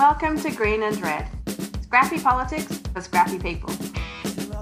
Welcome 0.00 0.40
to 0.40 0.50
Green 0.50 0.82
and 0.84 0.98
Red, 1.02 1.28
scrappy 1.82 2.18
politics 2.18 2.78
for 2.94 3.02
scrappy 3.02 3.38
people. 3.38 3.70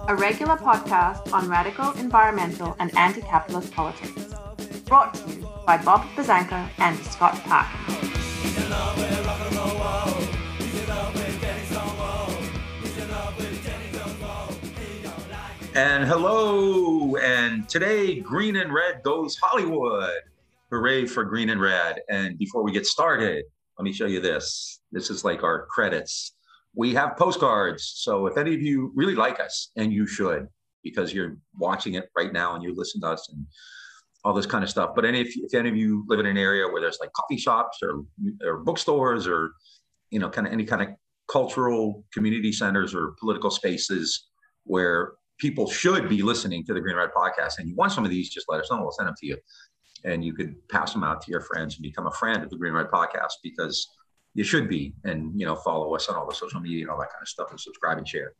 A 0.08 0.16
regular 0.16 0.56
podcast 0.56 1.32
on 1.32 1.48
radical 1.48 1.92
environmental 1.92 2.74
and 2.80 2.92
anti 2.98 3.20
capitalist 3.20 3.72
politics. 3.72 4.34
Brought 4.86 5.14
to 5.14 5.30
you 5.30 5.48
by 5.64 5.80
Bob 5.80 6.02
Buzzanco 6.16 6.68
and 6.78 6.98
Scott 7.06 7.34
Parkin. 7.44 7.94
And 15.76 16.04
hello, 16.04 17.14
and 17.18 17.68
today 17.68 18.18
Green 18.18 18.56
and 18.56 18.74
Red 18.74 19.04
goes 19.04 19.36
Hollywood. 19.36 20.18
Hooray 20.72 21.06
for 21.06 21.22
Green 21.22 21.50
and 21.50 21.60
Red. 21.60 22.00
And 22.10 22.36
before 22.36 22.64
we 22.64 22.72
get 22.72 22.86
started, 22.86 23.44
let 23.78 23.84
me 23.84 23.92
show 23.92 24.06
you 24.06 24.20
this. 24.20 24.80
This 24.90 25.10
is 25.10 25.24
like 25.24 25.42
our 25.42 25.66
credits. 25.66 26.34
We 26.74 26.94
have 26.94 27.16
postcards. 27.16 27.92
So 27.96 28.26
if 28.26 28.36
any 28.36 28.54
of 28.54 28.60
you 28.60 28.92
really 28.94 29.14
like 29.14 29.40
us, 29.40 29.70
and 29.76 29.92
you 29.92 30.06
should, 30.06 30.48
because 30.82 31.12
you're 31.12 31.36
watching 31.56 31.94
it 31.94 32.08
right 32.16 32.32
now 32.32 32.54
and 32.54 32.62
you 32.62 32.74
listen 32.74 33.00
to 33.02 33.08
us 33.08 33.28
and 33.32 33.46
all 34.24 34.34
this 34.34 34.46
kind 34.46 34.64
of 34.64 34.70
stuff. 34.70 34.90
But 34.94 35.04
any, 35.04 35.20
if, 35.20 35.36
if 35.36 35.54
any 35.54 35.68
of 35.68 35.76
you 35.76 36.04
live 36.08 36.20
in 36.20 36.26
an 36.26 36.36
area 36.36 36.66
where 36.66 36.80
there's 36.80 36.98
like 37.00 37.12
coffee 37.12 37.36
shops 37.36 37.78
or, 37.82 38.04
or 38.44 38.58
bookstores 38.58 39.26
or, 39.26 39.52
you 40.10 40.18
know, 40.18 40.28
kind 40.28 40.46
of 40.46 40.52
any 40.52 40.64
kind 40.64 40.82
of 40.82 40.88
cultural 41.30 42.04
community 42.12 42.52
centers 42.52 42.94
or 42.94 43.14
political 43.20 43.50
spaces 43.50 44.28
where 44.64 45.12
people 45.38 45.70
should 45.70 46.08
be 46.08 46.22
listening 46.22 46.64
to 46.64 46.74
the 46.74 46.80
Green 46.80 46.96
Red 46.96 47.10
podcast 47.16 47.58
and 47.58 47.68
you 47.68 47.76
want 47.76 47.92
some 47.92 48.04
of 48.04 48.10
these, 48.10 48.28
just 48.30 48.46
let 48.48 48.60
us 48.60 48.70
know. 48.70 48.80
We'll 48.80 48.90
send 48.92 49.08
them 49.08 49.14
to 49.20 49.26
you. 49.26 49.36
And 50.04 50.24
you 50.24 50.32
could 50.32 50.56
pass 50.68 50.92
them 50.92 51.02
out 51.04 51.20
to 51.22 51.30
your 51.30 51.40
friends 51.40 51.74
and 51.76 51.82
become 51.82 52.06
a 52.06 52.12
friend 52.12 52.42
of 52.42 52.50
the 52.50 52.56
Green 52.56 52.72
Red 52.72 52.86
podcast 52.86 53.32
because 53.42 53.88
you 54.34 54.44
should 54.44 54.68
be. 54.68 54.94
And, 55.04 55.38
you 55.38 55.46
know, 55.46 55.56
follow 55.56 55.94
us 55.94 56.08
on 56.08 56.16
all 56.16 56.26
the 56.28 56.34
social 56.34 56.60
media 56.60 56.82
and 56.82 56.90
all 56.90 56.98
that 56.98 57.10
kind 57.10 57.22
of 57.22 57.28
stuff 57.28 57.48
and 57.50 57.58
subscribe 57.58 57.98
and 57.98 58.06
share. 58.06 58.32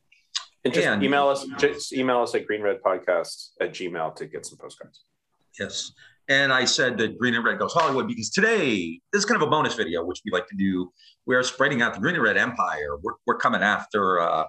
And 0.64 0.75
just 0.75 0.86
And- 0.86 1.03
email 1.03 1.29
us, 1.29 1.47
just 1.59 1.92
email 1.92 2.20
us 2.23 2.34
at 2.34 2.47
greenredpodcast 2.47 3.51
at 3.61 3.73
gmail 3.73 4.17
to 4.17 4.27
get 4.27 4.45
some 4.47 4.59
postcards. 4.59 5.05
Yes. 5.59 5.92
And 6.29 6.53
I 6.53 6.67
said 6.67 6.98
that 6.98 7.19
Green 7.19 7.34
and 7.34 7.45
Red 7.45 7.59
goes 7.59 7.73
Hollywood 7.73 8.06
because 8.06 8.29
today, 8.29 9.01
this 9.12 9.20
is 9.20 9.25
kind 9.25 9.41
of 9.41 9.48
a 9.48 9.51
bonus 9.51 9.75
video, 9.75 10.05
which 10.05 10.20
we 10.25 10.31
like 10.31 10.47
to 10.48 10.56
do. 10.56 10.92
We 11.27 11.34
are 11.36 11.42
spreading 11.42 11.81
out 11.81 11.95
the 11.95 12.01
Green 12.01 12.14
and 12.17 12.23
Red 12.23 12.36
Empire. 12.36 12.98
We're, 13.03 13.14
we're 13.27 13.39
coming 13.39 13.62
after, 13.62 14.20
uh, 14.20 14.45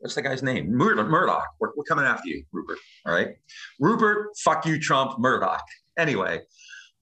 what's 0.00 0.14
the 0.14 0.20
guy's 0.22 0.42
name? 0.42 0.70
Mur- 0.70 1.02
Murdoch. 1.08 1.46
We're, 1.60 1.70
we're 1.76 1.84
coming 1.84 2.04
after 2.04 2.28
you, 2.28 2.44
Rupert. 2.52 2.78
All 3.06 3.14
right. 3.14 3.36
Rupert, 3.80 4.36
fuck 4.44 4.66
you, 4.66 4.78
Trump, 4.78 5.18
Murdoch. 5.18 5.64
Anyway, 5.98 6.40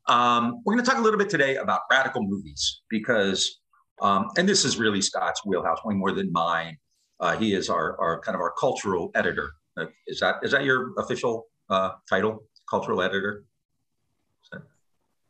um, 0.08 0.62
we're 0.64 0.74
going 0.74 0.84
to 0.84 0.90
talk 0.90 0.98
a 0.98 1.02
little 1.02 1.18
bit 1.18 1.28
today 1.28 1.56
about 1.56 1.82
radical 1.90 2.22
movies 2.22 2.80
because, 2.88 3.60
um, 4.00 4.28
and 4.38 4.48
this 4.48 4.64
is 4.64 4.78
really 4.78 5.02
Scott's 5.02 5.42
wheelhouse, 5.44 5.78
way 5.84 5.94
more 5.94 6.12
than 6.12 6.32
mine. 6.32 6.78
Uh, 7.20 7.36
he 7.36 7.54
is 7.54 7.68
our, 7.68 7.98
our 8.00 8.20
kind 8.20 8.34
of 8.34 8.40
our 8.40 8.52
cultural 8.58 9.10
editor. 9.14 9.52
Uh, 9.76 9.84
is 10.06 10.18
that 10.20 10.36
is 10.42 10.52
that 10.52 10.64
your 10.64 10.92
official 10.98 11.46
uh, 11.68 11.90
title, 12.08 12.44
cultural 12.68 13.02
editor? 13.02 13.44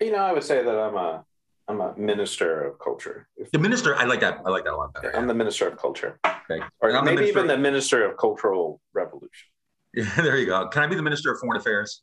You 0.01 0.13
know, 0.13 0.19
I 0.19 0.33
would 0.33 0.45
say 0.45 0.63
that 0.63 0.79
I'm 0.79 0.95
a 0.95 1.25
I'm 1.69 1.81
a 1.81 1.97
minister 1.97 2.63
of 2.65 2.79
culture. 2.79 3.27
The 3.53 3.59
minister, 3.59 3.97
I 3.97 4.05
like 4.05 4.21
that. 4.21 4.41
I 4.47 4.51
like 4.51 4.65
that 4.65 4.75
a 4.75 4.77
lot 4.77 4.95
better. 4.95 5.17
I'm 5.17 5.27
the 5.27 5.35
minister 5.35 5.67
of 5.67 5.77
culture, 5.79 6.21
Okay. 6.25 6.63
or 6.81 6.93
the 6.93 7.03
maybe 7.03 7.17
minister- 7.17 7.39
even 7.39 7.49
the 7.49 7.59
minister 7.59 8.09
of 8.09 8.17
cultural 8.19 8.81
revolution. 8.93 9.49
Yeah, 9.95 10.13
there 10.17 10.37
you 10.37 10.47
go. 10.47 10.69
Can 10.69 10.83
I 10.85 10.87
be 10.87 10.95
the 10.95 11.03
minister 11.03 11.33
of 11.33 11.41
foreign 11.41 11.59
affairs? 11.61 12.03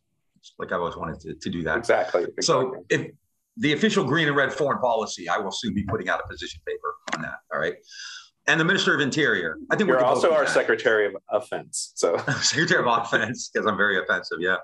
Like 0.59 0.71
I've 0.71 0.79
always 0.79 0.97
wanted 0.97 1.19
to, 1.21 1.33
to 1.35 1.49
do 1.49 1.63
that. 1.63 1.77
Exactly. 1.77 2.25
So 2.41 2.85
if 2.89 3.07
the 3.57 3.73
official 3.73 4.03
green 4.03 4.27
and 4.27 4.35
red 4.35 4.51
foreign 4.51 4.79
policy, 4.79 5.29
I 5.29 5.37
will 5.37 5.51
soon 5.51 5.73
be 5.73 5.83
putting 5.83 6.09
out 6.09 6.19
a 6.23 6.27
position 6.27 6.61
paper 6.65 6.95
on 7.15 7.21
that. 7.21 7.39
All 7.53 7.59
right. 7.59 7.75
And 8.47 8.59
the 8.59 8.65
minister 8.65 8.93
of 8.93 8.99
interior. 8.99 9.57
I 9.71 9.75
think 9.75 9.87
you're 9.87 9.99
both 9.99 10.07
also 10.07 10.33
our 10.33 10.43
that. 10.43 10.53
secretary 10.53 11.05
of 11.05 11.15
offense. 11.31 11.93
So 11.95 12.17
Secretary 12.41 12.81
of 12.81 12.87
Offense, 12.87 13.49
because 13.53 13.65
I'm 13.65 13.77
very 13.77 13.99
offensive. 13.99 14.39
Yeah. 14.41 14.57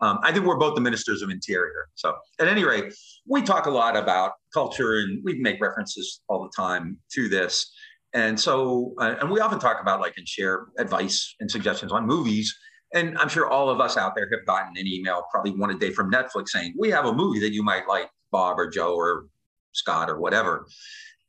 Um, 0.00 0.18
I 0.22 0.32
think 0.32 0.46
we're 0.46 0.56
both 0.56 0.74
the 0.74 0.80
ministers 0.80 1.22
of 1.22 1.30
interior. 1.30 1.88
So, 1.94 2.16
at 2.38 2.48
any 2.48 2.64
rate, 2.64 2.94
we 3.26 3.42
talk 3.42 3.66
a 3.66 3.70
lot 3.70 3.96
about 3.96 4.32
culture 4.52 4.96
and 4.96 5.22
we 5.22 5.38
make 5.40 5.60
references 5.60 6.22
all 6.28 6.42
the 6.42 6.50
time 6.56 6.96
to 7.12 7.28
this. 7.28 7.70
And 8.14 8.40
so, 8.40 8.94
uh, 8.98 9.16
and 9.20 9.30
we 9.30 9.40
often 9.40 9.58
talk 9.58 9.80
about 9.80 10.00
like 10.00 10.14
and 10.16 10.26
share 10.26 10.68
advice 10.78 11.34
and 11.40 11.50
suggestions 11.50 11.92
on 11.92 12.06
movies. 12.06 12.56
And 12.92 13.16
I'm 13.18 13.28
sure 13.28 13.48
all 13.48 13.70
of 13.70 13.80
us 13.80 13.96
out 13.96 14.14
there 14.14 14.28
have 14.30 14.46
gotten 14.46 14.76
an 14.76 14.86
email, 14.86 15.24
probably 15.30 15.52
one 15.52 15.70
a 15.70 15.78
day 15.78 15.90
from 15.92 16.10
Netflix 16.10 16.48
saying, 16.48 16.74
We 16.76 16.90
have 16.90 17.06
a 17.06 17.12
movie 17.12 17.40
that 17.40 17.52
you 17.52 17.62
might 17.62 17.86
like, 17.88 18.10
Bob 18.32 18.58
or 18.58 18.68
Joe 18.68 18.94
or 18.94 19.26
Scott 19.72 20.10
or 20.10 20.18
whatever. 20.18 20.66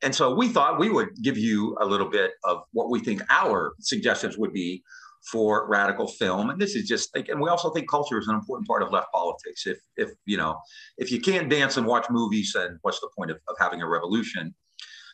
And 0.02 0.14
so 0.14 0.34
we 0.34 0.48
thought 0.48 0.80
we 0.80 0.90
would 0.90 1.10
give 1.22 1.38
you 1.38 1.76
a 1.80 1.86
little 1.86 2.08
bit 2.08 2.32
of 2.44 2.62
what 2.72 2.90
we 2.90 2.98
think 3.00 3.22
our 3.30 3.74
suggestions 3.80 4.36
would 4.36 4.52
be 4.52 4.82
for 5.30 5.68
radical 5.68 6.08
film. 6.08 6.50
And 6.50 6.60
this 6.60 6.74
is 6.74 6.88
just 6.88 7.14
like, 7.14 7.28
and 7.28 7.40
we 7.40 7.48
also 7.48 7.70
think 7.70 7.88
culture 7.88 8.18
is 8.18 8.26
an 8.26 8.34
important 8.34 8.66
part 8.66 8.82
of 8.82 8.90
left 8.90 9.12
politics. 9.12 9.66
If, 9.66 9.78
if, 9.96 10.10
you 10.26 10.36
know, 10.36 10.58
if 10.98 11.12
you 11.12 11.20
can't 11.20 11.48
dance 11.48 11.76
and 11.76 11.86
watch 11.86 12.06
movies, 12.10 12.52
then 12.54 12.78
what's 12.82 12.98
the 12.98 13.08
point 13.16 13.30
of, 13.30 13.38
of 13.48 13.54
having 13.60 13.82
a 13.82 13.88
revolution? 13.88 14.52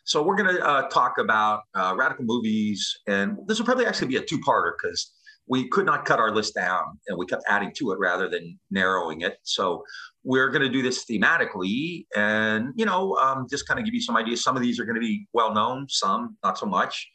So 0.04 0.22
we're 0.22 0.36
going 0.36 0.56
to 0.56 0.66
uh, 0.66 0.88
talk 0.88 1.18
about 1.18 1.64
uh, 1.74 1.94
radical 1.94 2.24
movies. 2.24 2.96
And 3.06 3.36
this 3.46 3.58
will 3.58 3.66
probably 3.66 3.84
actually 3.84 4.08
be 4.08 4.16
a 4.16 4.22
two 4.22 4.38
parter 4.38 4.72
because 4.82 5.12
we 5.48 5.68
could 5.68 5.86
not 5.86 6.04
cut 6.04 6.18
our 6.18 6.30
list 6.30 6.54
down 6.54 6.98
and 7.08 7.18
we 7.18 7.26
kept 7.26 7.42
adding 7.48 7.72
to 7.76 7.92
it 7.92 7.98
rather 7.98 8.28
than 8.28 8.58
narrowing 8.70 9.22
it. 9.22 9.38
So 9.42 9.82
we're 10.24 10.50
going 10.50 10.62
to 10.62 10.68
do 10.68 10.82
this 10.82 11.04
thematically 11.04 12.06
and, 12.14 12.72
you 12.76 12.84
know, 12.84 13.16
um, 13.16 13.46
just 13.48 13.66
kind 13.66 13.80
of 13.80 13.86
give 13.86 13.94
you 13.94 14.00
some 14.00 14.16
ideas. 14.16 14.42
Some 14.42 14.56
of 14.56 14.62
these 14.62 14.78
are 14.78 14.84
going 14.84 14.96
to 14.96 15.00
be 15.00 15.26
well 15.32 15.54
known, 15.54 15.86
some 15.88 16.36
not 16.44 16.58
so 16.58 16.66
much. 16.66 17.08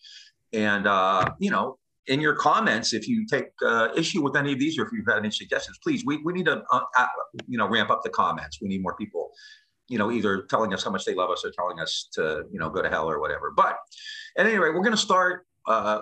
And, 0.52 0.88
uh, 0.88 1.26
you 1.40 1.52
know, 1.52 1.78
in 2.08 2.20
your 2.20 2.36
comments, 2.36 2.94
if 2.94 3.08
you 3.08 3.26
take 3.26 3.46
uh, 3.66 3.90
issue 3.96 4.22
with 4.22 4.36
any 4.36 4.54
of 4.54 4.60
these 4.60 4.78
or 4.78 4.86
if 4.86 4.92
you've 4.92 5.08
had 5.08 5.18
any 5.18 5.32
suggestions, 5.32 5.78
please, 5.84 6.04
we, 6.06 6.18
we 6.18 6.34
need 6.34 6.46
to, 6.46 6.64
uh, 6.72 6.82
uh, 6.98 7.08
you 7.48 7.58
know, 7.58 7.68
ramp 7.68 7.90
up 7.90 8.02
the 8.04 8.10
comments. 8.10 8.60
We 8.62 8.68
need 8.68 8.82
more 8.82 8.96
people, 8.96 9.32
you 9.88 9.98
know, 9.98 10.12
either 10.12 10.44
telling 10.50 10.74
us 10.74 10.84
how 10.84 10.92
much 10.92 11.06
they 11.06 11.14
love 11.14 11.30
us 11.30 11.46
or 11.46 11.52
telling 11.58 11.80
us 11.80 12.10
to, 12.14 12.44
you 12.52 12.60
know, 12.60 12.70
go 12.70 12.82
to 12.82 12.90
hell 12.90 13.10
or 13.10 13.20
whatever. 13.20 13.52
But 13.56 13.78
at 14.38 14.46
any 14.46 14.58
rate, 14.58 14.74
we're 14.74 14.82
going 14.82 14.92
to 14.92 14.98
start, 14.98 15.46
uh, 15.68 16.02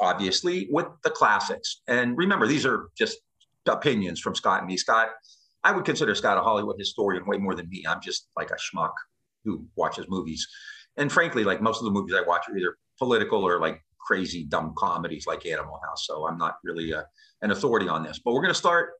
obviously, 0.00 0.68
with 0.70 0.86
the 1.02 1.10
classics. 1.10 1.82
And 1.88 2.16
remember, 2.16 2.46
these 2.46 2.66
are 2.66 2.88
just 2.96 3.18
opinions 3.66 4.20
from 4.20 4.34
Scott 4.34 4.60
and 4.60 4.68
me. 4.68 4.76
Scott, 4.76 5.08
I 5.62 5.72
would 5.72 5.84
consider 5.84 6.14
Scott 6.14 6.36
a 6.36 6.42
Hollywood 6.42 6.76
historian 6.78 7.26
way 7.26 7.38
more 7.38 7.54
than 7.54 7.68
me. 7.68 7.84
I'm 7.88 8.00
just 8.00 8.28
like 8.36 8.50
a 8.50 8.56
schmuck 8.56 8.92
who 9.44 9.64
watches 9.76 10.06
movies. 10.08 10.46
And 10.96 11.10
frankly, 11.10 11.44
like 11.44 11.60
most 11.60 11.78
of 11.78 11.84
the 11.84 11.90
movies 11.90 12.14
I 12.14 12.26
watch 12.26 12.48
are 12.48 12.56
either 12.56 12.76
political 12.98 13.42
or 13.42 13.60
like 13.60 13.80
crazy, 13.98 14.44
dumb 14.44 14.74
comedies 14.76 15.26
like 15.26 15.46
Animal 15.46 15.80
House. 15.86 16.06
So 16.06 16.26
I'm 16.26 16.38
not 16.38 16.56
really 16.62 16.92
a, 16.92 17.06
an 17.42 17.50
authority 17.50 17.88
on 17.88 18.02
this. 18.02 18.20
But 18.22 18.32
we're 18.32 18.42
going 18.42 18.52
to 18.52 18.58
start 18.58 18.90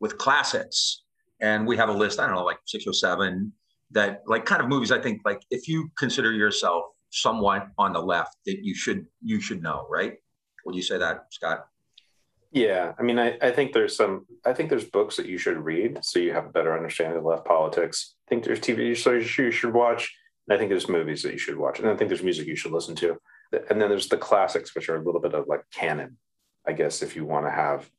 with 0.00 0.18
classics. 0.18 1.02
And 1.40 1.66
we 1.66 1.76
have 1.76 1.90
a 1.90 1.92
list, 1.92 2.18
I 2.18 2.26
don't 2.26 2.34
know, 2.34 2.44
like 2.44 2.58
six 2.64 2.86
or 2.86 2.94
seven 2.94 3.52
that 3.92 4.22
like 4.26 4.44
kind 4.44 4.60
of 4.60 4.68
movies 4.68 4.90
I 4.90 5.00
think 5.00 5.20
like 5.24 5.42
if 5.50 5.68
you 5.68 5.90
consider 5.96 6.32
yourself 6.32 6.86
somewhat 7.10 7.68
on 7.78 7.92
the 7.92 8.00
left 8.00 8.36
that 8.46 8.64
you 8.64 8.74
should 8.74 9.06
you 9.22 9.40
should 9.40 9.62
know, 9.62 9.86
right? 9.90 10.14
Would 10.66 10.74
you 10.74 10.82
say 10.82 10.98
that, 10.98 11.26
Scott? 11.30 11.68
yeah, 12.52 12.92
I 12.98 13.02
mean, 13.02 13.18
I, 13.18 13.36
I 13.42 13.50
think 13.50 13.72
there's 13.72 13.96
some. 13.96 14.26
I 14.44 14.52
think 14.52 14.70
there's 14.70 14.84
books 14.84 15.16
that 15.16 15.26
you 15.26 15.36
should 15.36 15.58
read 15.58 15.98
so 16.02 16.18
you 16.18 16.32
have 16.32 16.46
a 16.46 16.50
better 16.50 16.76
understanding 16.76 17.18
of 17.18 17.24
left 17.24 17.44
politics. 17.44 18.14
I 18.26 18.28
think 18.30 18.44
there's 18.44 18.60
TV 18.60 18.96
shows 18.96 19.36
you 19.36 19.50
should 19.50 19.74
watch. 19.74 20.14
And 20.48 20.56
I 20.56 20.58
think 20.58 20.70
there's 20.70 20.88
movies 20.88 21.22
that 21.22 21.32
you 21.32 21.38
should 21.38 21.58
watch, 21.58 21.80
and 21.80 21.88
I 21.88 21.96
think 21.96 22.08
there's 22.08 22.22
music 22.22 22.46
you 22.46 22.56
should 22.56 22.72
listen 22.72 22.94
to. 22.96 23.18
And 23.68 23.80
then 23.80 23.88
there's 23.88 24.08
the 24.08 24.16
classics, 24.16 24.74
which 24.74 24.88
are 24.88 24.96
a 24.96 25.02
little 25.02 25.20
bit 25.20 25.34
of 25.34 25.46
like 25.48 25.62
canon, 25.72 26.16
I 26.66 26.72
guess, 26.72 27.02
if 27.02 27.16
you 27.16 27.24
want 27.24 27.46
to 27.46 27.50
have 27.50 27.90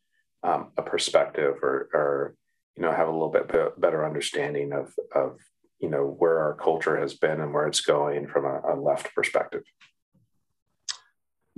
um, 0.43 0.71
a 0.77 0.81
perspective 0.81 1.55
or, 1.61 1.89
or 1.93 2.35
you 2.75 2.83
know 2.83 2.91
have 2.91 3.07
a 3.07 3.11
little 3.11 3.29
bit 3.29 3.47
be- 3.51 3.81
better 3.81 4.05
understanding 4.05 4.73
of 4.73 4.93
of 5.13 5.39
you 5.79 5.89
know 5.89 6.15
where 6.19 6.39
our 6.39 6.55
culture 6.55 6.99
has 6.99 7.13
been 7.13 7.41
and 7.41 7.53
where 7.53 7.67
it's 7.67 7.81
going 7.81 8.27
from 8.27 8.45
a, 8.45 8.73
a 8.73 8.75
left 8.75 9.13
perspective. 9.13 9.63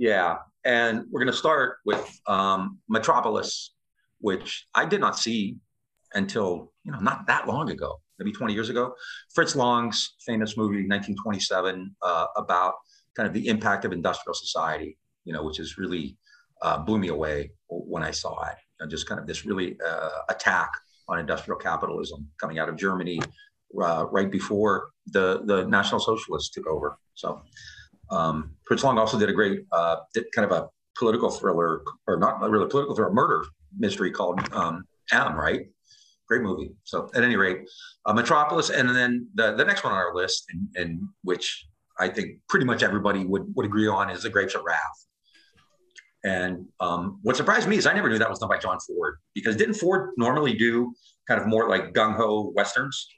Yeah, 0.00 0.38
and 0.64 1.04
we're 1.10 1.20
going 1.20 1.30
to 1.30 1.38
start 1.38 1.76
with 1.84 2.20
um, 2.26 2.78
Metropolis, 2.88 3.74
which 4.22 4.66
I 4.74 4.86
did 4.86 4.98
not 4.98 5.18
see 5.18 5.58
until 6.14 6.72
you 6.84 6.92
know 6.92 6.98
not 7.00 7.26
that 7.26 7.46
long 7.46 7.68
ago, 7.70 8.00
maybe 8.18 8.32
20 8.32 8.54
years 8.54 8.70
ago. 8.70 8.94
Fritz 9.34 9.54
Lang's 9.54 10.14
famous 10.24 10.56
movie, 10.56 10.88
1927, 10.88 11.94
uh, 12.00 12.26
about 12.36 12.76
kind 13.14 13.26
of 13.26 13.34
the 13.34 13.46
impact 13.46 13.84
of 13.84 13.92
industrial 13.92 14.32
society, 14.32 14.96
you 15.26 15.34
know, 15.34 15.44
which 15.44 15.60
is 15.60 15.76
really 15.76 16.16
uh, 16.62 16.78
blew 16.78 16.98
me 16.98 17.08
away 17.08 17.50
when 17.68 18.02
I 18.02 18.10
saw 18.10 18.42
it. 18.44 18.56
You 18.80 18.86
know, 18.86 18.90
just 18.90 19.06
kind 19.06 19.20
of 19.20 19.26
this 19.26 19.44
really 19.44 19.76
uh, 19.86 20.20
attack 20.30 20.70
on 21.10 21.18
industrial 21.18 21.60
capitalism 21.60 22.26
coming 22.40 22.58
out 22.58 22.70
of 22.70 22.76
Germany 22.76 23.20
uh, 23.78 24.06
right 24.10 24.30
before 24.30 24.88
the 25.08 25.42
the 25.44 25.66
National 25.66 26.00
Socialists 26.00 26.48
took 26.48 26.66
over. 26.66 26.96
So 27.16 27.42
um, 28.10 28.54
Fritz 28.66 28.84
Lang 28.84 28.98
also 28.98 29.18
did 29.18 29.28
a 29.28 29.32
great 29.32 29.60
uh, 29.72 29.96
did 30.14 30.26
kind 30.34 30.50
of 30.50 30.56
a 30.56 30.68
political 30.98 31.30
thriller, 31.30 31.82
or 32.06 32.16
not 32.18 32.40
really 32.40 32.68
political 32.68 32.94
thriller, 32.94 33.12
murder 33.12 33.44
mystery 33.78 34.10
called 34.10 34.40
um, 34.52 34.84
M. 35.12 35.34
Right, 35.34 35.66
great 36.26 36.42
movie. 36.42 36.72
So 36.84 37.10
at 37.14 37.22
any 37.22 37.36
rate, 37.36 37.68
uh, 38.06 38.12
Metropolis, 38.12 38.70
and 38.70 38.88
then 38.90 39.28
the 39.34 39.54
the 39.54 39.64
next 39.64 39.84
one 39.84 39.92
on 39.92 39.98
our 39.98 40.14
list, 40.14 40.46
and, 40.52 40.68
and 40.76 41.00
which 41.22 41.66
I 41.98 42.08
think 42.08 42.38
pretty 42.48 42.66
much 42.66 42.82
everybody 42.82 43.24
would 43.24 43.44
would 43.54 43.66
agree 43.66 43.88
on 43.88 44.10
is 44.10 44.22
The 44.22 44.30
Grapes 44.30 44.54
of 44.54 44.62
Wrath. 44.64 45.06
And 46.22 46.66
um, 46.80 47.18
what 47.22 47.36
surprised 47.36 47.66
me 47.66 47.76
is 47.78 47.86
I 47.86 47.94
never 47.94 48.10
knew 48.10 48.18
that 48.18 48.28
was 48.28 48.40
done 48.40 48.50
by 48.50 48.58
John 48.58 48.78
Ford 48.80 49.16
because 49.34 49.56
didn't 49.56 49.74
Ford 49.74 50.10
normally 50.18 50.52
do 50.52 50.92
kind 51.26 51.40
of 51.40 51.46
more 51.46 51.68
like 51.68 51.94
gung 51.94 52.16
ho 52.16 52.52
westerns? 52.54 53.08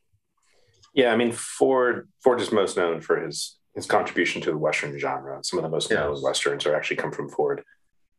Yeah, 0.95 1.13
I 1.13 1.17
mean 1.17 1.33
Ford 1.33 2.09
Ford 2.23 2.41
is 2.41 2.53
most 2.53 2.77
known 2.77 3.01
for 3.01 3.19
his 3.19 3.59
his 3.75 3.87
contribution 3.87 4.43
to 4.43 4.51
the 4.51 4.59
western 4.59 4.99
genre. 4.99 5.39
Some 5.43 5.59
of 5.59 5.63
the 5.63 5.69
most 5.69 5.91
known 5.91 6.21
westerns 6.23 6.67
are 6.67 6.75
actually 6.75 6.97
come 6.97 7.13
from 7.13 7.29
Ford. 7.29 7.63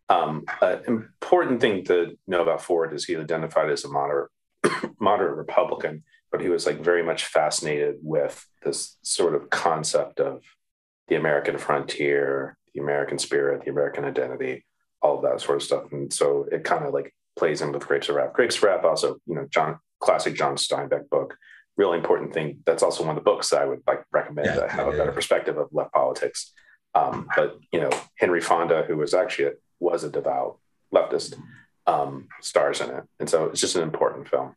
Um, 0.09 0.45
an 0.61 0.81
important 0.87 1.61
thing 1.61 1.83
to 1.85 2.17
know 2.27 2.41
about 2.41 2.61
Ford 2.61 2.93
is 2.93 3.05
he 3.05 3.15
identified 3.15 3.69
as 3.69 3.85
a 3.85 3.89
moderate 3.89 4.29
moderate 4.99 5.37
Republican, 5.37 6.03
but 6.31 6.41
he 6.41 6.49
was 6.49 6.65
like 6.65 6.79
very 6.79 7.03
much 7.03 7.25
fascinated 7.25 7.95
with 8.01 8.45
this 8.63 8.97
sort 9.01 9.35
of 9.35 9.49
concept 9.49 10.19
of 10.19 10.41
the 11.07 11.15
American 11.15 11.57
frontier, 11.57 12.57
the 12.73 12.81
American 12.81 13.17
spirit, 13.17 13.63
the 13.63 13.71
American 13.71 14.05
identity, 14.05 14.65
all 15.01 15.17
of 15.17 15.23
that 15.23 15.41
sort 15.41 15.57
of 15.57 15.63
stuff. 15.63 15.91
And 15.91 16.11
so 16.11 16.47
it 16.51 16.63
kind 16.63 16.85
of 16.85 16.93
like 16.93 17.13
plays 17.37 17.61
in 17.61 17.71
with 17.71 17.87
Grapes 17.87 18.09
of 18.09 18.15
Wrath. 18.15 18.33
Grapes 18.33 18.57
of 18.57 18.63
Wrath 18.63 18.85
also, 18.85 19.17
you 19.25 19.35
know, 19.35 19.47
John 19.49 19.79
classic 19.99 20.35
John 20.35 20.55
Steinbeck 20.55 21.09
book. 21.09 21.37
Really 21.77 21.97
important 21.97 22.33
thing. 22.33 22.59
That's 22.65 22.83
also 22.83 23.03
one 23.03 23.15
of 23.17 23.23
the 23.23 23.29
books 23.29 23.49
that 23.49 23.61
I 23.61 23.65
would 23.65 23.81
like 23.87 24.03
recommend 24.11 24.47
yeah, 24.47 24.55
to 24.55 24.67
have 24.67 24.87
yeah, 24.87 24.93
a 24.93 24.97
better 24.97 25.11
yeah. 25.11 25.15
perspective 25.15 25.57
of 25.57 25.69
left 25.71 25.91
politics. 25.93 26.51
Um, 26.93 27.27
but 27.35 27.57
you 27.71 27.81
know, 27.81 27.89
Henry 28.17 28.41
Fonda, 28.41 28.83
who 28.83 28.97
was 28.97 29.13
actually 29.13 29.45
a, 29.45 29.51
was 29.79 30.03
a 30.03 30.09
devout 30.09 30.59
leftist, 30.93 31.35
um, 31.87 32.27
stars 32.41 32.81
in 32.81 32.89
it, 32.91 33.03
and 33.19 33.29
so 33.29 33.45
it's 33.45 33.61
just 33.61 33.75
an 33.75 33.83
important 33.83 34.29
film. 34.29 34.55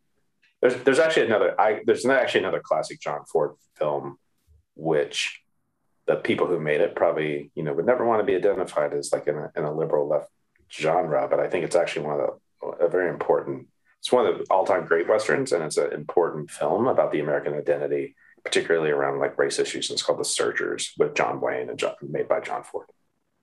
There's 0.61 0.77
there's 0.85 0.99
actually 0.99 1.27
another 1.27 1.59
I 1.59 1.81
there's 1.87 2.05
actually 2.05 2.41
another 2.41 2.61
classic 2.61 3.01
John 3.01 3.25
Ford 3.25 3.55
film, 3.77 4.19
which 4.75 5.41
the 6.07 6.17
people 6.17 6.47
who 6.47 6.61
made 6.61 6.83
it 6.83 6.95
probably 6.95 7.51
you 7.55 7.63
know 7.63 7.73
would 7.73 7.87
never 7.87 8.05
want 8.05 8.21
to 8.21 8.25
be 8.25 8.37
identified 8.37 8.93
as 8.93 9.11
like 9.13 9.27
in 9.27 9.37
a, 9.37 9.51
in 9.57 9.65
a 9.65 9.73
liberal 9.73 10.07
left 10.07 10.31
genre, 10.71 11.27
but 11.29 11.41
I 11.41 11.49
think 11.49 11.65
it's 11.65 11.77
actually 11.77 12.07
one 12.07 12.21
of 12.21 12.27
the 12.27 12.37
a 12.81 12.89
very 12.89 13.09
important. 13.09 13.69
It's 14.07 14.13
one 14.13 14.25
of 14.25 14.39
the 14.39 14.45
all-time 14.53 14.87
great 14.87 15.09
westerns, 15.09 15.51
and 15.51 15.65
it's 15.65 15.79
an 15.79 15.93
important 15.93 16.49
film 16.49 16.87
about 16.87 17.11
the 17.11 17.19
American 17.19 17.55
identity, 17.55 18.15
particularly 18.45 18.91
around 18.91 19.19
like 19.19 19.37
race 19.37 19.59
issues. 19.59 19.91
And 19.91 19.97
it's 19.97 20.03
called 20.05 20.21
The 20.21 20.25
Searchers 20.25 20.93
with 20.97 21.17
John 21.17 21.41
Wayne 21.41 21.71
and 21.71 21.77
John, 21.77 21.97
made 22.03 22.29
by 22.29 22.39
John 22.39 22.63
Ford. 22.63 22.87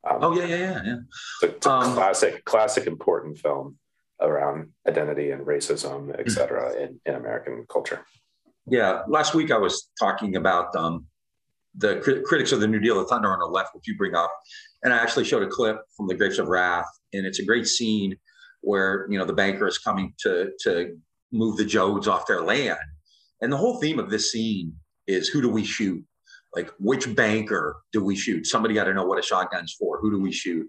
Um, 0.10 0.20
oh 0.22 0.34
yeah, 0.34 0.46
yeah, 0.46 0.56
yeah, 0.56 0.82
yeah. 0.86 0.96
It's 1.42 1.44
a, 1.44 1.56
it's 1.58 1.66
a 1.66 1.70
um, 1.70 1.94
classic, 1.96 2.46
classic, 2.46 2.88
important 2.88 3.40
film 3.40 3.78
around 4.22 4.70
identity 4.88 5.32
and 5.32 5.46
racism, 5.46 6.18
et 6.18 6.32
cetera, 6.32 6.82
in, 6.82 6.98
in 7.06 7.16
American 7.16 7.66
culture. 7.70 8.06
Yeah, 8.66 9.02
last 9.10 9.36
week 9.36 9.52
I 9.52 9.58
was 9.58 9.90
talking 10.00 10.38
about 10.38 10.74
um, 10.78 11.08
the 11.76 11.98
crit- 11.98 12.24
critics 12.24 12.54
of 12.54 12.62
the 12.62 12.68
New 12.68 12.80
Deal, 12.80 12.96
the 12.96 13.06
Thunder 13.06 13.34
on 13.34 13.40
the 13.40 13.48
Left, 13.48 13.76
which 13.76 13.86
you 13.86 13.98
bring 13.98 14.16
up, 14.16 14.32
and 14.82 14.94
I 14.94 14.98
actually 14.98 15.26
showed 15.26 15.44
a 15.44 15.48
clip 15.48 15.82
from 15.98 16.08
the 16.08 16.16
Grapes 16.16 16.38
of 16.38 16.48
Wrath, 16.48 16.88
and 17.12 17.26
it's 17.26 17.40
a 17.40 17.46
great 17.46 17.68
scene 17.68 18.16
where 18.64 19.06
you 19.10 19.18
know 19.18 19.26
the 19.26 19.34
banker 19.34 19.68
is 19.68 19.78
coming 19.78 20.14
to 20.20 20.52
to 20.64 20.98
move 21.32 21.58
the 21.58 21.66
Joads 21.66 22.08
off 22.08 22.28
their 22.28 22.42
land, 22.42 22.80
and 23.42 23.52
the 23.52 23.58
whole 23.58 23.80
theme 23.80 24.00
of 24.00 24.10
this 24.10 24.32
scene 24.32 24.76
is 25.08 25.28
who 25.28 25.42
do 25.42 25.50
we 25.50 25.64
shoot? 25.64 26.04
Like 26.56 26.72
which 26.80 27.14
banker 27.16 27.78
do 27.92 28.04
we 28.04 28.16
shoot? 28.16 28.48
Somebody 28.48 28.74
got 28.74 28.86
to 28.86 28.94
know 28.94 29.06
what 29.06 29.20
a 29.20 29.24
shotgun's 29.24 29.76
for. 29.78 30.00
Who 30.00 30.12
do 30.12 30.20
we 30.20 30.32
shoot? 30.32 30.68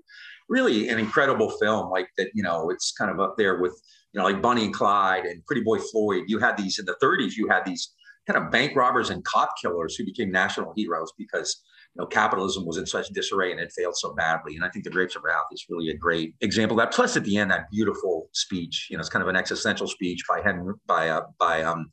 Really, 0.49 0.88
an 0.88 0.99
incredible 0.99 1.50
film 1.50 1.91
like 1.91 2.08
that. 2.19 2.31
You 2.35 2.43
know, 2.43 2.70
it's 2.70 2.93
kind 2.93 3.11
of 3.11 3.20
up 3.20 3.37
there 3.37 3.61
with 3.61 3.81
you 4.12 4.20
know 4.20 4.25
like 4.25 4.43
Bonnie 4.43 4.64
and 4.64 4.75
Clyde 4.75 5.25
and 5.25 5.44
Pretty 5.46 5.62
Boy 5.62 5.79
Floyd. 5.79 6.25
You 6.26 6.38
had 6.38 6.56
these 6.56 6.79
in 6.79 6.85
the 6.85 6.96
30s. 7.02 7.37
You 7.37 7.49
had 7.49 7.64
these 7.64 7.93
kind 8.26 8.43
of 8.43 8.50
bank 8.50 8.75
robbers 8.75 9.11
and 9.11 9.25
cop 9.25 9.50
killers 9.61 9.96
who 9.96 10.05
became 10.05 10.31
national 10.31 10.73
heroes 10.76 11.12
because 11.19 11.62
you 11.94 12.02
know 12.02 12.06
capitalism 12.06 12.67
was 12.67 12.76
in 12.76 12.87
such 12.87 13.08
disarray 13.08 13.52
and 13.52 13.61
it 13.61 13.73
failed 13.76 13.96
so 13.96 14.14
badly. 14.14 14.56
And 14.56 14.64
I 14.64 14.69
think 14.69 14.85
the 14.85 14.91
Grapes 14.91 15.17
of 15.17 15.23
Wrath 15.23 15.44
is 15.52 15.64
really 15.69 15.91
a 15.91 15.96
great 15.96 16.35
example 16.41 16.79
of 16.79 16.85
that. 16.85 16.94
Plus, 16.94 17.17
at 17.17 17.25
the 17.25 17.37
end, 17.37 17.50
that 17.50 17.70
beautiful 17.70 18.29
speech. 18.32 18.88
You 18.91 18.96
know, 18.96 19.00
it's 19.00 19.08
kind 19.08 19.23
of 19.23 19.29
an 19.29 19.37
existential 19.37 19.87
speech 19.87 20.23
by 20.29 20.41
Henry 20.43 20.75
by 20.87 21.08
uh, 21.08 21.23
by 21.38 21.62
um, 21.62 21.91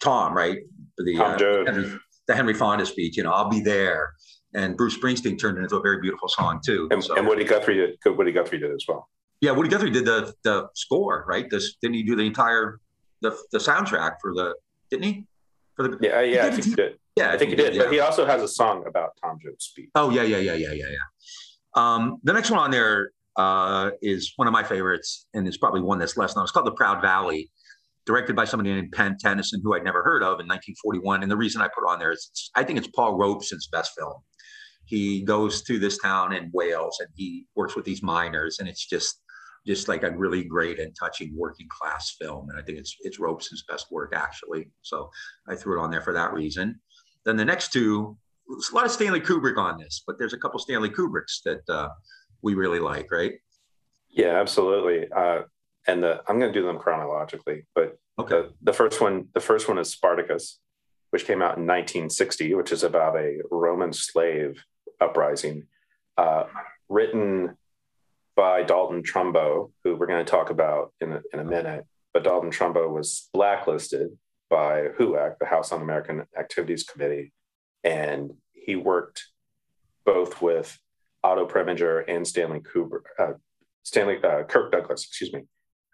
Tom, 0.00 0.34
right? 0.34 0.58
The 0.98 1.16
Tom 1.16 1.32
uh, 1.32 1.72
Henry, 1.72 1.98
the 2.26 2.34
Henry 2.34 2.54
Fonda 2.54 2.84
speech. 2.84 3.16
You 3.16 3.22
know, 3.22 3.32
I'll 3.32 3.48
be 3.48 3.60
there. 3.60 4.12
And 4.54 4.76
Bruce 4.76 4.96
Springsteen 4.96 5.38
turned 5.38 5.58
it 5.58 5.62
into 5.62 5.76
a 5.76 5.82
very 5.82 6.00
beautiful 6.00 6.28
song 6.28 6.60
too. 6.64 6.88
And, 6.90 7.04
so, 7.04 7.16
and 7.16 7.26
Woody 7.26 7.44
Guthrie 7.44 7.76
did. 7.76 8.16
Woody 8.16 8.32
Guthrie 8.32 8.58
did 8.58 8.72
as 8.72 8.84
well. 8.88 9.08
Yeah, 9.40 9.52
Woody 9.52 9.68
Guthrie 9.68 9.90
did 9.90 10.04
the 10.04 10.34
the 10.42 10.68
score, 10.74 11.24
right? 11.28 11.48
This 11.50 11.76
didn't 11.80 11.94
he 11.94 12.02
do 12.02 12.16
the 12.16 12.24
entire 12.24 12.80
the 13.22 13.36
the 13.52 13.58
soundtrack 13.58 14.16
for 14.20 14.34
the 14.34 14.54
didn't 14.90 15.04
he? 15.04 15.26
For 15.76 15.88
the 15.88 15.98
yeah, 16.00 16.20
yeah, 16.20 16.46
I 16.46 16.50
think 16.50 16.64
he 16.64 16.74
did. 16.74 16.98
Yeah, 17.18 17.32
I 17.32 17.38
think 17.38 17.50
he 17.50 17.56
did. 17.56 17.74
Yeah. 17.74 17.84
But 17.84 17.92
he 17.92 18.00
also 18.00 18.26
has 18.26 18.42
a 18.42 18.48
song 18.48 18.84
about 18.86 19.10
Tom 19.22 19.38
Joad's 19.42 19.64
speech. 19.64 19.90
Oh 19.94 20.10
yeah, 20.10 20.22
yeah, 20.22 20.38
yeah, 20.38 20.54
yeah, 20.54 20.72
yeah, 20.72 20.86
yeah. 20.90 20.96
Um, 21.74 22.18
the 22.24 22.32
next 22.32 22.50
one 22.50 22.60
on 22.60 22.70
there 22.70 23.10
uh, 23.36 23.90
is 24.02 24.32
one 24.36 24.48
of 24.48 24.52
my 24.52 24.64
favorites, 24.64 25.26
and 25.34 25.46
it's 25.46 25.56
probably 25.56 25.80
one 25.80 25.98
that's 25.98 26.16
less 26.16 26.34
known. 26.34 26.44
It's 26.44 26.52
called 26.52 26.66
The 26.66 26.72
Proud 26.72 27.00
Valley, 27.00 27.50
directed 28.04 28.34
by 28.34 28.44
somebody 28.44 28.72
named 28.72 28.92
Pen 28.92 29.16
Tennyson, 29.18 29.60
who 29.62 29.74
I'd 29.74 29.84
never 29.84 30.02
heard 30.02 30.22
of 30.22 30.40
in 30.40 30.46
1941. 30.48 31.22
And 31.22 31.30
the 31.30 31.36
reason 31.36 31.60
I 31.60 31.68
put 31.68 31.84
it 31.84 31.90
on 31.90 31.98
there 31.98 32.12
is 32.12 32.50
I 32.56 32.64
think 32.64 32.78
it's 32.78 32.88
Paul 32.88 33.16
Robeson's 33.16 33.68
best 33.68 33.92
film. 33.96 34.14
He 34.86 35.22
goes 35.22 35.62
to 35.64 35.78
this 35.78 35.98
town 35.98 36.32
in 36.32 36.50
Wales 36.54 36.96
and 36.98 37.08
he 37.14 37.46
works 37.54 37.76
with 37.76 37.84
these 37.84 38.02
miners, 38.02 38.58
and 38.58 38.68
it's 38.68 38.86
just 38.86 39.20
just 39.66 39.86
like 39.86 40.02
a 40.02 40.10
really 40.16 40.44
great 40.44 40.78
and 40.78 40.96
touching 40.98 41.30
working 41.36 41.68
class 41.68 42.16
film. 42.18 42.48
And 42.48 42.58
I 42.58 42.62
think 42.62 42.78
it's 42.78 42.96
it's 43.00 43.20
Robeson's 43.20 43.64
best 43.68 43.86
work 43.90 44.14
actually. 44.16 44.70
So 44.82 45.10
I 45.46 45.54
threw 45.54 45.78
it 45.78 45.82
on 45.82 45.90
there 45.90 46.00
for 46.00 46.14
that 46.14 46.32
reason. 46.32 46.80
Then 47.24 47.36
the 47.36 47.44
next 47.44 47.72
two, 47.72 48.16
a 48.48 48.74
lot 48.74 48.86
of 48.86 48.90
Stanley 48.90 49.20
Kubrick 49.20 49.58
on 49.58 49.78
this, 49.78 50.02
but 50.06 50.18
there's 50.18 50.32
a 50.32 50.38
couple 50.38 50.58
Stanley 50.58 50.90
Kubricks 50.90 51.42
that 51.44 51.68
uh, 51.68 51.88
we 52.42 52.54
really 52.54 52.78
like, 52.78 53.10
right? 53.10 53.34
Yeah, 54.10 54.40
absolutely. 54.40 55.10
Uh, 55.10 55.42
and 55.86 56.02
the, 56.02 56.22
I'm 56.26 56.38
going 56.38 56.52
to 56.52 56.58
do 56.58 56.66
them 56.66 56.78
chronologically, 56.78 57.66
but 57.74 57.98
okay. 58.18 58.42
The, 58.42 58.54
the 58.62 58.72
first 58.72 59.00
one, 59.00 59.28
the 59.34 59.40
first 59.40 59.68
one 59.68 59.78
is 59.78 59.90
Spartacus, 59.90 60.58
which 61.10 61.26
came 61.26 61.42
out 61.42 61.56
in 61.56 61.66
1960, 61.66 62.54
which 62.54 62.72
is 62.72 62.84
about 62.84 63.16
a 63.16 63.38
Roman 63.50 63.92
slave 63.92 64.62
uprising, 65.00 65.66
uh, 66.16 66.44
written 66.88 67.56
by 68.36 68.62
Dalton 68.62 69.02
Trumbo, 69.02 69.72
who 69.82 69.96
we're 69.96 70.06
going 70.06 70.24
to 70.24 70.30
talk 70.30 70.50
about 70.50 70.92
in 71.00 71.12
a, 71.12 71.22
in 71.32 71.40
a 71.40 71.44
minute. 71.44 71.84
But 72.12 72.24
Dalton 72.24 72.50
Trumbo 72.50 72.90
was 72.90 73.28
blacklisted 73.32 74.16
by 74.50 74.88
HUAC, 74.98 75.38
the 75.38 75.46
House 75.46 75.72
Un 75.72 75.82
American 75.82 76.24
Activities 76.38 76.84
Committee, 76.84 77.32
and 77.84 78.32
he 78.52 78.76
worked 78.76 79.26
both 80.04 80.40
with 80.40 80.78
Otto 81.22 81.46
Preminger 81.46 82.04
and 82.08 82.26
Stanley 82.26 82.60
Kubrick, 82.60 83.04
uh, 83.18 83.32
Stanley 83.82 84.18
uh, 84.22 84.44
Kirk 84.44 84.72
Douglas, 84.72 85.04
excuse 85.04 85.32
me, 85.32 85.42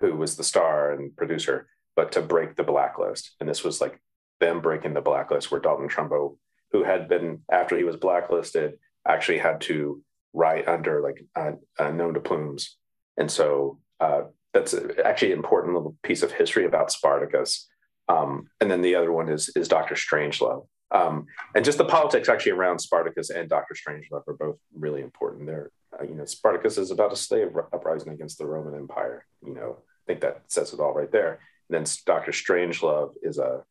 who 0.01 0.17
was 0.17 0.37
the 0.37 0.45
star 0.45 0.93
and 0.93 1.17
producer, 1.17 1.69
but 1.97 2.13
to 2.13 2.23
break 2.23 2.57
the 2.57 2.63
blacklist. 2.63 3.33
And 3.41 3.49
this 3.49 3.65
was 3.65 3.81
like 3.81 4.01
them 4.41 4.61
breaking 4.61 4.95
the 4.95 5.01
blacklist, 5.01 5.51
where 5.51 5.61
Dalton 5.61 5.89
Trumbo, 5.89 6.37
who 6.73 6.85
had 6.85 7.09
been 7.09 7.43
after 7.51 7.77
he 7.77 7.85
was 7.85 7.97
blacklisted, 7.97 8.75
actually 9.07 9.39
had 9.39 9.61
to 9.63 10.03
write 10.33 10.67
under 10.69 11.01
like 11.01 11.25
uh, 11.37 11.53
uh, 11.79 11.91
nom 11.91 12.13
de 12.13 12.21
plumes. 12.21 12.77
And 13.17 13.31
so 13.31 13.79
uh, 14.01 14.23
that's 14.53 14.75
actually 15.05 15.33
an 15.33 15.39
important 15.39 15.75
little 15.75 15.97
piece 16.03 16.23
of 16.23 16.33
history 16.33 16.65
about 16.67 16.91
Spartacus. 16.91 17.69
Um, 18.09 18.49
and 18.61 18.71
then 18.71 18.83
the 18.83 18.95
other 18.95 19.13
one 19.13 19.29
is 19.29 19.51
is 19.57 19.69
Doctor 19.69 19.95
Strangelove. 19.95 20.67
Um, 20.91 21.27
and 21.57 21.65
just 21.65 21.79
the 21.79 21.85
politics 21.85 22.29
actually 22.29 22.53
around 22.53 22.79
Spartacus 22.79 23.31
and 23.31 23.49
Doctor 23.49 23.75
Strangelove 23.75 24.29
are 24.29 24.37
both 24.39 24.59
really 24.75 25.03
important. 25.03 25.47
There, 25.47 25.71
uh, 25.99 26.05
you 26.05 26.15
know, 26.15 26.25
Spartacus 26.25 26.79
is 26.79 26.91
about 26.91 27.13
a 27.13 27.17
slave 27.17 27.49
uprising 27.73 28.13
against 28.13 28.39
the 28.39 28.47
Roman 28.47 28.79
Empire. 28.79 29.27
You 29.45 29.55
know, 29.55 29.79
I 29.81 30.05
think 30.07 30.21
that 30.21 30.43
says 30.49 30.73
it 30.73 30.81
all 30.81 30.95
right 30.95 31.11
there. 31.11 31.41
And 31.69 31.87
then 31.87 31.93
Doctor 32.07 32.31
Strangelove 32.31 33.15
is 33.23 33.39
a 33.39 33.65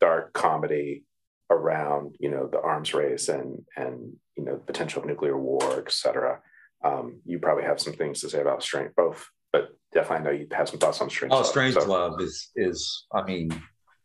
dark 0.00 0.32
comedy 0.32 1.04
around 1.50 2.14
you 2.20 2.30
know 2.30 2.46
the 2.46 2.60
arms 2.60 2.94
race 2.94 3.28
and 3.28 3.62
and 3.76 4.16
you 4.36 4.44
know 4.44 4.56
potential 4.56 5.04
nuclear 5.04 5.36
war, 5.36 5.78
et 5.78 5.92
cetera. 5.92 6.40
Um, 6.82 7.20
you 7.26 7.38
probably 7.38 7.64
have 7.64 7.80
some 7.80 7.92
things 7.92 8.20
to 8.20 8.30
say 8.30 8.40
about 8.40 8.62
strength, 8.62 8.94
both, 8.96 9.28
but 9.52 9.76
definitely 9.92 10.16
I 10.16 10.22
know 10.22 10.38
you 10.38 10.46
have 10.52 10.68
some 10.68 10.78
thoughts 10.78 11.00
on 11.02 11.10
Strange. 11.10 11.32
Oh, 11.34 11.42
Strange 11.42 11.74
so. 11.74 11.84
Love 11.84 12.20
is 12.20 12.50
is 12.56 13.06
I 13.12 13.22
mean, 13.22 13.50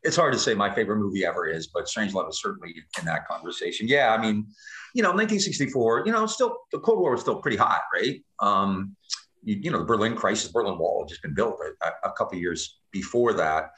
it's 0.05 0.15
hard 0.15 0.33
to 0.33 0.39
say 0.39 0.53
my 0.53 0.73
favorite 0.73 0.97
movie 0.97 1.25
ever 1.25 1.47
is, 1.47 1.67
but 1.67 1.87
Strange 1.89 2.13
Love 2.13 2.29
is 2.29 2.39
certainly 2.39 2.75
in 2.99 3.05
that 3.05 3.27
conversation. 3.27 3.87
Yeah, 3.87 4.13
I 4.13 4.21
mean, 4.21 4.47
you 4.93 5.01
know, 5.01 5.09
1964, 5.09 6.03
you 6.05 6.11
know, 6.11 6.25
still 6.25 6.57
the 6.71 6.79
Cold 6.79 6.99
War 6.99 7.11
was 7.11 7.21
still 7.21 7.41
pretty 7.41 7.57
hot, 7.57 7.81
right? 7.93 8.23
Um, 8.39 8.95
you, 9.43 9.57
you 9.63 9.71
know, 9.71 9.79
the 9.79 9.85
Berlin 9.85 10.15
crisis, 10.15 10.51
Berlin 10.51 10.77
Wall 10.77 11.03
had 11.03 11.09
just 11.09 11.21
been 11.21 11.33
built 11.33 11.59
a, 11.81 12.07
a 12.07 12.11
couple 12.13 12.37
years 12.37 12.79
before 12.91 13.33
that 13.33 13.71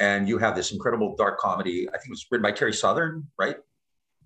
and 0.00 0.28
you 0.28 0.38
have 0.38 0.54
this 0.54 0.72
incredible 0.72 1.14
dark 1.16 1.38
comedy. 1.38 1.88
I 1.88 1.92
think 1.92 2.08
it 2.08 2.10
was 2.10 2.26
written 2.30 2.42
by 2.42 2.52
Terry 2.52 2.72
Southern, 2.72 3.26
right? 3.38 3.56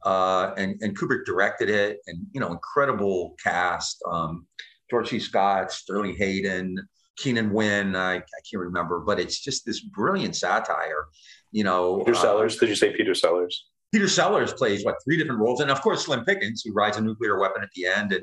Uh, 0.05 0.55
and 0.57 0.81
and 0.83 0.99
Kubrick 0.99 1.25
directed 1.25 1.69
it, 1.69 1.99
and 2.07 2.27
you 2.33 2.41
know, 2.41 2.53
incredible 2.53 3.37
cast: 3.43 4.03
um, 4.11 4.47
George 4.91 5.11
C. 5.11 5.19
Scott, 5.19 5.71
Sterling 5.71 6.17
Hayden, 6.17 6.77
Keenan 7.21 7.53
Wynn. 7.53 7.97
I, 7.97 8.17
I 8.17 8.41
can't 8.51 8.63
remember, 8.63 9.01
but 9.01 9.21
it's 9.21 9.39
just 9.41 9.67
this 9.67 9.81
brilliant 9.81 10.37
satire. 10.37 11.07
You 11.53 11.65
know, 11.65 11.99
Peter 11.99 12.17
uh, 12.17 12.21
Sellers. 12.21 12.57
Did 12.57 12.69
you 12.69 12.75
say 12.75 12.95
Peter 12.97 13.15
Sellers? 13.15 13.67
Peter 13.93 14.09
Sellers 14.09 14.53
plays 14.53 14.85
what 14.85 14.97
three 15.05 15.17
different 15.17 15.41
roles, 15.41 15.61
and 15.61 15.71
of 15.71 15.81
course 15.83 16.07
Slim 16.07 16.25
Pickens, 16.25 16.63
who 16.65 16.73
rides 16.73 16.97
a 16.97 17.01
nuclear 17.01 17.39
weapon 17.39 17.63
at 17.63 17.71
the 17.75 17.87
end, 17.87 18.13
and 18.13 18.23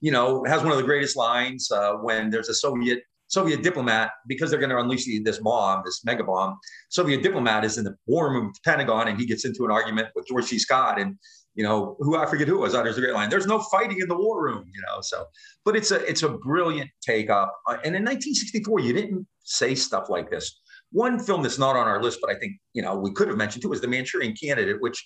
you 0.00 0.10
know 0.10 0.44
has 0.44 0.62
one 0.62 0.72
of 0.72 0.78
the 0.78 0.84
greatest 0.84 1.16
lines 1.16 1.70
uh, 1.70 1.94
when 1.94 2.30
there's 2.30 2.48
a 2.48 2.54
Soviet 2.54 3.02
Soviet 3.28 3.62
diplomat 3.62 4.10
because 4.26 4.50
they're 4.50 4.60
going 4.60 4.70
to 4.70 4.78
unleash 4.78 5.06
this 5.24 5.38
bomb, 5.38 5.82
this 5.84 6.04
mega 6.04 6.22
bomb. 6.24 6.58
Soviet 6.90 7.22
diplomat 7.22 7.64
is 7.64 7.78
in 7.78 7.84
the 7.84 7.96
war 8.06 8.30
room 8.30 8.48
of 8.48 8.54
the 8.54 8.60
Pentagon, 8.64 9.08
and 9.08 9.18
he 9.18 9.26
gets 9.26 9.44
into 9.44 9.64
an 9.64 9.70
argument 9.70 10.08
with 10.14 10.26
George 10.26 10.44
C. 10.44 10.58
Scott, 10.58 11.00
and 11.00 11.16
you 11.54 11.64
know 11.64 11.96
who 12.00 12.16
I 12.16 12.26
forget 12.26 12.48
who 12.48 12.56
it 12.56 12.60
was. 12.60 12.74
Utters 12.74 12.96
the 12.96 13.02
great 13.02 13.14
line. 13.14 13.30
There's 13.30 13.46
no 13.46 13.60
fighting 13.70 14.00
in 14.00 14.08
the 14.08 14.16
war 14.16 14.42
room, 14.42 14.64
you 14.72 14.80
know. 14.82 15.00
So, 15.00 15.26
but 15.64 15.76
it's 15.76 15.90
a 15.90 16.04
it's 16.08 16.22
a 16.22 16.30
brilliant 16.30 16.90
take 17.00 17.30
up. 17.30 17.54
Uh, 17.66 17.78
and 17.84 17.94
in 17.94 18.04
1964, 18.04 18.80
you 18.80 18.92
didn't 18.92 19.26
say 19.42 19.74
stuff 19.74 20.08
like 20.08 20.30
this. 20.30 20.60
One 20.92 21.18
film 21.18 21.42
that's 21.42 21.58
not 21.58 21.76
on 21.76 21.86
our 21.88 22.02
list, 22.02 22.18
but 22.20 22.30
I 22.30 22.38
think 22.38 22.54
you 22.72 22.82
know 22.82 22.96
we 22.96 23.12
could 23.12 23.28
have 23.28 23.36
mentioned 23.36 23.62
too, 23.62 23.68
was 23.68 23.80
The 23.80 23.88
Manchurian 23.88 24.34
Candidate, 24.34 24.80
which 24.80 25.04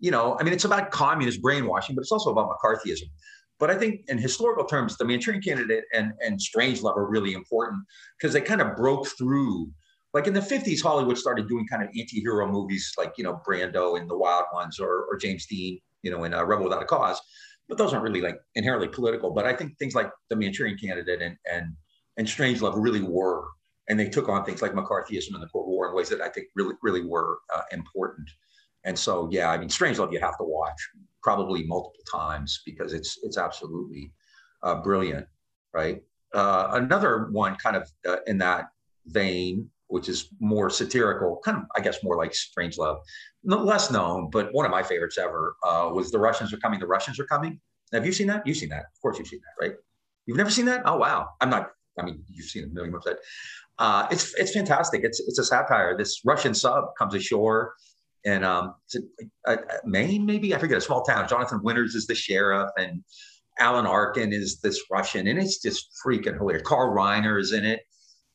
you 0.00 0.10
know, 0.10 0.36
I 0.38 0.44
mean, 0.44 0.52
it's 0.52 0.64
about 0.64 0.90
communist 0.90 1.42
brainwashing, 1.42 1.94
but 1.94 2.02
it's 2.02 2.12
also 2.12 2.30
about 2.30 2.50
McCarthyism. 2.50 3.08
But 3.58 3.70
I 3.70 3.74
think 3.74 4.02
in 4.08 4.18
historical 4.18 4.64
terms, 4.64 4.96
the 4.96 5.04
Manchurian 5.04 5.42
Candidate 5.42 5.84
and 5.92 6.12
and 6.20 6.38
Strangelove 6.38 6.96
are 6.96 7.08
really 7.08 7.32
important 7.32 7.82
because 8.18 8.32
they 8.32 8.40
kind 8.40 8.60
of 8.60 8.76
broke 8.76 9.06
through. 9.18 9.70
Like 10.14 10.26
in 10.26 10.34
the 10.34 10.40
50s, 10.40 10.82
Hollywood 10.82 11.18
started 11.18 11.48
doing 11.48 11.66
kind 11.66 11.82
of 11.82 11.88
anti-hero 11.88 12.50
movies 12.50 12.92
like, 12.96 13.12
you 13.18 13.24
know, 13.24 13.40
Brando 13.46 13.98
and 14.00 14.08
The 14.08 14.16
Wild 14.16 14.46
Ones 14.52 14.80
or, 14.80 15.04
or 15.04 15.16
James 15.18 15.46
Dean, 15.46 15.80
you 16.02 16.10
know, 16.10 16.24
in 16.24 16.32
uh, 16.32 16.44
Rebel 16.44 16.64
Without 16.64 16.82
a 16.82 16.86
Cause. 16.86 17.20
But 17.68 17.76
those 17.76 17.92
aren't 17.92 18.04
really 18.04 18.22
like 18.22 18.38
inherently 18.54 18.88
political. 18.88 19.30
But 19.30 19.44
I 19.44 19.52
think 19.52 19.78
things 19.78 19.94
like 19.94 20.10
The 20.30 20.36
Manchurian 20.36 20.78
Candidate 20.78 21.20
and 21.20 21.36
and 21.52 21.74
and 22.16 22.26
Strangelove 22.26 22.74
really 22.76 23.02
were. 23.02 23.44
And 23.90 23.98
they 23.98 24.08
took 24.08 24.28
on 24.28 24.44
things 24.44 24.60
like 24.60 24.72
McCarthyism 24.72 25.32
and 25.34 25.42
the 25.42 25.48
Cold 25.48 25.66
War 25.68 25.88
in 25.88 25.94
ways 25.94 26.10
that 26.10 26.20
I 26.20 26.28
think 26.28 26.48
really, 26.54 26.74
really 26.82 27.04
were 27.04 27.38
uh, 27.54 27.62
important. 27.72 28.28
And 28.84 28.98
so, 28.98 29.28
yeah, 29.32 29.50
I 29.50 29.56
mean, 29.56 29.68
Strangelove 29.68 30.12
you 30.12 30.20
have 30.20 30.36
to 30.36 30.44
watch 30.44 30.76
probably 31.22 31.64
multiple 31.64 32.04
times 32.10 32.60
because 32.64 32.92
it's 32.92 33.18
it's 33.22 33.38
absolutely 33.38 34.12
uh, 34.62 34.76
brilliant, 34.76 35.26
right? 35.72 36.02
Uh, 36.34 36.68
another 36.72 37.28
one, 37.30 37.56
kind 37.56 37.76
of 37.76 37.90
uh, 38.06 38.16
in 38.26 38.38
that 38.38 38.66
vein, 39.06 39.70
which 39.88 40.08
is 40.08 40.28
more 40.40 40.70
satirical, 40.70 41.40
kind 41.44 41.58
of 41.58 41.64
I 41.76 41.80
guess 41.80 42.02
more 42.02 42.16
like 42.16 42.34
strange 42.34 42.76
Strangelove, 42.76 42.98
less 43.44 43.90
known, 43.90 44.30
but 44.30 44.52
one 44.52 44.64
of 44.64 44.70
my 44.70 44.82
favorites 44.82 45.18
ever 45.18 45.56
uh, 45.66 45.90
was 45.92 46.10
"The 46.10 46.18
Russians 46.18 46.52
Are 46.52 46.58
Coming." 46.58 46.80
The 46.80 46.86
Russians 46.86 47.18
are 47.18 47.26
coming. 47.26 47.60
Have 47.92 48.06
you 48.06 48.12
seen 48.12 48.26
that? 48.28 48.46
You've 48.46 48.58
seen 48.58 48.68
that, 48.70 48.84
of 48.94 49.02
course. 49.02 49.18
You've 49.18 49.28
seen 49.28 49.40
that, 49.40 49.66
right? 49.66 49.76
You've 50.26 50.36
never 50.36 50.50
seen 50.50 50.66
that? 50.66 50.82
Oh 50.84 50.96
wow! 50.96 51.28
I'm 51.40 51.50
not. 51.50 51.70
I 51.98 52.04
mean, 52.04 52.22
you've 52.28 52.46
seen 52.46 52.64
a 52.64 52.68
million 52.68 52.92
times. 53.00 53.18
Uh, 53.78 54.06
it's 54.10 54.34
it's 54.34 54.52
fantastic. 54.52 55.02
It's 55.04 55.20
it's 55.20 55.38
a 55.38 55.44
satire. 55.44 55.96
This 55.96 56.20
Russian 56.24 56.54
sub 56.54 56.84
comes 56.98 57.14
ashore 57.14 57.74
and 58.24 58.44
um, 58.44 58.74
a, 59.46 59.58
Maine, 59.84 60.26
maybe 60.26 60.54
I 60.54 60.58
forget 60.58 60.78
a 60.78 60.82
small 60.82 61.02
town. 61.02 61.28
Jonathan 61.28 61.62
Winters 61.62 61.94
is 61.94 62.06
the 62.06 62.14
sheriff, 62.14 62.70
and 62.76 63.02
Alan 63.58 63.86
Arkin 63.86 64.32
is 64.32 64.60
this 64.60 64.80
Russian, 64.90 65.26
and 65.26 65.38
it's 65.38 65.62
just 65.62 65.88
freaking 66.04 66.36
hilarious. 66.36 66.66
Carl 66.66 66.94
Reiner 66.94 67.40
is 67.40 67.52
in 67.52 67.64
it, 67.64 67.80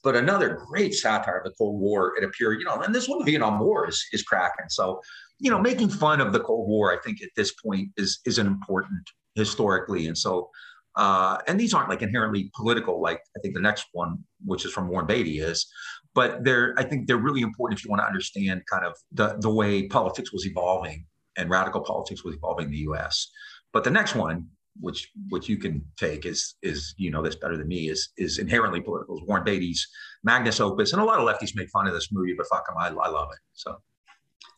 but 0.03 0.15
another 0.15 0.59
great 0.67 0.93
satire 0.93 1.37
of 1.37 1.45
the 1.45 1.55
Cold 1.57 1.79
War. 1.79 2.13
It 2.17 2.23
appeared, 2.23 2.59
you 2.59 2.65
know, 2.65 2.81
and 2.81 2.93
this 2.93 3.07
one, 3.07 3.19
the 3.19 3.25
Vietnam 3.25 3.59
War, 3.59 3.87
is 3.87 4.05
is 4.11 4.23
cracking. 4.23 4.65
So, 4.69 5.01
you 5.39 5.49
know, 5.49 5.59
making 5.59 5.89
fun 5.89 6.21
of 6.21 6.33
the 6.33 6.39
Cold 6.39 6.67
War, 6.67 6.93
I 6.93 7.01
think 7.03 7.21
at 7.21 7.29
this 7.35 7.53
point 7.53 7.89
is 7.97 8.19
is 8.25 8.37
an 8.37 8.47
important 8.47 9.09
historically, 9.35 10.07
and 10.07 10.17
so. 10.17 10.49
Uh, 10.95 11.39
and 11.47 11.59
these 11.59 11.73
aren't 11.73 11.89
like 11.89 12.03
inherently 12.03 12.51
political, 12.55 13.01
like 13.01 13.19
I 13.35 13.39
think 13.39 13.55
the 13.55 13.59
next 13.59 13.87
one, 13.93 14.23
which 14.45 14.63
is 14.63 14.71
from 14.71 14.87
Warren 14.87 15.07
Beatty, 15.07 15.39
is 15.39 15.65
but 16.13 16.43
they're 16.43 16.75
I 16.77 16.83
think 16.83 17.07
they're 17.07 17.17
really 17.17 17.41
important 17.41 17.79
if 17.79 17.83
you 17.83 17.89
want 17.89 18.01
to 18.03 18.05
understand 18.05 18.61
kind 18.71 18.85
of 18.85 18.95
the 19.11 19.37
the 19.39 19.49
way 19.49 19.87
politics 19.87 20.31
was 20.31 20.45
evolving 20.45 21.07
and 21.35 21.49
radical 21.49 21.81
politics 21.81 22.23
was 22.23 22.35
evolving 22.35 22.65
in 22.65 22.71
the 22.71 22.85
U.S. 22.89 23.27
But 23.71 23.83
the 23.83 23.89
next 23.89 24.13
one, 24.13 24.49
which 24.79 25.11
which 25.29 25.47
you 25.47 25.57
can 25.57 25.83
take 25.97 26.25
is 26.25 26.55
is 26.61 26.93
you 26.97 27.11
know 27.11 27.21
this 27.21 27.35
better 27.35 27.57
than 27.57 27.67
me 27.67 27.89
is 27.89 28.09
is 28.17 28.39
inherently 28.39 28.81
political. 28.81 29.17
Is 29.17 29.23
Warren 29.27 29.43
Beatty's 29.43 29.87
Magnus 30.23 30.59
Opus, 30.59 30.93
and 30.93 31.01
a 31.01 31.05
lot 31.05 31.19
of 31.19 31.27
lefties 31.27 31.55
make 31.55 31.69
fun 31.69 31.87
of 31.87 31.93
this 31.93 32.11
movie, 32.11 32.33
but 32.37 32.47
fuck 32.47 32.65
them, 32.67 32.77
I, 32.77 32.87
I 32.87 33.09
love 33.09 33.29
it. 33.31 33.39
So. 33.53 33.77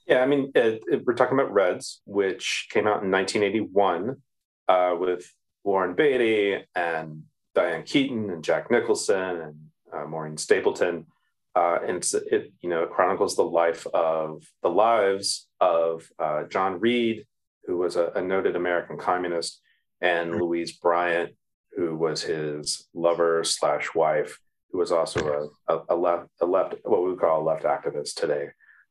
Yeah, 0.08 0.22
I 0.22 0.28
mean, 0.28 0.52
it, 0.54 0.84
it, 0.86 1.04
we're 1.04 1.16
talking 1.16 1.38
about 1.38 1.52
Reds, 1.52 2.04
which 2.06 2.68
came 2.70 2.86
out 2.86 3.02
in 3.02 3.10
1981 3.10 4.16
uh, 4.68 4.96
with 5.00 5.26
Warren 5.64 5.96
Beatty 5.96 6.64
and 6.76 7.24
Diane 7.56 7.82
Keaton 7.82 8.30
and 8.30 8.44
Jack 8.44 8.70
Nicholson 8.70 9.16
and 9.16 9.56
uh, 9.92 10.06
Maureen 10.06 10.38
Stapleton 10.38 11.08
uh, 11.56 11.80
and 11.88 12.06
it 12.32 12.52
you 12.62 12.70
know 12.70 12.86
chronicles 12.86 13.36
the 13.36 13.44
life 13.44 13.88
of 13.94 14.44
the 14.62 14.70
lives 14.70 15.48
of 15.62 16.08
uh, 16.20 16.44
John 16.44 16.80
Reed, 16.80 17.26
who 17.66 17.78
was 17.78 17.96
a, 17.96 18.12
a, 18.16 18.22
noted 18.22 18.56
American 18.56 18.98
communist, 18.98 19.62
and. 20.02 20.36
Louise 20.36 20.74
Bryant, 20.74 21.34
who 21.76 21.96
was 21.96 22.24
his 22.24 22.88
lover 22.94 23.44
slash 23.44 23.94
wife, 23.94 24.40
who 24.72 24.78
was 24.78 24.92
also 24.92 25.50
a, 25.70 25.74
a, 25.74 25.84
a, 25.90 25.96
left 25.96 26.28
a 26.42 26.46
left 26.46 26.76
what 26.84 27.04
we 27.04 27.10
would 27.10 27.20
call 27.20 27.42
a 27.42 27.50
left 27.50 27.64
activist 27.64 28.16
today, 28.16 28.48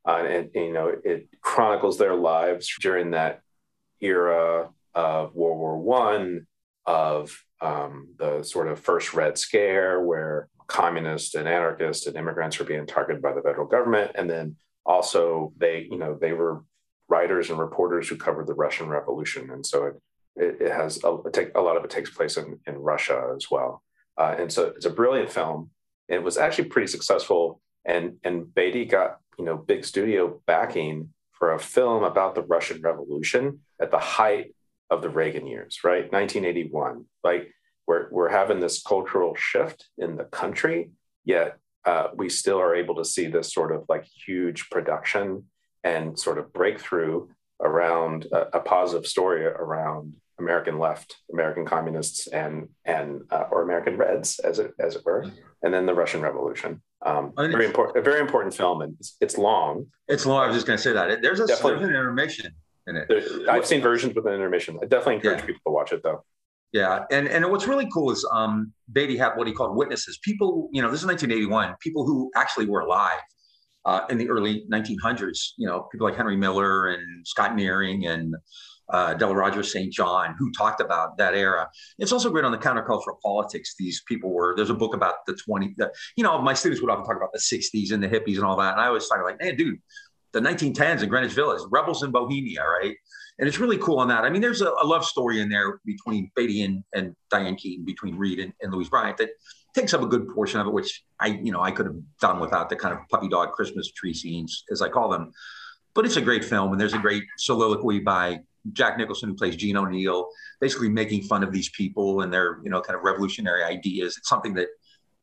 uh, 0.09 0.25
and, 0.27 0.51
and 0.55 0.67
you 0.67 0.73
know 0.73 0.93
it 1.05 1.29
chronicles 1.41 1.99
their 1.99 2.15
lives 2.15 2.73
during 2.81 3.13
that 3.13 3.41
era 4.01 4.71
of 4.95 5.35
World 5.35 5.59
War 5.59 5.79
One, 5.79 6.47
of 6.87 7.37
um, 7.61 8.09
the 8.19 8.43
sort 8.43 8.69
of 8.69 8.81
first 8.81 9.15
Red 9.15 9.39
Scare, 9.39 10.01
where 10.03 10.49
communists 10.67 11.35
and 11.35 11.49
anarchists 11.49 12.07
and 12.07 12.17
immigrants 12.17 12.59
were 12.59 12.65
being 12.65 12.87
targeted 12.87 13.23
by 13.23 13.33
the 13.33 13.43
federal 13.43 13.67
government. 13.67 14.13
And 14.15 14.29
then 14.29 14.57
also 14.85 15.53
they, 15.57 15.87
you 15.91 15.99
know, 15.99 16.17
they 16.21 16.33
were 16.33 16.63
writers 17.09 17.51
and 17.51 17.59
reporters 17.59 18.09
who 18.09 18.17
covered 18.17 18.47
the 18.47 18.55
Russian 18.55 18.89
Revolution. 18.89 19.51
And 19.51 19.65
so 19.65 19.87
it, 19.87 19.95
it, 20.37 20.61
it 20.61 20.73
has 20.73 20.99
a, 21.05 21.19
take, 21.31 21.51
a 21.55 21.61
lot 21.61 21.77
of 21.77 21.85
it 21.85 21.91
takes 21.91 22.11
place 22.11 22.37
in, 22.37 22.59
in 22.67 22.77
Russia 22.77 23.33
as 23.37 23.51
well. 23.51 23.83
Uh, 24.19 24.35
and 24.39 24.53
so 24.53 24.73
it's 24.77 24.87
a 24.87 24.91
brilliant 24.91 25.31
film. 25.31 25.71
It 26.09 26.23
was 26.23 26.37
actually 26.37 26.69
pretty 26.69 26.89
successful. 26.89 27.61
And, 27.85 28.17
and 28.25 28.53
Beatty 28.55 28.85
got, 28.85 29.19
you 29.39 29.45
know, 29.45 29.57
big 29.57 29.85
studio 29.85 30.41
backing 30.47 31.11
for 31.33 31.53
a 31.53 31.59
film 31.59 32.05
about 32.05 32.35
the 32.35 32.43
Russian 32.43 32.81
Revolution 32.81 33.61
at 33.81 33.91
the 33.91 33.99
height 33.99 34.55
of 34.91 35.03
the 35.03 35.09
Reagan 35.09 35.47
years, 35.47 35.81
right? 35.83 36.11
1981. 36.13 37.05
Like 37.23 37.53
we're, 37.87 38.09
we're 38.11 38.29
having 38.31 38.61
this 38.61 38.83
cultural 38.83 39.35
shift 39.35 39.89
in 39.99 40.17
the 40.17 40.25
country, 40.25 40.91
yet 41.25 41.59
uh, 41.85 42.09
we 42.15 42.29
still 42.29 42.61
are 42.61 42.75
able 42.75 42.95
to 42.97 43.05
see 43.05 43.27
this 43.27 43.53
sort 43.53 43.73
of 43.73 43.85
like 43.89 44.05
huge 44.05 44.71
production 44.71 45.45
and 45.83 46.19
sort 46.19 46.39
of 46.39 46.53
breakthrough 46.53 47.29
around 47.61 48.27
a, 48.33 48.59
a 48.59 48.61
positive 48.61 49.07
story 49.07 49.45
around 49.45 50.15
American 50.39 50.79
left, 50.79 51.17
American 51.33 51.65
communists, 51.65 52.27
and 52.27 52.69
and 52.85 53.23
uh, 53.31 53.45
or 53.51 53.63
American 53.63 53.97
Reds, 53.97 54.39
as 54.41 54.59
it 54.59 54.73
as 54.81 54.97
it 54.97 55.05
were, 55.05 55.31
and 55.63 55.73
then 55.73 55.87
the 55.87 55.95
Russian 55.95 56.21
Revolution. 56.21 56.83
Um, 57.07 57.33
very 57.37 57.67
important, 57.67 57.99
a 57.99 58.03
very 58.03 58.21
important 58.21 58.55
film, 58.55 58.81
and 58.81 58.97
it's, 58.99 59.17
it's 59.21 59.39
long. 59.39 59.87
It's 60.09 60.27
long. 60.27 60.45
I 60.45 60.47
was 60.47 60.57
just 60.57 60.67
going 60.67 60.77
to 60.77 60.83
say 60.83 60.93
that 60.93 61.23
there's 61.23 61.41
a 61.41 61.47
there's 61.47 61.63
an 61.63 61.89
intermission 61.91 62.53
in 62.87 62.97
it. 62.97 63.09
There, 63.09 63.51
I've 63.51 63.67
seen 63.67 63.81
versions 63.81 64.15
with 64.15 64.27
an 64.27 64.33
intermission. 64.33 64.79
I 64.83 64.87
definitely 64.87 65.17
encourage 65.17 65.41
yeah. 65.41 65.47
people 65.47 65.61
to 65.67 65.73
watch 65.73 65.93
it, 65.93 66.03
though. 66.03 66.25
Yeah, 66.73 67.05
and 67.13 67.29
and 67.29 67.49
what's 67.51 67.69
really 67.69 67.89
cool 67.93 68.11
is 68.11 68.27
um, 68.33 68.73
Beatty 68.93 69.17
had 69.17 69.35
what 69.37 69.47
he 69.47 69.53
called 69.53 69.77
witnesses. 69.77 70.19
People, 70.23 70.69
you 70.73 70.83
know, 70.83 70.91
this 70.91 71.01
is 71.01 71.07
1981. 71.07 71.77
People 71.81 72.05
who 72.05 72.33
actually 72.35 72.67
were 72.67 72.81
alive 72.81 73.21
uh, 73.85 74.01
in 74.11 74.19
the 74.19 74.29
early 74.29 74.65
1900s. 74.73 75.51
You 75.57 75.69
know, 75.69 75.87
people 75.93 76.07
like 76.07 76.17
Henry 76.17 76.37
Miller 76.37 76.89
and 76.89 77.27
Scott 77.27 77.55
Nearing 77.55 78.07
and 78.07 78.35
uh, 78.89 79.15
Del 79.15 79.35
Rogers 79.35 79.73
St. 79.73 79.93
John, 79.93 80.35
who 80.39 80.53
talked 80.53 80.81
about 80.81 81.17
that 81.19 81.35
era. 81.35 81.69
It's 81.99 82.13
also 82.13 82.31
great 82.31 82.45
on 82.45 82.53
the 82.53 82.59
countercultural 82.59 83.21
politics. 83.23 83.75
These 83.79 84.03
people 84.07 84.31
were. 84.31 84.55
There's 84.57 84.71
a 84.71 84.75
book 84.75 84.95
about 84.95 85.27
the 85.27 85.35
20. 85.35 85.75
The, 85.77 85.93
you 86.17 86.25
know, 86.25 86.41
my 86.41 86.55
students 86.55 86.83
would 86.83 86.91
often 86.91 87.05
talk 87.05 87.17
about 87.17 87.33
the 87.33 87.39
60s 87.39 87.93
and 87.93 88.03
the 88.03 88.09
hippies 88.09 88.37
and 88.37 88.45
all 88.45 88.57
that, 88.57 88.73
and 88.73 88.81
I 88.81 88.87
always 88.87 89.09
talk 89.09 89.23
like, 89.25 89.41
man, 89.41 89.57
dude, 89.57 89.79
the 90.33 90.41
1910s 90.41 91.03
in 91.03 91.09
Greenwich 91.09 91.33
Village, 91.33 91.63
rebels 91.71 92.03
in 92.03 92.11
Bohemia, 92.11 92.65
right? 92.65 92.97
and 93.39 93.49
it's 93.49 93.59
really 93.59 93.79
cool 93.79 93.99
on 93.99 94.09
that. 94.09 94.25
I 94.25 94.31
mean, 94.31 94.41
there's 94.41 94.61
a, 94.61 94.69
a 94.69 94.87
love 94.87 95.05
story 95.05 95.41
in 95.41 95.49
there 95.49 95.81
between 95.85 96.31
Beatty 96.37 96.63
and, 96.63 96.85
and 96.95 97.17
Diane 97.31 97.57
Keaton, 97.57 97.85
between 97.85 98.17
Reed 98.17 98.39
and, 98.39 98.53
and 98.61 98.73
Louise 98.73 98.89
Bryant 98.89 99.17
that 99.19 99.31
takes 99.75 99.93
up 99.93 100.03
a 100.03 100.07
good 100.07 100.29
portion 100.29 100.61
of 100.61 100.69
it, 100.69 100.73
which 100.73 101.03
I, 101.19 101.39
you 101.43 101.51
know, 101.51 101.61
I 101.61 101.73
could 101.73 101.87
have 101.87 101.97
done 102.21 102.39
without 102.39 102.69
the 102.69 102.77
kind 102.77 102.95
of 102.95 103.01
puppy 103.11 103.29
dog 103.29 103.53
Christmas 103.53 103.91
tree 103.91 104.15
scenes, 104.15 104.65
as 104.71 104.83
I 104.83 104.89
call 104.89 105.09
them. 105.09 105.33
But 105.95 106.07
it's 106.07 106.17
a 106.17 106.21
great 106.21 106.45
film, 106.45 106.73
and 106.73 106.81
there's 106.81 106.95
a 106.95 106.99
great 106.99 107.25
soliloquy 107.39 108.01
by 108.01 108.41
Jack 108.73 108.99
Nicholson, 108.99 109.29
who 109.29 109.35
plays 109.35 109.57
Gene 109.57 109.77
O'Neill, 109.77 110.29
basically 110.61 110.89
making 110.89 111.23
fun 111.23 111.43
of 111.43 111.53
these 111.53 111.69
people 111.71 112.23
and 112.23 112.33
their, 112.33 112.59
you 112.65 112.71
know, 112.71 112.81
kind 112.81 112.97
of 112.97 113.05
revolutionary 113.05 113.63
ideas. 113.63 114.17
It's 114.17 114.29
something 114.29 114.55
that 114.55 114.69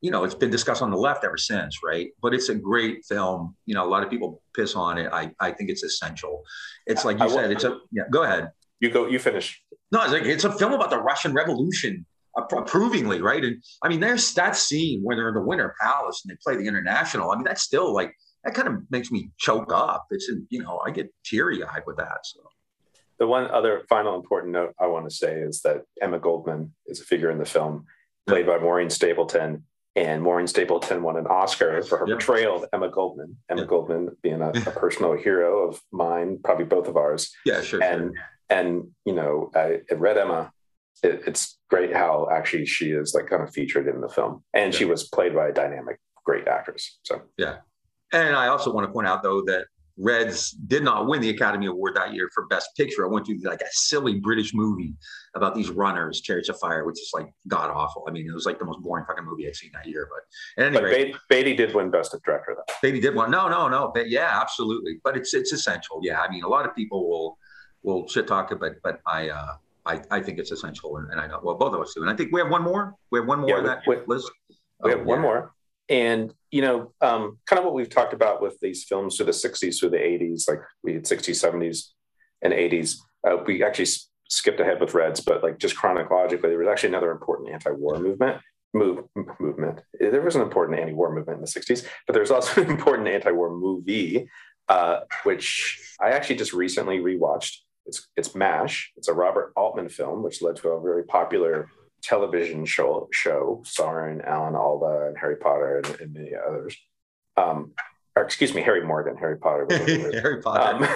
you 0.02 0.10
know, 0.10 0.24
it's 0.24 0.36
been 0.36 0.50
discussed 0.50 0.82
on 0.82 0.90
the 0.90 0.98
left 0.98 1.24
ever 1.24 1.38
since, 1.38 1.84
right? 1.84 2.10
But 2.22 2.34
it's 2.34 2.50
a 2.50 2.56
great 2.56 3.06
film. 3.06 3.56
You 3.68 3.76
know, 3.76 3.86
a 3.86 3.88
lot 3.88 4.04
of 4.04 4.10
people 4.10 4.42
piss 4.56 4.76
on 4.76 4.98
it. 4.98 5.10
I, 5.14 5.32
I 5.40 5.52
think 5.52 5.70
it's 5.70 5.84
essential. 5.84 6.42
It's 6.88 7.06
like 7.06 7.20
you 7.20 7.26
I, 7.26 7.28
said, 7.28 7.52
it's 7.52 7.64
a, 7.64 7.78
yeah, 7.92 8.04
go 8.12 8.24
ahead. 8.24 8.50
You 8.80 8.90
go, 8.90 9.08
you 9.08 9.20
finish. 9.20 9.62
No, 9.92 10.02
it's 10.02 10.12
like, 10.12 10.24
it's 10.24 10.44
a 10.44 10.52
film 10.52 10.74
about 10.74 10.90
the 10.90 10.98
Russian 10.98 11.34
Revolution, 11.34 12.06
approvingly, 12.36 13.22
right? 13.22 13.44
And 13.44 13.62
I 13.84 13.90
mean, 13.90 14.00
there's 14.00 14.34
that 14.34 14.56
scene 14.56 15.02
where 15.04 15.16
they're 15.16 15.30
in 15.30 15.36
the 15.36 15.42
Winter 15.42 15.76
Palace 15.80 16.24
and 16.24 16.32
they 16.32 16.38
play 16.44 16.58
the 16.58 16.68
International. 16.68 17.32
I 17.32 17.36
mean, 17.36 17.44
that's 17.44 17.62
still 17.62 17.94
like 17.94 18.16
that 18.44 18.56
kind 18.56 18.68
of 18.68 18.82
makes 18.90 19.12
me 19.12 19.30
choke 19.38 19.72
up. 19.72 20.08
It's 20.10 20.32
you 20.50 20.64
know 20.64 20.82
I 20.86 20.92
get 20.92 21.14
teary 21.24 21.64
eyed 21.64 21.84
with 21.86 21.98
that. 21.98 22.20
So 22.24 22.40
the 23.22 23.28
one 23.28 23.52
other 23.52 23.84
final 23.88 24.16
important 24.16 24.52
note 24.52 24.74
I 24.80 24.88
want 24.88 25.08
to 25.08 25.16
say 25.16 25.42
is 25.42 25.62
that 25.62 25.84
Emma 26.02 26.18
Goldman 26.18 26.74
is 26.88 27.02
a 27.02 27.04
figure 27.04 27.30
in 27.30 27.38
the 27.38 27.46
film, 27.46 27.86
played 28.26 28.48
by 28.48 28.58
Maureen 28.58 28.90
Stapleton. 28.90 29.64
And 29.96 30.24
Maureen 30.24 30.48
Stapleton 30.48 31.04
won 31.04 31.18
an 31.18 31.28
Oscar 31.28 31.84
for 31.84 32.00
her 32.00 32.08
yep. 32.08 32.18
portrayal 32.18 32.56
of 32.56 32.66
Emma 32.74 32.90
Goldman. 32.90 33.38
Emma 33.48 33.62
yep. 33.62 33.70
Goldman 33.70 34.18
being 34.24 34.42
a, 34.42 34.50
a, 34.50 34.72
personal 34.72 35.14
hero 35.14 35.68
of 35.68 35.80
mine, 35.92 36.40
probably 36.44 36.66
both 36.66 36.88
of 36.88 36.98
ours. 36.98 37.32
Yeah, 37.46 37.62
sure. 37.62 37.84
And 37.84 38.16
sure. 38.16 38.58
and 38.58 38.88
you 39.06 39.14
know, 39.14 39.52
I, 39.54 39.82
I 39.92 39.94
read 39.94 40.18
Emma. 40.18 40.52
It, 41.04 41.22
it's 41.28 41.60
great 41.70 41.94
how 41.94 42.28
actually 42.32 42.66
she 42.66 42.90
is 42.90 43.14
like 43.14 43.28
kind 43.28 43.44
of 43.44 43.54
featured 43.54 43.88
in 43.88 44.02
the 44.02 44.10
film, 44.10 44.44
and 44.56 44.74
yeah. 44.74 44.80
she 44.80 44.86
was 44.86 45.10
played 45.10 45.36
by 45.36 45.50
a 45.50 45.54
dynamic, 45.54 46.00
great 46.26 46.48
actress. 46.48 46.98
So 47.04 47.22
yeah. 47.38 47.58
And 48.12 48.36
I 48.36 48.48
also 48.48 48.74
want 48.74 48.88
to 48.88 48.92
point 48.92 49.08
out 49.08 49.22
though 49.22 49.44
that 49.44 49.66
Reds 50.02 50.52
did 50.52 50.84
not 50.84 51.08
win 51.08 51.22
the 51.22 51.30
Academy 51.30 51.68
Award 51.68 51.96
that 51.96 52.14
year 52.14 52.30
for 52.34 52.48
Best 52.48 52.70
Picture. 52.76 53.06
I 53.06 53.10
went 53.10 53.26
to 53.28 53.38
like 53.44 53.62
a 53.62 53.70
silly 53.72 54.16
British 54.20 54.54
movie 54.54 54.96
about 55.36 55.54
these 55.54 55.70
runners, 55.70 56.22
Chariots 56.22 56.50
of 56.50 56.60
Fire, 56.60 56.86
which 56.86 57.00
is 57.00 57.12
like 57.14 57.28
god 57.48 57.70
awful. 57.70 58.06
I 58.08 58.12
mean, 58.12 58.28
it 58.28 58.34
was 58.34 58.46
like 58.46 58.58
the 58.58 58.66
most 58.66 58.82
boring 58.82 59.06
fucking 59.06 59.24
movie 59.24 59.48
I'd 59.48 59.56
seen 59.56 59.72
that 59.74 59.88
year. 59.88 60.10
But 60.10 60.64
at 60.64 60.76
any 60.76 60.84
rate, 60.84 61.16
Beatty 61.30 61.56
did 61.56 61.76
win 61.76 61.92
Best 61.92 62.16
Director 62.26 62.56
though. 62.56 62.74
Beatty 62.82 63.00
did 63.00 63.16
win. 63.16 63.30
No, 63.30 63.48
no, 63.48 63.68
no. 63.68 63.92
But 63.94 64.10
yeah, 64.10 64.40
absolutely. 64.42 65.00
But 65.04 65.16
it's 65.18 65.34
it's 65.34 65.54
essential. 65.54 66.00
Yeah, 66.02 66.20
I 66.22 66.32
mean, 66.32 66.44
a 66.44 66.50
lot 66.50 66.66
of 66.66 66.76
people 66.76 67.08
will 67.08 67.38
will 67.84 68.08
shit 68.08 68.28
talk 68.28 68.52
it, 68.52 68.60
but 68.60 68.74
but 68.84 69.02
I 69.06 69.30
uh 69.30 69.56
I, 69.86 70.02
I 70.12 70.20
think 70.22 70.38
it's 70.38 70.52
essential, 70.52 70.98
and, 70.98 71.12
and 71.12 71.20
I 71.20 71.28
know 71.28 71.40
well 71.44 71.56
both 71.56 71.74
of 71.74 71.82
us 71.82 71.94
do. 71.94 72.02
And 72.02 72.10
I 72.10 72.16
think 72.16 72.32
we 72.32 72.40
have 72.40 72.50
one 72.50 72.64
more. 72.64 72.96
We 73.12 73.20
have 73.20 73.28
one 73.28 73.40
more 73.40 73.50
yeah, 73.50 73.58
on 73.58 73.64
that 73.66 73.84
we, 73.88 73.98
list. 74.08 74.32
We 74.84 74.92
have 74.92 75.02
oh, 75.02 75.04
one 75.04 75.18
yeah. 75.20 75.22
more. 75.22 75.54
And 75.90 76.34
you 76.52 76.62
know, 76.62 76.94
um, 77.02 77.40
kind 77.46 77.60
of 77.60 77.66
what 77.66 77.74
we've 77.74 77.90
talked 77.90 78.14
about 78.14 78.42
with 78.42 78.60
these 78.60 78.84
films 78.84 79.16
through 79.16 79.28
the 79.28 79.32
'60s, 79.32 79.80
through 79.80 79.90
the 79.90 79.98
'80s, 79.98 80.48
like 80.48 80.60
we 80.84 80.94
had 80.94 81.04
'60s, 81.04 81.44
'70s, 81.44 81.88
and 82.42 82.54
'80s. 82.54 82.98
Uh, 83.28 83.38
we 83.46 83.64
actually 83.64 83.88
skipped 84.30 84.60
ahead 84.60 84.80
with 84.80 84.94
Reds, 84.94 85.20
but 85.20 85.44
like 85.44 85.60
just 85.60 85.76
chronologically, 85.76 86.50
there 86.50 86.60
was 86.60 86.68
actually 86.68 86.90
another 86.90 87.12
important 87.12 87.50
anti-war 87.50 88.00
movement. 88.00 88.42
Move 88.74 89.04
movement. 89.40 89.82
There 90.00 90.22
was 90.22 90.36
an 90.36 90.42
important 90.42 90.80
anti-war 90.80 91.14
movement 91.14 91.40
in 91.40 91.42
the 91.42 91.48
'60s, 91.48 91.86
but 92.08 92.14
there's 92.14 92.32
also 92.32 92.62
an 92.64 92.70
important 92.70 93.08
anti-war 93.10 93.50
movie, 93.50 94.30
uh, 94.70 95.02
which 95.24 95.96
I 96.00 96.12
actually 96.12 96.38
just 96.38 96.54
recently 96.54 97.00
rewatched. 97.00 97.58
It's 97.86 98.08
it's 98.16 98.34
Mash. 98.34 98.92
It's 98.96 99.10
a 99.10 99.14
Robert 99.14 99.52
Altman 99.58 99.90
film, 99.90 100.24
which 100.24 100.42
led 100.42 100.56
to 100.58 100.70
a 100.70 100.82
very 100.82 101.04
popular 101.04 101.70
television 102.02 102.66
show, 102.66 103.08
show 103.12 103.62
starring 103.66 104.22
Alan 104.22 104.56
Alda 104.56 105.08
and 105.08 105.18
Harry 105.18 105.38
Potter 105.38 105.78
and, 105.78 106.02
and 106.02 106.14
many 106.14 106.32
others. 106.36 106.76
Um, 107.38 107.74
or 108.16 108.24
excuse 108.24 108.54
me, 108.54 108.62
Harry 108.62 108.86
Morgan, 108.86 109.16
Harry 109.16 109.38
Potter. 109.38 109.68
Harry 110.22 110.42
Potter. 110.42 110.88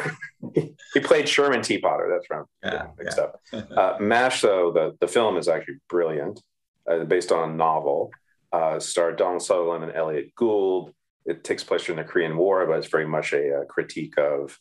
Um, 0.44 0.52
he 0.94 1.00
played 1.00 1.30
Sherman 1.30 1.62
T. 1.62 1.78
Potter. 1.78 2.10
That's 2.12 2.30
right. 2.30 2.46
Yeah, 2.64 2.88
mixed 2.98 3.18
yeah. 3.18 3.24
up. 3.24 3.42
Uh, 3.78 3.98
MASH, 4.02 4.42
though, 4.42 4.72
the, 4.72 4.98
the 5.00 5.08
film 5.08 5.38
is 5.38 5.48
actually 5.48 5.78
brilliant, 5.88 6.42
uh, 6.90 7.06
based 7.06 7.32
on 7.32 7.50
a 7.50 7.54
novel. 7.54 8.12
Uh, 8.52 8.80
starred 8.80 9.18
Donald 9.18 9.42
Sutherland 9.42 9.84
and 9.84 9.94
Elliott 9.94 10.34
Gould. 10.36 10.94
It 11.26 11.44
takes 11.44 11.64
place 11.64 11.86
during 11.86 11.98
the 11.98 12.10
Korean 12.10 12.38
War, 12.38 12.66
but 12.66 12.78
it's 12.78 12.88
very 12.88 13.08
much 13.08 13.34
a, 13.34 13.62
a 13.62 13.66
critique 13.66 14.18
of, 14.18 14.60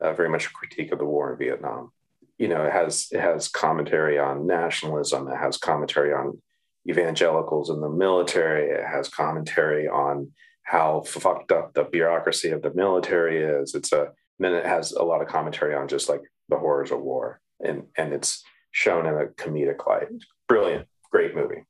uh, 0.00 0.12
very 0.12 0.28
much 0.28 0.46
a 0.46 0.50
critique 0.50 0.92
of 0.92 0.98
the 0.98 1.04
war 1.04 1.32
in 1.32 1.38
Vietnam 1.38 1.90
you 2.38 2.48
know, 2.48 2.64
it 2.64 2.72
has 2.72 3.08
it 3.12 3.20
has 3.20 3.48
commentary 3.48 4.18
on 4.18 4.46
nationalism. 4.46 5.28
It 5.28 5.36
has 5.36 5.56
commentary 5.56 6.12
on 6.12 6.40
evangelicals 6.88 7.70
in 7.70 7.80
the 7.80 7.88
military. 7.88 8.70
It 8.70 8.84
has 8.84 9.08
commentary 9.08 9.88
on 9.88 10.32
how 10.62 11.02
fucked 11.02 11.52
up 11.52 11.74
the 11.74 11.84
bureaucracy 11.84 12.50
of 12.50 12.62
the 12.62 12.74
military 12.74 13.42
is. 13.42 13.74
It's 13.74 13.92
a 13.92 14.12
then 14.38 14.54
it 14.54 14.66
has 14.66 14.92
a 14.92 15.02
lot 15.02 15.22
of 15.22 15.28
commentary 15.28 15.74
on 15.74 15.86
just 15.86 16.08
like 16.08 16.22
the 16.48 16.58
horrors 16.58 16.90
of 16.90 17.00
war, 17.00 17.40
and 17.60 17.84
and 17.96 18.12
it's 18.12 18.42
shown 18.72 19.06
in 19.06 19.14
a 19.14 19.26
comedic 19.26 19.86
light. 19.86 20.08
Brilliant, 20.48 20.88
great 21.10 21.36
movie. 21.36 21.62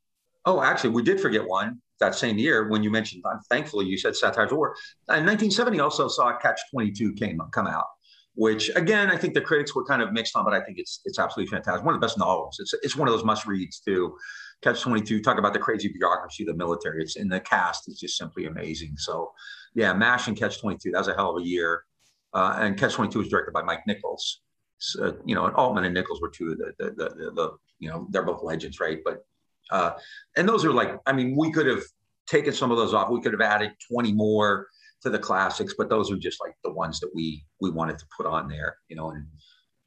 Oh, 0.47 0.63
actually, 0.63 0.91
we 0.91 1.03
did 1.03 1.21
forget 1.21 1.47
one 1.47 1.81
that 2.01 2.15
same 2.15 2.39
year 2.39 2.69
when 2.69 2.83
you 2.83 2.91
mentioned. 2.91 3.23
Thankfully, 3.51 3.87
you 3.87 3.99
said 3.99 4.17
Satires 4.17 4.53
War. 4.53 4.75
In 5.09 5.25
1970, 5.27 5.81
also 5.81 6.09
saw 6.09 6.37
Catch 6.39 6.61
22 6.73 7.13
came 7.15 7.41
come 7.53 7.67
out 7.67 7.87
which 8.35 8.71
again 8.75 9.11
I 9.11 9.17
think 9.17 9.35
the 9.35 9.41
critics 9.41 9.75
were 9.75 9.85
kind 9.85 10.03
of 10.03 10.13
mixed 10.13 10.37
on, 10.37 10.45
but 10.45 10.55
I 10.55 10.61
think 10.61 10.79
it's 10.79 11.01
it's 11.05 11.19
absolutely 11.19 11.51
fantastic. 11.51 11.85
One 11.85 11.95
of 11.95 12.01
the 12.01 12.05
best 12.05 12.19
novels. 12.19 12.59
It's 12.61 12.75
it's 12.83 12.97
one 12.97 13.09
of 13.09 13.15
those 13.15 13.25
must 13.25 13.47
reads 13.47 13.81
too. 13.81 14.17
Catch 14.63 14.83
Twenty 14.83 15.03
Two 15.03 15.21
talk 15.21 15.39
about 15.39 15.53
the 15.53 15.59
crazy 15.59 15.89
bureaucracy 15.89 16.45
of 16.45 16.49
the 16.49 16.55
military. 16.55 17.03
It's 17.03 17.17
in 17.17 17.29
the 17.29 17.41
cast. 17.41 17.89
It's 17.89 18.01
just 18.01 18.17
simply 18.17 18.47
amazing. 18.47 18.95
So 18.97 19.33
yeah, 19.75 19.93
Mash 19.93 20.27
and 20.29 20.37
Catch 20.37 20.61
Twenty 20.61 20.79
Two. 20.79 20.91
That 20.91 20.99
was 20.99 21.09
a 21.09 21.15
hell 21.15 21.37
of 21.37 21.43
a 21.43 21.47
year. 21.47 21.85
Uh, 22.33 22.59
and 22.61 22.79
Catch 22.79 22.95
Twenty 22.95 23.13
Two 23.13 23.21
was 23.21 23.29
directed 23.29 23.53
by 23.53 23.63
Mike 23.63 23.87
Nichols. 23.87 24.41
So, 24.79 25.17
you 25.25 25.35
know, 25.35 25.47
and 25.47 25.55
Altman 25.55 25.85
and 25.85 25.95
Nichols 25.95 26.21
were 26.21 26.31
two 26.31 26.53
of 26.53 26.59
the 26.59 26.73
the, 26.79 26.91
the 26.91 27.31
the, 27.35 27.53
you 27.79 27.89
know 27.89 28.07
they're 28.11 28.25
both 28.25 28.43
legends, 28.43 28.81
right? 28.81 28.99
But 29.05 29.25
uh, 29.71 29.93
and 30.37 30.49
those 30.49 30.65
are 30.65 30.73
like 30.73 30.99
I 31.07 31.13
mean 31.13 31.37
we 31.37 31.53
could 31.53 31.67
have 31.67 31.83
taken 32.27 32.53
some 32.53 32.71
of 32.71 32.77
those 32.77 32.93
off. 32.93 33.11
We 33.11 33.21
could 33.21 33.33
have 33.33 33.41
added 33.41 33.73
twenty 33.89 34.13
more 34.13 34.69
to 35.05 35.11
the 35.11 35.19
classics, 35.19 35.75
but 35.77 35.89
those 35.89 36.11
are 36.11 36.17
just 36.17 36.41
like 36.41 36.55
the 36.65 36.73
ones 36.73 36.99
that 37.01 37.11
we 37.15 37.45
we 37.61 37.71
wanted 37.71 37.99
to 37.99 38.07
put 38.17 38.27
on 38.27 38.49
there, 38.49 38.77
you 38.89 38.97
know, 38.97 39.11
and 39.11 39.27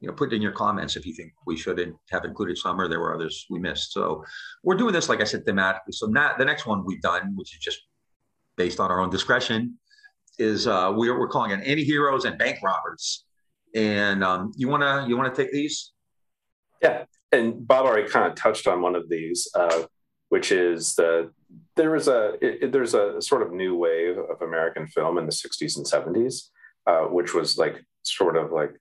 you 0.00 0.08
know, 0.08 0.14
put 0.14 0.32
in 0.32 0.40
your 0.40 0.52
comments 0.52 0.96
if 0.96 1.04
you 1.04 1.12
think 1.12 1.32
we 1.44 1.56
shouldn't 1.56 1.96
have 2.10 2.24
included 2.24 2.56
some 2.56 2.80
or 2.80 2.88
there 2.88 3.00
were 3.00 3.14
others 3.14 3.46
we 3.50 3.58
missed. 3.58 3.92
So 3.92 4.24
we're 4.62 4.76
doing 4.76 4.92
this, 4.92 5.08
like 5.08 5.20
I 5.20 5.24
said, 5.24 5.44
thematically. 5.44 5.92
So 5.92 6.06
now 6.06 6.34
the 6.38 6.44
next 6.44 6.66
one 6.66 6.84
we've 6.86 7.02
done, 7.02 7.32
which 7.34 7.52
is 7.52 7.58
just 7.58 7.80
based 8.56 8.78
on 8.78 8.92
our 8.92 9.00
own 9.00 9.10
discretion, 9.10 9.76
is 10.38 10.68
uh, 10.68 10.92
we're, 10.94 11.18
we're 11.18 11.28
calling 11.28 11.50
it 11.50 11.66
anti-heroes 11.66 12.26
and 12.26 12.38
bank 12.38 12.58
robbers. 12.62 13.24
And 13.74 14.22
um, 14.22 14.52
you 14.56 14.68
wanna 14.68 15.04
you 15.08 15.16
wanna 15.16 15.34
take 15.34 15.52
these? 15.52 15.92
Yeah, 16.80 17.04
and 17.32 17.66
Bob 17.66 17.84
already 17.84 18.08
kind 18.08 18.30
of 18.30 18.36
touched 18.36 18.68
on 18.68 18.80
one 18.80 18.94
of 18.94 19.08
these, 19.08 19.48
uh, 19.54 19.82
which 20.28 20.52
is 20.52 20.94
the 20.94 21.30
there 21.76 21.90
was 21.90 22.08
a 22.08 22.34
it, 22.40 22.72
there's 22.72 22.94
a 22.94 23.20
sort 23.22 23.42
of 23.42 23.52
new 23.52 23.76
wave 23.76 24.18
of 24.18 24.42
American 24.42 24.86
film 24.86 25.18
in 25.18 25.26
the 25.26 25.32
60s 25.32 25.76
and 25.76 25.86
70s, 25.86 26.48
uh, 26.86 27.02
which 27.02 27.34
was 27.34 27.56
like 27.56 27.82
sort 28.02 28.36
of 28.36 28.52
like 28.52 28.74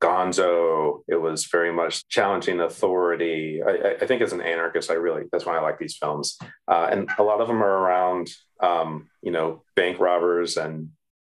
gonzo. 0.00 1.00
It 1.08 1.20
was 1.20 1.46
very 1.46 1.72
much 1.72 2.08
challenging 2.08 2.60
authority. 2.60 3.62
I, 3.62 3.96
I, 4.00 4.06
think 4.06 4.22
as 4.22 4.32
an 4.32 4.40
anarchist, 4.40 4.90
I 4.90 4.94
really 4.94 5.24
that's 5.30 5.44
why 5.44 5.56
I 5.56 5.62
like 5.62 5.78
these 5.78 5.96
films, 5.96 6.38
uh, 6.68 6.88
and 6.90 7.08
a 7.18 7.22
lot 7.22 7.40
of 7.40 7.48
them 7.48 7.62
are 7.62 7.78
around 7.78 8.30
um, 8.62 9.08
you 9.22 9.32
know 9.32 9.62
bank 9.74 9.98
robbers 9.98 10.56
and 10.56 10.90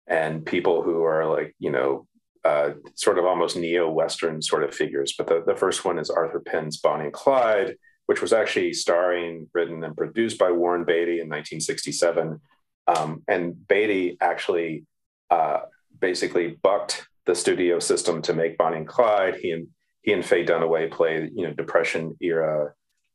and 0.07 0.45
people 0.45 0.81
who 0.81 1.03
are 1.03 1.25
like 1.25 1.55
you 1.59 1.71
know 1.71 2.07
uh, 2.43 2.71
sort 2.95 3.17
of 3.17 3.25
almost 3.25 3.55
neo-Western 3.55 4.41
sort 4.41 4.63
of 4.63 4.75
figures. 4.75 5.13
But 5.17 5.27
the, 5.27 5.43
the 5.45 5.55
first 5.55 5.85
one 5.85 5.97
is 5.97 6.09
Arthur 6.09 6.41
Penn's 6.41 6.77
Bonnie 6.77 7.05
and 7.05 7.13
Clyde, 7.13 7.77
which 8.05 8.21
was 8.21 8.33
actually 8.33 8.73
starring, 8.73 9.49
written, 9.53 9.83
and 9.83 9.95
produced 9.95 10.37
by 10.37 10.51
Warren 10.51 10.83
Beatty 10.83 11.19
in 11.19 11.29
1967. 11.29 12.39
Um, 12.87 13.23
and 13.27 13.67
Beatty 13.67 14.17
actually 14.19 14.85
uh, 15.29 15.61
basically 15.99 16.57
bucked 16.61 17.07
the 17.25 17.35
studio 17.35 17.79
system 17.79 18.21
to 18.23 18.33
make 18.33 18.57
Bonnie 18.57 18.77
and 18.77 18.87
Clyde. 18.87 19.35
He 19.35 19.51
and 19.51 19.67
he 20.01 20.11
and 20.11 20.25
Faye 20.25 20.45
Dunaway 20.45 20.91
play, 20.91 21.29
you 21.33 21.47
know, 21.47 21.53
Depression 21.53 22.17
era 22.19 22.73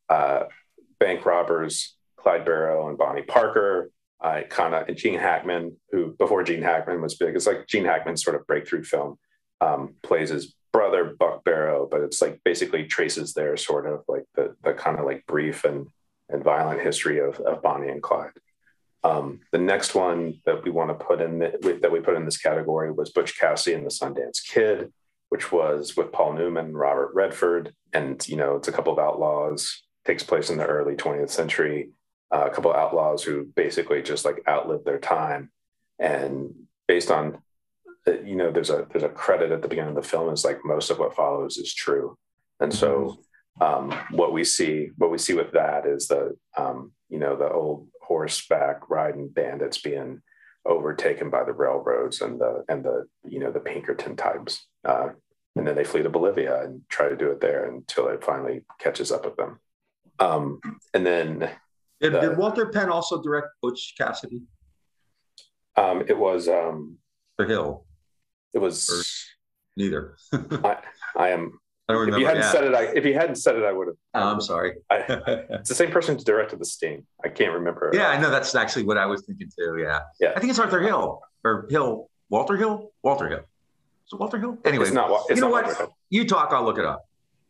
uh, 0.08 0.44
bank 0.98 1.26
robbers, 1.26 1.94
Clyde 2.16 2.44
Barrow 2.44 2.88
and 2.88 2.98
Bonnie 2.98 3.22
Parker. 3.22 3.90
Uh, 4.20 4.40
kind 4.48 4.74
of 4.74 4.88
and 4.88 4.96
Gene 4.96 5.18
Hackman, 5.18 5.76
who 5.92 6.16
before 6.18 6.42
Gene 6.42 6.62
Hackman 6.62 7.00
was 7.00 7.14
big, 7.14 7.36
it's 7.36 7.46
like 7.46 7.68
Gene 7.68 7.84
Hackman's 7.84 8.24
sort 8.24 8.34
of 8.34 8.44
breakthrough 8.48 8.82
film, 8.82 9.16
um, 9.60 9.94
plays 10.02 10.30
his 10.30 10.54
brother 10.72 11.14
Buck 11.18 11.44
Barrow, 11.44 11.88
but 11.90 12.02
it's 12.02 12.20
like 12.20 12.40
basically 12.44 12.84
traces 12.84 13.34
their 13.34 13.56
sort 13.56 13.86
of 13.86 14.04
like 14.08 14.24
the 14.34 14.54
the 14.62 14.74
kind 14.74 14.98
of 14.98 15.06
like 15.06 15.26
brief 15.26 15.64
and 15.64 15.88
and 16.28 16.44
violent 16.44 16.80
history 16.80 17.20
of, 17.20 17.40
of 17.40 17.62
Bonnie 17.62 17.88
and 17.88 18.02
Clyde. 18.02 18.32
Um, 19.04 19.40
the 19.52 19.58
next 19.58 19.94
one 19.94 20.40
that 20.44 20.64
we 20.64 20.70
want 20.70 20.90
to 20.90 21.04
put 21.04 21.20
in 21.20 21.38
the, 21.38 21.78
that 21.80 21.92
we 21.92 22.00
put 22.00 22.16
in 22.16 22.24
this 22.24 22.36
category 22.36 22.90
was 22.90 23.10
Butch 23.10 23.38
Cassidy 23.38 23.74
and 23.74 23.86
the 23.86 23.90
Sundance 23.90 24.44
Kid, 24.46 24.92
which 25.28 25.52
was 25.52 25.96
with 25.96 26.12
Paul 26.12 26.34
Newman 26.34 26.66
and 26.66 26.78
Robert 26.78 27.14
Redford, 27.14 27.74
and 27.92 28.26
you 28.28 28.36
know 28.36 28.56
it's 28.56 28.68
a 28.68 28.72
couple 28.72 28.92
of 28.92 28.98
outlaws. 28.98 29.82
Takes 30.04 30.22
place 30.22 30.50
in 30.50 30.58
the 30.58 30.66
early 30.66 30.94
20th 30.94 31.30
century. 31.30 31.90
Uh, 32.34 32.46
a 32.46 32.50
couple 32.50 32.70
of 32.70 32.76
outlaws 32.76 33.22
who 33.22 33.44
basically 33.56 34.02
just 34.02 34.24
like 34.24 34.42
outlived 34.48 34.84
their 34.84 34.98
time, 34.98 35.50
and 35.98 36.54
based 36.86 37.10
on 37.10 37.38
you 38.26 38.36
know 38.36 38.50
there's 38.50 38.70
a 38.70 38.86
there's 38.90 39.04
a 39.04 39.08
credit 39.08 39.50
at 39.50 39.62
the 39.62 39.68
beginning 39.68 39.96
of 39.96 40.02
the 40.02 40.08
film 40.08 40.32
is 40.32 40.44
like 40.44 40.64
most 40.64 40.90
of 40.90 40.98
what 40.98 41.16
follows 41.16 41.56
is 41.56 41.72
true 41.74 42.16
and 42.60 42.72
so 42.72 43.18
mm-hmm. 43.60 43.92
um, 43.92 43.98
what 44.10 44.32
we 44.32 44.44
see 44.44 44.90
what 44.96 45.10
we 45.10 45.18
see 45.18 45.34
with 45.34 45.52
that 45.52 45.86
is 45.86 46.08
the 46.08 46.36
um, 46.56 46.92
you 47.08 47.18
know 47.18 47.36
the 47.36 47.50
old 47.50 47.88
horseback 48.02 48.88
riding 48.88 49.28
bandits 49.28 49.78
being 49.78 50.20
overtaken 50.64 51.30
by 51.30 51.44
the 51.44 51.52
railroads 51.52 52.20
and 52.20 52.40
the 52.40 52.64
and 52.68 52.84
the 52.84 53.06
you 53.24 53.38
know 53.38 53.50
the 53.50 53.60
pinkerton 53.60 54.16
types 54.16 54.66
uh, 54.84 55.08
and 55.56 55.66
then 55.66 55.74
they 55.74 55.84
flee 55.84 56.02
to 56.02 56.10
bolivia 56.10 56.62
and 56.62 56.82
try 56.88 57.08
to 57.08 57.16
do 57.16 57.30
it 57.30 57.40
there 57.40 57.64
until 57.70 58.08
it 58.08 58.24
finally 58.24 58.62
catches 58.78 59.10
up 59.10 59.24
with 59.24 59.36
them 59.36 59.58
um, 60.20 60.60
and 60.94 61.06
then 61.06 61.50
did, 62.00 62.12
the, 62.12 62.20
did 62.20 62.36
walter 62.36 62.66
penn 62.66 62.90
also 62.90 63.22
direct 63.22 63.48
butch 63.62 63.94
cassidy 63.98 64.42
Um, 65.78 66.02
it 66.08 66.18
was 66.18 66.48
um, 66.48 66.98
The 67.38 67.46
Hill. 67.46 67.84
It 68.54 68.58
was 68.58 68.88
Or- 68.90 69.02
Neither. 69.76 70.16
I, 70.32 70.78
I 71.16 71.28
am. 71.28 71.58
I 71.88 71.92
don't 71.92 72.00
remember. 72.00 72.16
If 72.16 72.20
you 72.20 72.26
hadn't 72.26 72.42
yeah. 72.42 72.52
said 72.52 72.64
it, 72.64 72.74
I, 72.74 72.82
if 72.94 73.04
you 73.06 73.14
hadn't 73.14 73.36
said 73.36 73.56
it, 73.56 73.64
I 73.64 73.72
would 73.72 73.86
have. 73.86 73.96
Oh, 74.14 74.28
I'm 74.28 74.40
sorry. 74.40 74.74
I, 74.90 74.96
it's 75.50 75.68
the 75.68 75.74
same 75.74 75.90
person 75.90 76.18
who 76.18 76.24
directed 76.24 76.58
The 76.58 76.64
Sting. 76.64 77.06
I 77.24 77.28
can't 77.28 77.52
remember. 77.52 77.90
yeah, 77.94 78.08
I 78.08 78.20
know 78.20 78.30
that's 78.30 78.54
actually 78.54 78.84
what 78.84 78.98
I 78.98 79.06
was 79.06 79.24
thinking 79.24 79.48
too. 79.56 79.78
Yeah. 79.80 80.00
Yeah. 80.20 80.32
I 80.36 80.40
think 80.40 80.50
it's 80.50 80.58
Arthur 80.58 80.80
Hill 80.80 81.22
or 81.44 81.66
Hill. 81.70 82.10
Walter 82.28 82.56
Hill? 82.56 82.92
Walter 83.02 83.28
Hill. 83.28 83.40
Is 84.06 84.18
Walter 84.18 84.38
Hill? 84.38 84.58
Anyway, 84.64 84.84
it's 84.84 84.92
not. 84.92 85.10
It's 85.30 85.36
you 85.38 85.46
know 85.46 85.50
not 85.50 85.78
what? 85.78 85.90
You 86.10 86.26
talk, 86.26 86.52
I'll 86.52 86.64
look 86.64 86.78
it 86.78 86.84
up. 86.84 87.06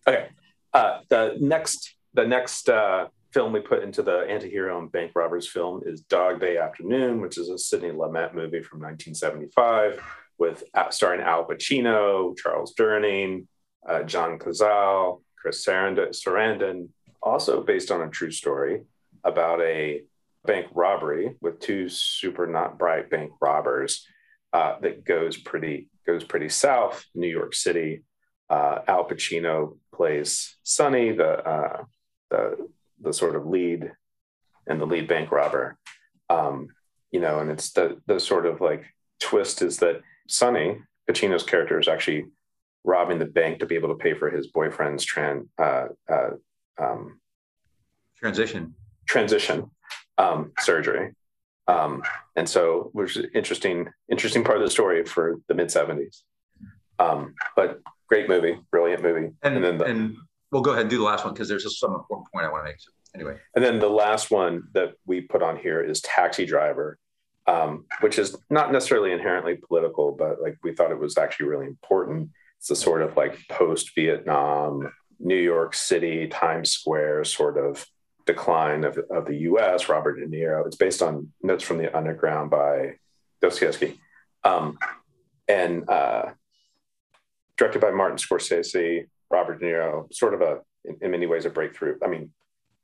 Okay. 0.07 0.29
Uh, 0.73 1.01
the 1.09 1.37
next, 1.41 1.95
the 2.15 2.27
next 2.27 2.69
uh, 2.69 3.09
film 3.33 3.53
we 3.53 3.61
put 3.61 3.83
into 3.83 4.03
the 4.03 4.27
anti-hero 4.29 4.79
and 4.79 4.93
bank 4.93 5.13
robbers 5.15 5.49
film 5.49 5.83
is 5.87 6.03
Dog 6.03 6.41
Day 6.41 6.59
Afternoon, 6.59 7.21
which 7.21 7.39
is 7.39 7.49
a 7.49 7.59
Sidney 7.59 7.91
Lumet 7.91 8.35
movie 8.35 8.63
from 8.63 8.81
1975 8.81 10.01
with 10.39 10.65
uh, 10.75 10.91
starring 10.91 11.21
Al 11.21 11.47
Pacino, 11.47 12.37
Charles 12.37 12.75
Durning, 12.75 13.47
uh, 13.89 14.03
John 14.05 14.39
Cazale, 14.39 15.23
Chris 15.37 15.65
Sarandon, 15.65 16.89
also 17.23 17.63
based 17.63 17.91
on 17.91 18.03
a 18.03 18.11
true 18.11 18.31
story 18.31 18.83
about 19.25 19.61
a 19.61 20.03
bank 20.45 20.67
robbery 20.73 21.37
with 21.41 21.61
two 21.61 21.89
super 21.89 22.47
not 22.47 22.79
bright 22.79 23.11
bank 23.11 23.33
robbers 23.41 24.07
uh, 24.53 24.79
that 24.81 25.05
goes 25.05 25.37
pretty 25.37 25.89
goes 26.07 26.25
pretty 26.25 26.49
south. 26.49 27.05
New 27.15 27.29
York 27.29 27.55
City. 27.55 28.05
Uh, 28.49 28.81
Al 28.89 29.07
Pacino 29.07 29.77
plays 29.95 30.57
Sonny, 30.63 31.13
the 31.13 31.47
uh, 31.47 31.85
the 32.31 32.69
the 33.01 33.13
sort 33.13 33.37
of 33.37 33.47
lead 33.47 33.93
and 34.67 34.81
the 34.81 34.87
lead 34.87 35.07
bank 35.07 35.31
robber. 35.31 35.77
Um, 36.31 36.69
you 37.11 37.21
know, 37.21 37.41
and 37.41 37.51
it's 37.51 37.73
the 37.73 38.01
the 38.07 38.19
sort 38.19 38.47
of 38.47 38.61
like 38.61 38.87
twist 39.21 39.61
is 39.61 39.79
that 39.79 40.01
Sonny 40.29 40.79
Pacino's 41.09 41.43
character 41.43 41.79
is 41.81 41.89
actually 41.89 42.27
robbing 42.85 43.19
the 43.19 43.27
bank 43.27 43.59
to 43.59 43.67
be 43.67 43.75
able 43.75 43.89
to 43.89 43.95
pay 43.97 44.15
for 44.15 44.31
his 44.31 44.47
boyfriend's 44.49 45.05
tran, 45.05 45.49
uh, 45.59 45.89
uh, 46.09 46.31
um, 46.79 47.21
Transition. 48.17 48.75
transition 49.07 49.71
um, 50.17 50.53
surgery. 50.59 51.15
Um, 51.67 52.03
and 52.35 52.49
so, 52.49 52.91
which 52.93 53.17
is 53.17 53.27
interesting, 53.35 53.89
interesting 54.11 54.43
part 54.43 54.57
of 54.59 54.65
the 54.65 54.71
story 54.71 55.05
for 55.05 55.37
the 55.49 55.55
mid 55.55 55.69
'70s. 55.69 56.23
Um, 56.99 57.35
but 57.55 57.81
great 58.09 58.29
movie, 58.29 58.59
brilliant 58.71 59.03
movie. 59.03 59.31
And, 59.43 59.57
and 59.57 59.65
then 59.65 59.79
the, 59.79 59.85
and 59.85 60.17
we'll 60.51 60.63
go 60.63 60.71
ahead 60.71 60.83
and 60.83 60.91
do 60.91 60.99
the 60.99 61.05
last 61.05 61.25
one 61.25 61.35
because 61.35 61.49
there's 61.49 61.63
just 61.63 61.79
some 61.79 61.95
important 61.95 62.27
point 62.33 62.47
I 62.47 62.51
want 62.51 62.65
to 62.65 62.71
make. 62.71 62.81
So 62.81 62.91
anyway, 63.15 63.37
And 63.55 63.63
then 63.65 63.79
the 63.79 63.89
last 63.89 64.31
one 64.31 64.65
that 64.73 64.95
we 65.07 65.21
put 65.21 65.43
on 65.43 65.59
here 65.59 65.83
is 65.83 66.01
Taxi 66.01 66.47
Driver, 66.47 66.99
um, 67.49 67.87
which 68.01 68.19
is 68.19 68.37
not 68.51 68.73
necessarily 68.73 69.11
inherently 69.11 69.57
political, 69.57 70.13
but 70.13 70.41
like 70.43 70.59
we 70.63 70.75
thought 70.75 70.93
it 70.93 71.01
was 71.01 71.17
actually 71.17 71.47
really 71.47 71.67
important. 71.67 72.29
It's 72.59 72.71
a 72.71 72.77
sort 72.77 73.01
of 73.01 73.17
like 73.17 73.39
post 73.49 73.95
Vietnam, 73.95 74.93
New 75.19 75.41
York 75.41 75.75
City, 75.75 76.29
Times 76.29 76.71
Square 76.71 77.25
sort 77.25 77.57
of 77.57 77.87
decline 78.27 78.85
of, 78.85 78.99
of 79.11 79.25
the 79.25 79.37
US, 79.51 79.89
Robert 79.89 80.21
De 80.21 80.27
Niro. 80.27 80.67
It's 80.67 80.77
based 80.77 81.01
on 81.01 81.33
Notes 81.43 81.65
from 81.65 81.79
the 81.79 81.97
Underground 81.97 82.51
by 82.51 82.97
Dostoevsky. 83.41 83.99
Um, 84.45 84.79
and 85.49 85.89
uh, 85.89 86.33
directed 87.57 87.81
by 87.81 87.93
Martin 87.93 88.19
Scorsese, 88.19 89.07
Robert 89.31 89.59
De 89.59 89.65
Niro, 89.65 90.13
sort 90.13 90.35
of 90.35 90.43
a, 90.43 90.59
in, 90.85 90.99
in 91.01 91.11
many 91.13 91.25
ways, 91.25 91.47
a 91.47 91.51
breakthrough. 91.51 91.97
I 92.05 92.09
mean, 92.09 92.31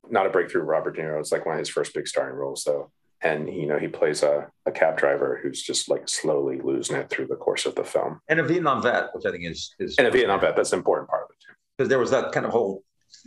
not 0.09 0.25
a 0.25 0.31
breakthrough 0.31 0.63
Robert 0.63 0.95
De 0.95 1.03
Niro. 1.03 1.19
It's 1.19 1.31
like 1.31 1.45
one 1.45 1.53
of 1.53 1.59
his 1.59 1.69
first 1.69 1.93
big 1.93 2.07
starring 2.07 2.35
roles, 2.35 2.63
though. 2.63 2.91
And 3.25 3.49
you 3.49 3.65
know, 3.69 3.79
he 3.79 3.87
plays 3.87 4.21
a, 4.23 4.47
a 4.65 4.71
cab 4.71 4.97
driver 4.97 5.39
who's 5.41 5.61
just 5.69 5.89
like 5.89 6.07
slowly 6.07 6.57
losing 6.61 6.95
it 6.95 7.09
through 7.09 7.27
the 7.27 7.35
course 7.45 7.65
of 7.65 7.73
the 7.75 7.83
film. 7.83 8.21
and 8.29 8.39
a 8.39 8.43
Vietnam 8.43 8.81
vet, 8.81 9.05
which 9.13 9.25
I 9.25 9.31
think 9.31 9.45
is 9.45 9.73
is 9.79 9.95
And 9.97 10.07
a 10.07 10.11
Vietnam 10.11 10.39
vet, 10.41 10.55
that's 10.55 10.73
an 10.73 10.79
important 10.79 11.09
part 11.09 11.23
of 11.23 11.29
it 11.31 11.37
too. 11.45 11.53
because 11.77 11.89
there 11.89 11.99
was 12.05 12.11
that 12.11 12.31
kind 12.31 12.45
of 12.45 12.51
whole 12.51 12.83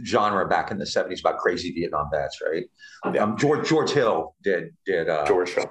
genre 0.06 0.46
back 0.46 0.70
in 0.70 0.78
the 0.78 0.84
70s 0.84 1.20
about 1.20 1.38
crazy 1.38 1.72
Vietnam 1.72 2.06
vets, 2.12 2.36
right? 2.48 2.64
Yeah. 3.12 3.22
Um, 3.24 3.36
George 3.36 3.68
George 3.68 3.90
Hill 3.90 4.34
did 4.42 4.62
did 4.86 5.08
uh, 5.08 5.26
George 5.26 5.50
Hill. 5.50 5.70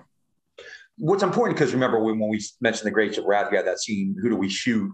what's 0.97 1.23
important 1.23 1.57
because 1.57 1.73
remember 1.73 1.97
when, 2.03 2.19
when 2.19 2.29
we 2.29 2.39
mentioned 2.59 2.87
the 2.87 2.91
Grapes 2.97 3.17
of 3.17 3.25
Wrath, 3.25 3.47
we 3.51 3.57
had 3.57 3.67
that 3.67 3.79
scene, 3.79 4.15
Who 4.21 4.29
Do 4.29 4.35
We 4.35 4.49
Shoot? 4.49 4.91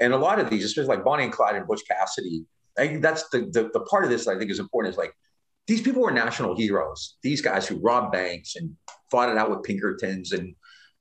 And 0.00 0.12
a 0.12 0.16
lot 0.16 0.40
of 0.40 0.50
these, 0.50 0.64
especially 0.64 0.88
like 0.96 1.04
Bonnie 1.04 1.24
and 1.24 1.32
Clyde 1.32 1.54
and 1.54 1.66
Butch 1.68 1.82
Cassidy, 1.86 2.44
I 2.76 2.88
think 2.88 3.02
that's 3.02 3.28
the, 3.28 3.40
the, 3.52 3.70
the 3.72 3.80
part 3.90 4.02
of 4.02 4.10
this 4.10 4.24
that 4.24 4.32
I 4.34 4.38
think 4.38 4.50
is 4.50 4.58
important 4.58 4.92
is 4.92 4.98
like 4.98 5.14
these 5.66 5.80
people 5.80 6.02
were 6.02 6.10
national 6.10 6.56
heroes. 6.56 7.16
These 7.22 7.40
guys 7.40 7.66
who 7.66 7.76
robbed 7.76 8.12
banks 8.12 8.56
and 8.56 8.76
fought 9.10 9.30
it 9.30 9.38
out 9.38 9.50
with 9.50 9.62
Pinkertons 9.62 10.32
and, 10.32 10.54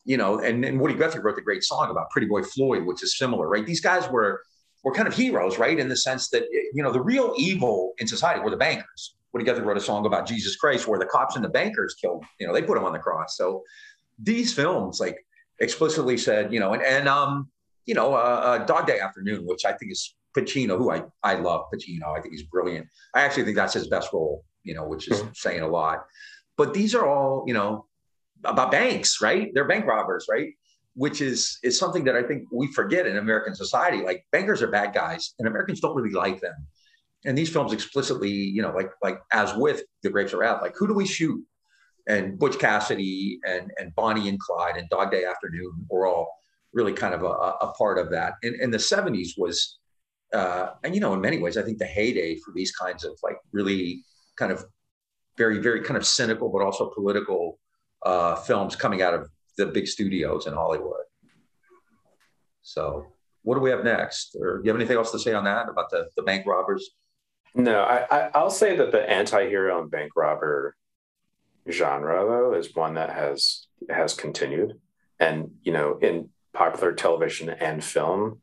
you 0.06 0.18
know, 0.18 0.40
and, 0.40 0.64
and 0.64 0.80
Woody 0.80 0.94
Guthrie 0.94 1.22
wrote 1.22 1.36
the 1.36 1.42
great 1.42 1.64
song 1.64 1.90
about 1.90 2.10
Pretty 2.12 2.28
Boy 2.28 2.44
Floyd, 2.44 2.86
which 2.86 3.04
is 3.04 3.18
similar, 3.18 3.48
right? 3.48 3.66
These 3.66 3.82
guys 3.82 4.10
were 4.10 4.42
were 4.84 4.94
kind 4.94 5.08
of 5.08 5.14
heroes, 5.14 5.58
right? 5.58 5.80
In 5.80 5.88
the 5.88 5.96
sense 5.96 6.30
that, 6.30 6.44
you 6.52 6.84
know, 6.84 6.92
the 6.92 7.02
real 7.02 7.34
evil 7.38 7.94
in 8.00 8.08
society 8.08 8.42
were 8.42 8.50
the 8.50 8.58
bankers. 8.58 9.16
Woody 9.32 9.46
Guthrie 9.46 9.64
wrote 9.64 9.78
a 9.78 9.82
song 9.82 10.06
about 10.06 10.28
Jesus 10.28 10.58
Christ 10.58 10.88
where 10.88 11.00
the 11.00 11.06
cops 11.06 11.36
and 11.36 11.44
the 11.44 11.50
bankers 11.50 11.96
killed, 11.96 12.24
you 12.40 12.46
know, 12.46 12.54
they 12.54 12.62
put 12.62 12.78
him 12.78 12.84
on 12.84 12.92
the 12.92 13.00
cross. 13.00 13.38
So 13.38 13.64
these 14.20 14.54
films 14.54 15.00
like 15.00 15.18
explicitly 15.60 16.18
said, 16.18 16.54
you 16.54 16.60
know, 16.60 16.74
and, 16.74 16.84
and 16.84 17.08
um, 17.08 17.50
you 17.86 17.96
know, 17.96 18.14
uh, 18.14 18.18
uh, 18.18 18.66
Dog 18.66 18.88
Day 18.88 19.00
Afternoon, 19.00 19.46
which 19.46 19.66
I 19.66 19.74
think 19.74 19.92
is 19.92 20.16
Pacino, 20.38 20.78
who 20.78 20.92
I 20.92 21.04
I 21.24 21.36
love 21.36 21.66
Pacino. 21.74 22.18
I 22.18 22.22
think 22.22 22.34
he's 22.34 22.44
brilliant. 22.44 22.88
I 23.16 23.22
actually 23.22 23.44
think 23.46 23.56
that's 23.56 23.74
his 23.74 23.88
best 23.88 24.12
role, 24.14 24.44
you 24.64 24.74
know, 24.74 24.88
which 24.88 25.08
is 25.10 25.22
Mhm. 25.22 25.36
saying 25.36 25.62
a 25.62 25.68
lot. 25.68 26.06
But 26.58 26.74
these 26.74 26.94
are 26.96 27.06
all, 27.06 27.44
you 27.48 27.54
know, 27.54 27.88
about 28.44 28.72
banks, 28.72 29.22
right? 29.22 29.52
They're 29.54 29.68
bank 29.68 29.86
robbers, 29.86 30.28
right? 30.30 30.54
Which 30.96 31.22
is 31.22 31.58
is 31.64 31.78
something 31.78 32.04
that 32.06 32.16
I 32.16 32.24
think 32.24 32.48
we 32.52 32.68
forget 32.68 33.08
in 33.08 33.18
American 33.18 33.56
society. 33.56 34.04
Like 34.04 34.26
bankers 34.32 34.62
are 34.62 34.68
bad 34.68 34.94
guys, 34.94 35.34
and 35.40 35.48
Americans 35.48 35.80
don't 35.80 35.96
really 35.96 36.12
like 36.14 36.42
them. 36.42 36.56
And 37.26 37.38
these 37.38 37.50
films 37.50 37.72
explicitly, 37.74 38.32
you 38.32 38.62
know, 38.62 38.72
like 38.74 38.92
like 39.02 39.20
as 39.32 39.56
with 39.56 39.84
The 40.04 40.10
Grapes 40.10 40.34
of 40.34 40.40
Wrath, 40.40 40.62
like 40.62 40.76
who 40.78 40.88
do 40.88 40.94
we 40.94 41.06
shoot? 41.08 41.44
And 42.06 42.38
Butch 42.38 42.60
Cassidy 42.60 43.40
and 43.46 43.72
and 43.80 43.96
Bonnie 43.96 44.28
and 44.30 44.40
Clyde 44.40 44.78
and 44.78 44.90
Dog 44.90 45.10
Day 45.12 45.24
Afternoon 45.26 45.88
were 45.90 46.06
all 46.06 46.28
really 46.74 46.94
kind 46.94 47.14
of 47.14 47.24
a, 47.24 47.28
a 47.28 47.72
part 47.78 47.98
of 48.00 48.10
that. 48.10 48.34
And, 48.42 48.56
and 48.56 48.74
the 48.74 48.80
70s 48.80 49.38
was, 49.38 49.78
uh, 50.34 50.72
and 50.84 50.96
you 50.96 51.00
know, 51.00 51.14
in 51.14 51.22
many 51.22 51.38
ways, 51.38 51.56
I 51.56 51.62
think 51.62 51.78
the 51.78 51.86
heyday 51.86 52.36
for 52.38 52.52
these 52.52 52.72
kinds 52.72 53.04
of 53.06 53.14
like 53.24 53.38
really 53.52 54.04
kind 54.36 54.52
of 54.52 54.66
very, 55.38 55.60
very 55.60 55.82
kind 55.82 55.98
of 55.98 56.06
cynical, 56.06 56.50
but 56.50 56.62
also 56.62 56.90
political 56.90 57.60
uh, 58.06 58.36
films 58.36 58.76
coming 58.76 59.02
out 59.02 59.14
of 59.14 59.30
the 59.58 59.68
big 59.68 59.88
studios 59.88 60.48
in 60.48 60.54
Hollywood. 60.54 61.04
So, 62.62 63.08
what 63.44 63.56
do 63.56 63.62
we 63.62 63.70
have 63.70 63.84
next? 63.84 64.36
Or 64.40 64.58
do 64.58 64.64
you 64.64 64.72
have 64.72 64.80
anything 64.80 64.98
else 64.98 65.12
to 65.12 65.20
say 65.20 65.34
on 65.34 65.44
that 65.44 65.70
about 65.70 65.90
the, 65.90 66.10
the 66.16 66.24
bank 66.24 66.46
robbers? 66.46 66.92
No, 67.56 67.82
I, 67.82 68.06
I 68.10 68.30
I'll 68.34 68.50
say 68.50 68.76
that 68.78 68.92
the 68.92 69.08
anti-hero 69.08 69.82
and 69.82 69.92
bank 69.92 70.14
robber 70.16 70.76
genre 71.70 72.26
though 72.26 72.54
is 72.58 72.76
one 72.76 72.96
that 72.96 73.12
has 73.12 73.68
has 73.90 74.14
continued. 74.14 74.80
And 75.20 75.52
you 75.64 75.72
know, 75.72 75.98
in 76.02 76.30
popular 76.54 76.94
television 76.94 77.50
and 77.50 77.84
film, 77.84 78.42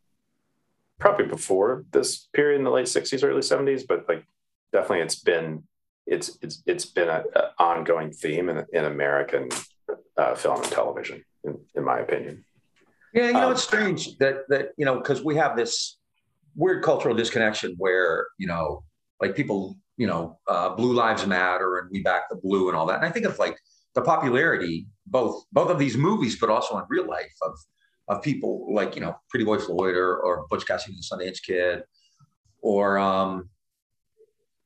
probably 0.99 1.27
before 1.27 1.85
this 1.91 2.29
period 2.33 2.59
in 2.59 2.65
the 2.65 2.71
late 2.71 2.87
60s, 2.87 3.25
early 3.25 3.41
70s, 3.41 3.83
but 3.87 4.07
like 4.09 4.25
definitely 4.73 5.01
it's 5.01 5.19
been 5.19 5.65
it's 6.11 6.39
it's 6.43 6.63
it's 6.67 6.85
been 6.85 7.09
an 7.09 7.23
ongoing 7.59 8.11
theme 8.11 8.49
in, 8.49 8.67
in 8.73 8.85
American 8.85 9.49
uh, 10.17 10.35
film 10.35 10.61
and 10.63 10.71
television, 10.71 11.25
in, 11.45 11.59
in 11.77 11.85
my 11.85 12.01
opinion. 12.01 12.45
Yeah, 13.15 13.29
you 13.29 13.33
know, 13.33 13.47
Um, 13.47 13.53
it's 13.53 13.63
strange 13.63 14.19
that 14.19 14.49
that 14.49 14.73
you 14.77 14.85
know 14.85 14.97
because 14.97 15.23
we 15.25 15.37
have 15.37 15.57
this 15.57 15.99
weird 16.57 16.83
cultural 16.83 17.15
disconnection 17.15 17.75
where 17.79 18.27
you 18.39 18.49
know, 18.49 18.83
like 19.21 19.37
people, 19.37 19.79
you 19.97 20.07
know, 20.07 20.39
uh, 20.49 20.71
Blue 20.71 20.93
Lives 20.93 21.27
Matter 21.27 21.79
and 21.79 21.89
We 21.91 22.03
Back 22.03 22.29
the 22.29 22.37
Blue 22.37 22.69
and 22.69 22.77
all 22.77 22.87
that. 22.87 22.97
And 22.97 23.05
I 23.05 23.11
think 23.11 23.27
of 23.27 23.39
like 23.39 23.57
the 23.95 24.03
popularity 24.03 24.87
both 25.07 25.45
both 25.53 25.71
of 25.71 25.79
these 25.79 25.97
movies, 25.97 26.39
but 26.41 26.51
also 26.51 26.77
in 26.79 26.85
real 26.89 27.07
life 27.07 27.35
of 27.43 27.53
of 28.09 28.23
people 28.23 28.75
like 28.75 28.97
you 28.97 29.01
know 29.01 29.17
Pretty 29.29 29.45
Boy 29.45 29.59
Floyd 29.59 29.95
or 29.95 30.19
or 30.19 30.47
Butch 30.51 30.67
Cassidy 30.67 30.95
and 30.95 31.03
the 31.03 31.25
Sundance 31.25 31.41
Kid, 31.41 31.85
or 32.61 32.99
um, 32.99 33.49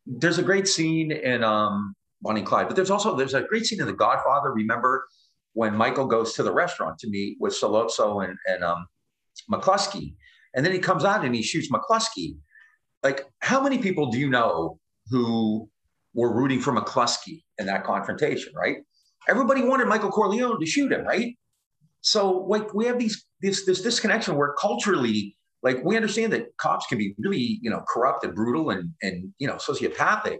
there's 0.06 0.38
a 0.38 0.42
great 0.42 0.68
scene 0.68 1.12
in 1.12 1.42
um, 1.42 1.94
Bonnie 2.22 2.40
and 2.40 2.48
Clyde, 2.48 2.66
but 2.66 2.76
there's 2.76 2.90
also 2.90 3.16
there's 3.16 3.34
a 3.34 3.42
great 3.42 3.66
scene 3.66 3.80
in 3.80 3.86
The 3.86 3.92
Godfather. 3.92 4.52
Remember 4.52 5.06
when 5.52 5.74
Michael 5.74 6.06
goes 6.06 6.34
to 6.34 6.42
the 6.42 6.52
restaurant 6.52 6.98
to 6.98 7.08
meet 7.08 7.36
with 7.40 7.52
Sollozzo 7.54 8.24
and, 8.24 8.36
and 8.46 8.64
um, 8.64 8.86
McCluskey, 9.50 10.14
and 10.54 10.64
then 10.64 10.72
he 10.72 10.78
comes 10.78 11.04
out 11.04 11.24
and 11.24 11.34
he 11.34 11.42
shoots 11.42 11.70
McCluskey. 11.70 12.36
Like, 13.02 13.26
how 13.40 13.62
many 13.62 13.78
people 13.78 14.10
do 14.10 14.18
you 14.18 14.30
know 14.30 14.78
who 15.10 15.68
were 16.14 16.34
rooting 16.34 16.60
for 16.60 16.72
McCluskey 16.72 17.42
in 17.58 17.66
that 17.66 17.84
confrontation? 17.84 18.52
Right? 18.54 18.78
Everybody 19.28 19.62
wanted 19.62 19.88
Michael 19.88 20.10
Corleone 20.10 20.60
to 20.60 20.66
shoot 20.66 20.92
him, 20.92 21.04
right? 21.04 21.36
So, 22.02 22.44
like, 22.48 22.74
we 22.74 22.84
have 22.86 22.98
these 22.98 23.24
this 23.40 23.64
this 23.64 23.80
disconnection 23.80 24.36
where 24.36 24.54
culturally, 24.58 25.36
like, 25.64 25.83
we 25.83 25.96
understand 25.96 26.33
that 26.35 26.57
cops 26.59 26.87
can 26.87 26.98
be 26.98 27.14
really, 27.18 27.59
you 27.62 27.70
know, 27.70 27.83
corrupt 27.92 28.22
and 28.24 28.35
brutal 28.35 28.70
and 28.70 28.90
and 29.03 29.33
you 29.38 29.48
know 29.48 29.55
sociopathic, 29.55 30.38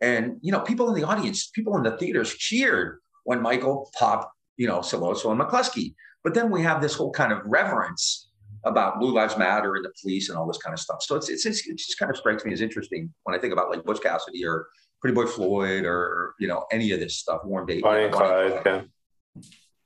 and 0.00 0.38
you 0.40 0.50
know, 0.50 0.60
people 0.60 0.88
in 0.88 1.00
the 1.00 1.06
audience, 1.06 1.50
people 1.54 1.76
in 1.76 1.84
the 1.84 1.96
theaters 1.96 2.34
cheered 2.34 2.98
when 3.24 3.40
Michael 3.40 3.90
popped 3.96 4.32
you 4.56 4.66
know, 4.66 4.80
Somoza 4.80 5.28
and 5.28 5.40
McCluskey. 5.40 5.94
But 6.24 6.34
then 6.34 6.50
we 6.50 6.62
have 6.62 6.80
this 6.80 6.94
whole 6.94 7.10
kind 7.10 7.32
of 7.32 7.40
reverence 7.44 8.28
about 8.64 9.00
Blue 9.00 9.12
Lives 9.12 9.36
Matter 9.36 9.74
and 9.74 9.84
the 9.84 9.92
police 10.00 10.28
and 10.28 10.38
all 10.38 10.46
this 10.46 10.58
kind 10.58 10.72
of 10.72 10.78
stuff. 10.78 11.02
So 11.02 11.16
it's, 11.16 11.28
it's, 11.28 11.46
it's 11.46 11.66
it 11.66 11.76
just 11.76 11.98
kind 11.98 12.10
of 12.10 12.16
strikes 12.16 12.44
me 12.44 12.52
as 12.52 12.60
interesting 12.60 13.12
when 13.24 13.36
I 13.36 13.40
think 13.40 13.52
about 13.52 13.70
like 13.70 13.84
Butch 13.84 14.00
Cassidy 14.00 14.46
or 14.46 14.68
Pretty 15.00 15.14
Boy 15.14 15.26
Floyd 15.26 15.84
or 15.84 16.34
you 16.38 16.46
know 16.46 16.64
any 16.70 16.92
of 16.92 17.00
this 17.00 17.16
stuff. 17.16 17.40
Warren 17.44 17.66
Beatty. 17.66 17.82
Bonnie 17.82 18.08
Clyde. 18.08 18.86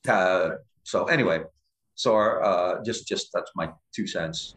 Yeah. 0.07 0.14
Uh, 0.14 0.51
so 0.83 1.07
anyway, 1.07 1.40
so 1.94 2.14
our, 2.14 2.42
uh, 2.42 2.85
just 2.85 3.09
just 3.09 3.31
that's 3.33 3.51
my 3.57 3.70
two 3.94 4.07
cents. 4.07 4.57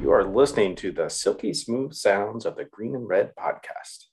You 0.00 0.12
are 0.12 0.24
listening 0.24 0.76
to 0.76 0.92
the 0.92 1.10
silky 1.10 1.52
smooth 1.52 1.92
sounds 1.92 2.46
of 2.46 2.56
the 2.56 2.64
Green 2.64 2.94
and 2.94 3.06
Red 3.06 3.32
podcast. 3.36 4.06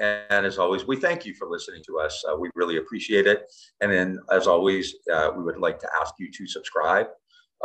And 0.00 0.46
as 0.46 0.56
always, 0.56 0.86
we 0.86 0.96
thank 0.96 1.26
you 1.26 1.34
for 1.34 1.46
listening 1.46 1.82
to 1.88 1.98
us. 1.98 2.24
Uh, 2.26 2.36
we 2.36 2.48
really 2.54 2.78
appreciate 2.78 3.26
it. 3.26 3.42
And 3.82 3.92
then, 3.92 4.18
as 4.32 4.46
always, 4.46 4.94
uh, 5.12 5.32
we 5.36 5.42
would 5.42 5.58
like 5.58 5.78
to 5.80 5.88
ask 6.00 6.14
you 6.18 6.32
to 6.32 6.46
subscribe 6.46 7.08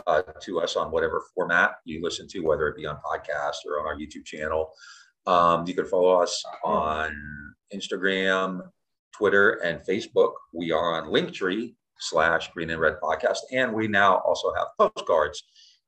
uh, 0.05 0.21
to 0.41 0.59
us 0.59 0.75
on 0.75 0.91
whatever 0.91 1.23
format 1.33 1.75
you 1.85 2.01
listen 2.03 2.27
to, 2.31 2.41
whether 2.41 2.67
it 2.67 2.75
be 2.75 2.85
on 2.85 2.97
podcast 2.97 3.55
or 3.65 3.79
on 3.79 3.85
our 3.85 3.95
YouTube 3.95 4.25
channel. 4.25 4.73
Um, 5.25 5.63
you 5.65 5.73
can 5.73 5.85
follow 5.85 6.21
us 6.21 6.43
on 6.65 7.15
Instagram, 7.73 8.63
Twitter, 9.13 9.61
and 9.63 9.79
Facebook. 9.87 10.33
We 10.53 10.73
are 10.73 11.01
on 11.01 11.09
Linktree 11.09 11.75
slash 11.99 12.51
Green 12.51 12.71
and 12.71 12.81
Red 12.81 12.95
Podcast, 13.01 13.39
and 13.53 13.73
we 13.73 13.87
now 13.87 14.17
also 14.25 14.51
have 14.55 14.67
postcards. 14.77 15.41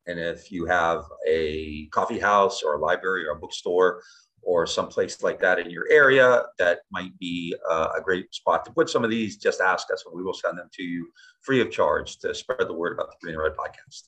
And 0.08 0.20
if 0.20 0.52
you 0.52 0.66
have 0.66 1.04
a 1.28 1.88
coffee 1.88 2.20
house 2.20 2.62
or 2.62 2.76
a 2.76 2.80
library 2.80 3.26
or 3.26 3.32
a 3.32 3.40
bookstore 3.40 4.02
or 4.42 4.68
someplace 4.68 5.24
like 5.24 5.40
that 5.40 5.60
in 5.60 5.70
your 5.70 5.86
area 5.90 6.44
that 6.60 6.80
might 6.92 7.18
be 7.20 7.56
uh, 7.70 7.90
a 7.98 8.02
great 8.02 8.34
spot 8.34 8.66
to 8.66 8.72
put 8.72 8.90
some 8.90 9.04
of 9.04 9.10
these, 9.10 9.38
just 9.38 9.62
ask 9.62 9.88
us 9.92 10.04
and 10.06 10.16
we 10.16 10.24
will 10.24 10.34
send 10.34 10.58
them 10.58 10.70
to 10.74 10.84
you 10.84 11.10
free 11.42 11.62
of 11.62 11.72
charge 11.72 12.18
to 12.20 12.36
spread 12.36 12.68
the 12.68 12.74
word 12.74 12.94
about 12.94 13.08
the 13.10 13.16
Green 13.22 13.36
and 13.36 13.44
Red 13.44 13.54
podcast. 13.54 14.04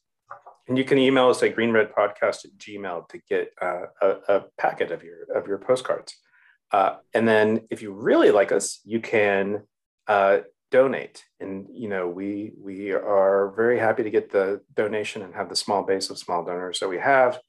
And 0.67 0.77
you 0.77 0.83
can 0.83 0.97
email 0.97 1.29
us 1.29 1.43
at 1.43 1.55
greenredpodcast 1.55 2.45
at 2.45 2.57
gmail 2.57 3.07
to 3.09 3.19
get 3.29 3.51
uh, 3.61 3.85
a, 4.01 4.09
a, 4.27 4.43
packet 4.57 4.91
of 4.91 5.03
your 5.03 5.23
of 5.35 5.47
your 5.47 5.59
postcards. 5.59 6.15
Uh, 6.71 6.95
and 7.13 7.27
then 7.27 7.61
if 7.69 7.83
you 7.83 7.93
really 7.93 8.31
like 8.31 8.51
us, 8.51 8.79
you 8.83 8.99
can 8.99 9.61
uh, 10.07 10.39
donate. 10.71 11.23
And 11.39 11.67
you 11.71 11.89
know, 11.89 12.07
we 12.07 12.53
we 12.61 12.91
are 12.91 13.53
very 13.55 13.79
happy 13.79 14.03
to 14.03 14.09
get 14.09 14.31
the 14.31 14.61
donation 14.73 15.21
and 15.21 15.33
have 15.33 15.49
the 15.49 15.55
small 15.55 15.83
base 15.83 16.09
of 16.09 16.17
small 16.17 16.43
donors 16.43 16.79
that 16.79 16.89
we 16.89 16.99
have. 16.99 17.39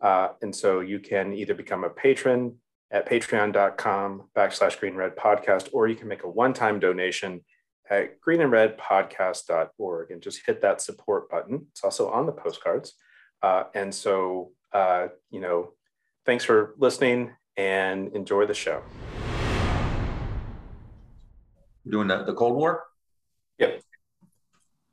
Uh, 0.00 0.28
and 0.42 0.54
so 0.54 0.80
you 0.80 0.98
can 0.98 1.32
either 1.32 1.54
become 1.54 1.84
a 1.84 1.90
patron 1.90 2.56
at 2.90 3.08
patreon.com 3.08 4.28
backslash 4.36 4.78
green 4.78 4.94
red 4.94 5.16
podcast, 5.16 5.68
or 5.72 5.88
you 5.88 5.94
can 5.94 6.08
make 6.08 6.24
a 6.24 6.28
one-time 6.28 6.78
donation 6.78 7.40
at 7.88 8.20
greenandredpodcast.org 8.20 10.10
and 10.10 10.22
just 10.22 10.42
hit 10.46 10.60
that 10.62 10.80
support 10.80 11.30
button. 11.30 11.66
It's 11.70 11.84
also 11.84 12.10
on 12.10 12.26
the 12.26 12.32
postcards. 12.32 12.94
Uh, 13.42 13.64
and 13.74 13.94
so, 13.94 14.52
uh, 14.72 15.08
you 15.30 15.40
know, 15.40 15.72
thanks 16.26 16.44
for 16.44 16.74
listening 16.78 17.32
and 17.56 18.14
enjoy 18.14 18.46
the 18.46 18.54
show. 18.54 18.82
Doing 21.88 22.08
the, 22.08 22.24
the 22.24 22.34
Cold 22.34 22.56
War? 22.56 22.84
Yep. 23.58 23.82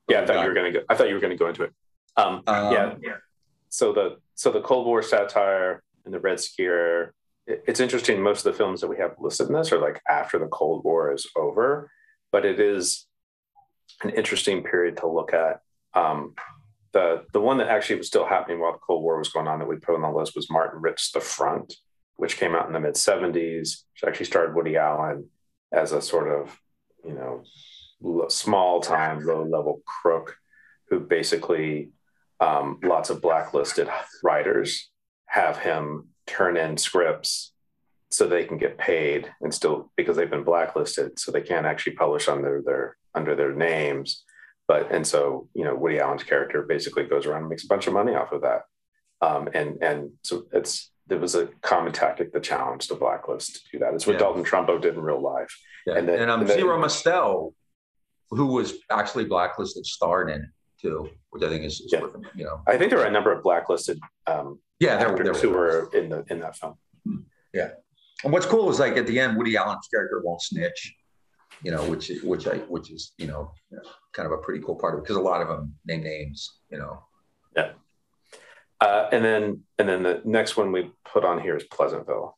Yeah, 0.09 0.21
I 0.21 0.25
thought 0.25 0.41
you 0.41 0.47
were 0.47 0.55
going 0.55 0.73
to 0.73 0.79
go. 0.79 0.85
I 0.89 0.95
thought 0.95 1.07
you 1.07 1.13
were 1.13 1.19
going 1.21 1.31
to 1.31 1.37
go 1.37 1.47
into 1.47 1.63
it. 1.63 1.73
Um, 2.17 2.41
um, 2.47 2.73
yeah. 2.73 2.95
So 3.69 3.93
the 3.93 4.17
so 4.35 4.51
the 4.51 4.61
Cold 4.61 4.85
War 4.87 5.01
satire 5.03 5.83
and 6.05 6.13
the 6.13 6.19
Red 6.19 6.39
Scare. 6.39 7.13
It, 7.45 7.63
it's 7.67 7.79
interesting. 7.79 8.21
Most 8.21 8.45
of 8.45 8.51
the 8.51 8.57
films 8.57 8.81
that 8.81 8.87
we 8.87 8.97
have 8.97 9.15
listed 9.19 9.47
in 9.47 9.53
this 9.53 9.71
are 9.71 9.79
like 9.79 10.01
after 10.09 10.39
the 10.39 10.47
Cold 10.47 10.83
War 10.83 11.13
is 11.13 11.27
over, 11.35 11.91
but 12.31 12.45
it 12.45 12.59
is 12.59 13.05
an 14.03 14.09
interesting 14.11 14.63
period 14.63 14.97
to 14.97 15.07
look 15.07 15.33
at. 15.33 15.61
Um, 15.93 16.33
the 16.91 17.25
the 17.33 17.41
one 17.41 17.59
that 17.59 17.67
actually 17.67 17.97
was 17.97 18.07
still 18.07 18.25
happening 18.25 18.59
while 18.59 18.73
the 18.73 18.79
Cold 18.79 19.03
War 19.03 19.19
was 19.19 19.29
going 19.29 19.47
on 19.47 19.59
that 19.59 19.67
we 19.67 19.75
put 19.75 19.95
on 19.95 20.01
the 20.01 20.09
list 20.09 20.35
was 20.35 20.49
Martin 20.49 20.81
Ritt's 20.81 21.11
The 21.11 21.19
Front, 21.19 21.75
which 22.15 22.37
came 22.37 22.55
out 22.55 22.67
in 22.67 22.73
the 22.73 22.79
mid 22.79 22.95
'70s. 22.95 23.83
Which 23.93 24.07
actually 24.07 24.25
starred 24.25 24.55
Woody 24.55 24.75
Allen 24.75 25.29
as 25.71 25.91
a 25.91 26.01
sort 26.01 26.29
of 26.29 26.59
you 27.05 27.13
know 27.13 27.43
small 28.29 28.79
time 28.79 29.25
low 29.25 29.43
level 29.43 29.81
crook 29.85 30.37
who 30.89 30.99
basically 30.99 31.89
um, 32.39 32.79
lots 32.83 33.09
of 33.09 33.21
blacklisted 33.21 33.89
writers 34.23 34.89
have 35.25 35.57
him 35.57 36.07
turn 36.25 36.57
in 36.57 36.77
scripts 36.77 37.53
so 38.11 38.27
they 38.27 38.45
can 38.45 38.57
get 38.57 38.77
paid 38.77 39.31
and 39.41 39.53
still 39.53 39.91
because 39.95 40.17
they've 40.17 40.29
been 40.29 40.43
blacklisted 40.43 41.19
so 41.19 41.31
they 41.31 41.41
can't 41.41 41.65
actually 41.65 41.93
publish 41.93 42.27
under 42.27 42.61
their 42.65 42.97
under 43.13 43.35
their 43.35 43.53
names. 43.53 44.23
But 44.67 44.91
and 44.91 45.05
so 45.05 45.47
you 45.53 45.63
know 45.63 45.75
woody 45.75 45.99
allen's 45.99 46.23
character 46.23 46.63
basically 46.63 47.03
goes 47.03 47.25
around 47.25 47.41
and 47.41 47.49
makes 47.49 47.63
a 47.63 47.67
bunch 47.67 47.87
of 47.87 47.93
money 47.93 48.15
off 48.15 48.31
of 48.31 48.41
that. 48.41 48.61
Um, 49.21 49.49
and 49.53 49.83
and 49.83 50.11
so 50.23 50.45
it's 50.53 50.91
there 51.09 51.19
was 51.19 51.35
a 51.35 51.47
common 51.61 51.91
tactic 51.91 52.31
the 52.31 52.39
challenge 52.39 52.87
the 52.87 52.95
blacklist 52.95 53.55
to 53.55 53.71
do 53.73 53.79
that 53.79 53.93
it's 53.93 54.07
what 54.07 54.13
yeah. 54.13 54.19
dalton 54.19 54.43
trumbo 54.43 54.81
did 54.81 54.95
in 54.95 55.01
real 55.01 55.21
life 55.21 55.53
yeah. 55.85 55.95
and, 55.97 56.07
then, 56.07 56.21
and 56.21 56.31
um, 56.31 56.41
and 56.41 56.49
then, 56.49 56.57
Zero 56.57 56.79
Mostel 56.79 57.53
who 58.31 58.47
was 58.47 58.75
actually 58.91 59.25
blacklisted 59.25 59.85
starred 59.85 60.29
in 60.29 60.41
it 60.41 60.49
too, 60.81 61.09
which 61.31 61.43
I 61.43 61.49
think 61.49 61.65
is, 61.65 61.81
is 61.81 61.91
yeah. 61.91 62.01
worth, 62.01 62.15
you 62.35 62.45
know. 62.45 62.61
I 62.67 62.77
think 62.77 62.89
there 62.91 62.99
are 62.99 63.07
a 63.07 63.11
number 63.11 63.31
of 63.31 63.43
blacklisted 63.43 63.99
um, 64.27 64.59
yeah, 64.79 64.97
there, 64.97 65.09
actors 65.09 65.41
there 65.41 65.49
who 65.49 65.57
were 65.57 65.89
in 65.93 66.09
the 66.09 66.23
in 66.29 66.39
that 66.39 66.55
film. 66.55 66.75
Yeah, 67.53 67.71
and 68.23 68.31
what's 68.31 68.45
cool 68.45 68.69
is 68.69 68.79
like 68.79 68.97
at 68.97 69.07
the 69.07 69.19
end, 69.19 69.37
Woody 69.37 69.57
Allen's 69.57 69.87
character 69.87 70.21
won't 70.23 70.41
snitch, 70.41 70.95
you 71.63 71.71
know, 71.71 71.83
which 71.89 72.11
which 72.23 72.47
I 72.47 72.57
which 72.69 72.91
is 72.91 73.13
you 73.17 73.27
know 73.27 73.51
kind 74.13 74.25
of 74.25 74.31
a 74.31 74.37
pretty 74.37 74.63
cool 74.63 74.75
part 74.75 74.93
of 74.93 74.99
it 74.99 75.03
because 75.03 75.17
a 75.17 75.21
lot 75.21 75.41
of 75.41 75.47
them 75.47 75.75
name 75.85 76.03
names, 76.03 76.59
you 76.71 76.77
know. 76.77 77.03
Yeah. 77.55 77.71
Uh, 78.81 79.09
and 79.11 79.23
then 79.23 79.63
and 79.77 79.89
then 79.89 80.03
the 80.03 80.21
next 80.23 80.55
one 80.55 80.71
we 80.71 80.91
put 81.05 81.25
on 81.25 81.41
here 81.41 81.57
is 81.57 81.63
Pleasantville 81.65 82.37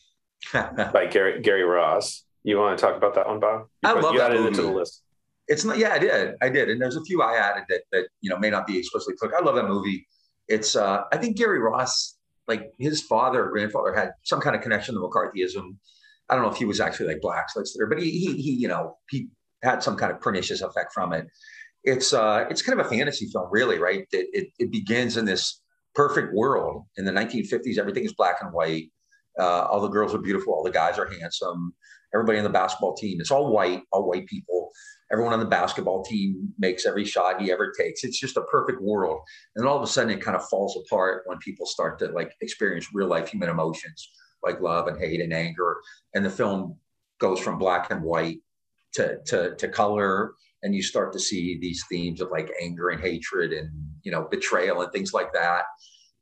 by 0.52 1.06
Gary 1.10 1.40
Gary 1.40 1.62
Ross. 1.62 2.24
You 2.42 2.58
want 2.58 2.78
to 2.78 2.84
talk 2.84 2.96
about 2.96 3.14
that 3.14 3.26
one, 3.26 3.40
Bob? 3.40 3.66
You 3.82 3.90
I 3.90 3.94
put, 3.94 4.02
love 4.02 4.12
you 4.14 4.20
that 4.20 4.30
added 4.30 4.40
movie. 4.40 4.52
it 4.52 4.56
to 4.56 4.62
the 4.62 4.70
list. 4.70 5.02
It's 5.48 5.64
not. 5.64 5.78
Yeah, 5.78 5.92
I 5.92 5.98
did. 5.98 6.34
I 6.42 6.48
did. 6.48 6.68
And 6.68 6.80
there's 6.80 6.96
a 6.96 7.04
few 7.04 7.22
I 7.22 7.36
added 7.36 7.64
that 7.68 7.82
that 7.92 8.08
you 8.20 8.30
know 8.30 8.38
may 8.38 8.50
not 8.50 8.66
be 8.66 8.78
explicitly 8.78 9.14
put. 9.20 9.32
I 9.34 9.42
love 9.42 9.56
that 9.56 9.68
movie. 9.68 10.06
It's. 10.48 10.76
uh 10.76 11.04
I 11.12 11.16
think 11.16 11.36
Gary 11.36 11.60
Ross, 11.60 12.16
like 12.46 12.72
his 12.78 13.02
father 13.02 13.44
or 13.46 13.50
grandfather, 13.50 13.94
had 13.94 14.12
some 14.24 14.40
kind 14.40 14.54
of 14.54 14.62
connection 14.62 14.94
to 14.94 15.00
McCarthyism. 15.00 15.76
I 16.28 16.34
don't 16.34 16.44
know 16.44 16.50
if 16.50 16.56
he 16.56 16.64
was 16.64 16.80
actually 16.80 17.08
like 17.08 17.20
black 17.20 17.48
blacklisted, 17.52 17.82
but 17.88 17.98
he, 17.98 18.10
he, 18.10 18.40
he, 18.40 18.52
you 18.52 18.68
know, 18.68 18.96
he 19.10 19.28
had 19.62 19.82
some 19.82 19.96
kind 19.96 20.12
of 20.12 20.20
pernicious 20.20 20.62
effect 20.62 20.92
from 20.92 21.12
it. 21.12 21.26
It's, 21.82 22.12
uh, 22.12 22.46
it's 22.48 22.62
kind 22.62 22.78
of 22.78 22.86
a 22.86 22.88
fantasy 22.88 23.26
film, 23.32 23.48
really, 23.50 23.78
right? 23.78 24.06
It, 24.12 24.28
it, 24.32 24.48
it 24.60 24.70
begins 24.70 25.16
in 25.16 25.24
this 25.24 25.59
perfect 25.94 26.32
world 26.34 26.84
in 26.96 27.04
the 27.04 27.12
1950s. 27.12 27.78
Everything 27.78 28.04
is 28.04 28.14
black 28.14 28.36
and 28.40 28.52
white. 28.52 28.90
Uh, 29.38 29.62
all 29.62 29.80
the 29.80 29.88
girls 29.88 30.14
are 30.14 30.18
beautiful. 30.18 30.54
All 30.54 30.64
the 30.64 30.70
guys 30.70 30.98
are 30.98 31.10
handsome. 31.20 31.74
Everybody 32.14 32.38
on 32.38 32.44
the 32.44 32.50
basketball 32.50 32.94
team, 32.94 33.20
it's 33.20 33.30
all 33.30 33.52
white, 33.52 33.82
all 33.92 34.08
white 34.08 34.26
people 34.26 34.72
everyone 35.12 35.32
on 35.32 35.40
the 35.40 35.46
basketball 35.46 36.04
team 36.04 36.52
makes 36.58 36.86
every 36.86 37.04
shot 37.04 37.40
he 37.40 37.50
ever 37.50 37.72
takes. 37.76 38.04
It's 38.04 38.18
just 38.18 38.36
a 38.36 38.42
perfect 38.42 38.80
world. 38.80 39.20
And 39.56 39.66
all 39.66 39.76
of 39.76 39.82
a 39.82 39.86
sudden 39.86 40.10
it 40.10 40.22
kind 40.22 40.36
of 40.36 40.48
falls 40.48 40.76
apart 40.76 41.22
when 41.26 41.38
people 41.38 41.66
start 41.66 41.98
to 42.00 42.06
like 42.08 42.34
experience 42.40 42.88
real 42.92 43.08
life 43.08 43.28
human 43.28 43.48
emotions 43.48 44.10
like 44.42 44.60
love 44.60 44.86
and 44.86 44.98
hate 44.98 45.20
and 45.20 45.32
anger. 45.32 45.78
And 46.14 46.24
the 46.24 46.30
film 46.30 46.76
goes 47.18 47.40
from 47.40 47.58
black 47.58 47.90
and 47.90 48.02
white 48.02 48.38
to, 48.94 49.18
to, 49.26 49.54
to 49.56 49.68
color. 49.68 50.32
And 50.62 50.74
you 50.74 50.82
start 50.82 51.12
to 51.14 51.18
see 51.18 51.58
these 51.58 51.84
themes 51.88 52.20
of 52.20 52.30
like 52.30 52.50
anger 52.60 52.90
and 52.90 53.00
hatred 53.00 53.52
and, 53.52 53.70
you 54.02 54.12
know, 54.12 54.28
betrayal 54.30 54.82
and 54.82 54.92
things 54.92 55.12
like 55.12 55.32
that. 55.32 55.64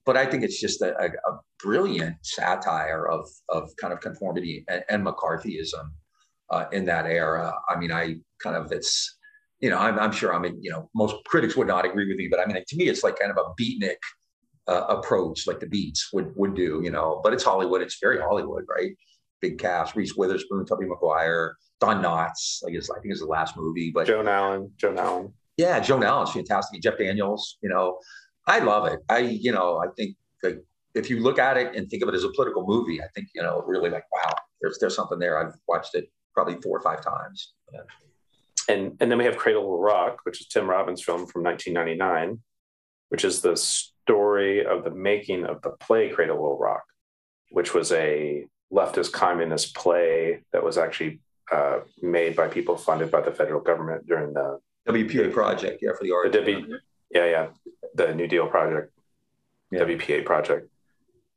But 0.07 0.16
I 0.16 0.27
think 0.27 0.44
it's 0.44 0.61
just 0.61 0.81
a, 0.81 0.96
a, 0.98 1.07
a 1.07 1.38
brilliant 1.62 2.16
satire 2.22 3.07
of, 3.09 3.29
of 3.48 3.70
kind 3.81 3.92
of 3.92 4.01
conformity 4.01 4.64
and, 4.68 4.83
and 4.88 5.07
McCarthyism 5.07 5.90
uh, 6.51 6.64
in 6.72 6.85
that 6.87 7.07
era. 7.07 7.55
I 7.68 7.79
mean, 7.79 7.92
I 7.92 8.16
kind 8.42 8.57
of 8.57 8.72
it's 8.72 9.16
you 9.61 9.70
know 9.70 9.79
I'm, 9.79 9.98
I'm 9.98 10.12
sure 10.12 10.35
I 10.35 10.38
mean 10.38 10.59
you 10.61 10.70
know 10.70 10.88
most 10.94 11.16
critics 11.27 11.57
would 11.57 11.66
not 11.66 11.85
agree 11.85 12.09
with 12.09 12.16
me, 12.16 12.29
but 12.31 12.40
I 12.40 12.46
mean 12.46 12.62
to 12.66 12.77
me 12.77 12.88
it's 12.88 13.03
like 13.03 13.18
kind 13.18 13.31
of 13.31 13.38
a 13.38 13.61
beatnik 13.61 13.96
uh, 14.66 14.87
approach, 14.88 15.46
like 15.46 15.61
the 15.61 15.66
Beats 15.66 16.11
would 16.12 16.33
would 16.37 16.55
do. 16.55 16.81
You 16.83 16.90
know, 16.90 17.20
but 17.22 17.33
it's 17.33 17.44
Hollywood. 17.44 17.83
It's 17.83 17.98
very 18.01 18.20
Hollywood, 18.20 18.64
right? 18.68 18.92
Big 19.40 19.59
cast: 19.59 19.96
Reese 19.96 20.16
Witherspoon, 20.16 20.64
Tobey 20.66 20.87
Maguire, 20.87 21.57
Don 21.81 22.03
Knotts. 22.03 22.62
I 22.66 22.70
guess 22.70 22.90
I 22.90 23.01
think 23.01 23.12
it's 23.12 23.20
the 23.20 23.27
last 23.27 23.57
movie, 23.57 23.90
but 23.90 24.07
Joan 24.07 24.29
Allen, 24.29 24.70
Joan 24.77 24.98
Allen. 24.98 25.33
Yeah, 25.57 25.81
Joan 25.81 26.05
Allen's 26.05 26.33
fantastic. 26.33 26.83
Jeff 26.83 26.98
Daniels. 26.98 27.59
You 27.62 27.68
know, 27.68 27.98
I 28.46 28.61
love 28.61 28.87
it. 28.87 29.01
I 29.09 29.18
you 29.18 29.53
know 29.53 29.79
I 29.79 29.88
think 29.96 30.16
like 30.42 30.59
if 30.94 31.11
you 31.11 31.20
look 31.20 31.38
at 31.38 31.57
it 31.57 31.77
and 31.77 31.88
think 31.88 32.03
of 32.03 32.09
it 32.09 32.14
as 32.14 32.24
a 32.24 32.31
political 32.31 32.66
movie, 32.66 33.03
I 33.03 33.07
think 33.14 33.29
you 33.35 33.42
know 33.42 33.62
really 33.66 33.90
like 33.90 34.05
wow, 34.12 34.35
there's 34.61 34.79
there's 34.79 34.96
something 34.96 35.18
there. 35.18 35.38
I've 35.38 35.55
watched 35.66 35.94
it 35.94 36.11
probably 36.35 36.61
four 36.62 36.79
or 36.79 36.81
five 36.81 37.03
times. 37.03 37.55
Yeah. 37.72 37.81
And 38.68 38.96
and 39.01 39.11
then 39.11 39.18
we 39.18 39.24
have 39.24 39.37
Cradle 39.37 39.68
Will 39.68 39.81
Rock, 39.81 40.20
which 40.24 40.40
is 40.40 40.46
Tim 40.48 40.68
Robbins' 40.68 41.03
film 41.03 41.27
from 41.27 41.42
1999, 41.42 42.40
which 43.09 43.24
is 43.24 43.40
the 43.40 43.57
story 43.57 44.64
of 44.64 44.85
the 44.85 44.90
making 44.90 45.44
of 45.44 45.62
the 45.62 45.70
play 45.70 46.11
Cradle 46.11 46.38
Will 46.38 46.59
Rock, 46.59 46.85
which 47.51 47.74
was 47.74 47.92
a 47.92 48.44
leftist 48.72 49.12
communist 49.12 49.74
play 49.74 50.42
that 50.52 50.62
was 50.62 50.78
actually 50.78 51.20
uh, 51.50 51.81
made 52.02 52.37
by 52.37 52.48
people 52.48 52.76
funded 52.76 53.11
by 53.11 53.20
the 53.20 53.31
federal 53.31 53.61
government 53.61 54.07
during 54.07 54.35
the 54.35 54.59
WPA 54.88 55.33
project, 55.33 55.81
yeah, 55.83 55.90
for 55.96 56.04
the 56.04 56.12
art. 56.12 56.33
The 56.33 56.38
w, 56.38 56.78
yeah, 57.11 57.26
yeah, 57.26 57.46
the 57.94 58.14
New 58.14 58.26
Deal 58.26 58.46
project, 58.46 58.92
yeah. 59.70 59.81
WPA 59.81 60.24
project. 60.24 60.68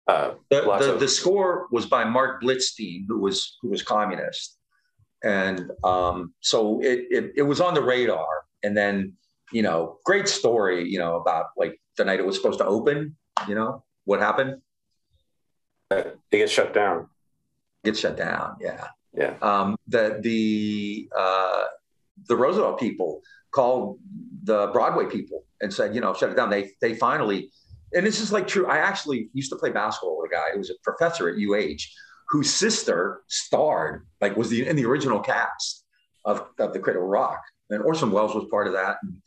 Uh, 0.07 0.33
the, 0.49 0.61
the, 0.61 0.93
of, 0.93 0.99
the, 0.99 1.07
score 1.07 1.67
was 1.71 1.85
by 1.85 2.03
Marc 2.03 2.41
Blitzstein, 2.41 3.05
who 3.07 3.19
was 3.19 3.57
who 3.61 3.69
was 3.69 3.81
communist, 3.83 4.57
and 5.23 5.71
um, 5.83 6.33
so 6.41 6.81
it, 6.81 7.05
it 7.09 7.33
it 7.37 7.43
was 7.43 7.61
on 7.61 7.73
the 7.73 7.81
radar. 7.81 8.27
And 8.63 8.75
then 8.75 9.13
you 9.51 9.61
know, 9.61 9.97
great 10.05 10.27
story, 10.27 10.87
you 10.87 10.99
know, 10.99 11.17
about 11.17 11.47
like 11.57 11.79
the 11.97 12.05
night 12.05 12.19
it 12.19 12.25
was 12.25 12.35
supposed 12.35 12.59
to 12.59 12.65
open. 12.65 13.15
You 13.47 13.55
know 13.55 13.83
what 14.05 14.19
happened? 14.19 14.61
It 15.91 16.17
gets 16.31 16.51
shut 16.51 16.73
down. 16.73 17.09
Gets 17.83 17.99
shut 17.99 18.17
down. 18.17 18.57
Yeah. 18.59 18.87
Yeah. 19.13 19.35
Um, 19.41 19.75
the 19.87 20.19
the 20.21 21.09
uh, 21.17 21.63
the 22.27 22.35
Roosevelt 22.35 22.79
people 22.79 23.21
called 23.51 23.99
the 24.43 24.67
Broadway 24.67 25.05
people 25.05 25.43
and 25.61 25.73
said, 25.73 25.93
you 25.93 26.01
know, 26.01 26.13
shut 26.13 26.29
it 26.29 26.35
down. 26.35 26.49
They 26.49 26.71
they 26.81 26.95
finally, 26.95 27.51
and 27.93 28.05
this 28.05 28.19
is 28.19 28.31
like 28.31 28.47
true. 28.47 28.67
I 28.67 28.77
actually 28.77 29.29
used 29.33 29.51
to 29.51 29.57
play 29.57 29.71
basketball 29.71 30.19
with 30.21 30.31
a 30.31 30.33
guy 30.33 30.51
who 30.53 30.59
was 30.59 30.69
a 30.69 30.75
professor 30.83 31.29
at 31.29 31.35
UH, 31.35 31.79
whose 32.29 32.53
sister 32.53 33.21
starred, 33.27 34.05
like 34.21 34.37
was 34.37 34.49
the 34.49 34.67
in 34.67 34.75
the 34.75 34.85
original 34.85 35.19
cast 35.19 35.85
of, 36.25 36.47
of 36.59 36.73
the 36.73 36.79
Cradle 36.79 37.03
Rock, 37.03 37.41
and 37.69 37.83
Orson 37.83 38.11
Welles 38.11 38.33
was 38.33 38.45
part 38.49 38.67
of 38.67 38.73
that. 38.73 38.97
And 39.03 39.21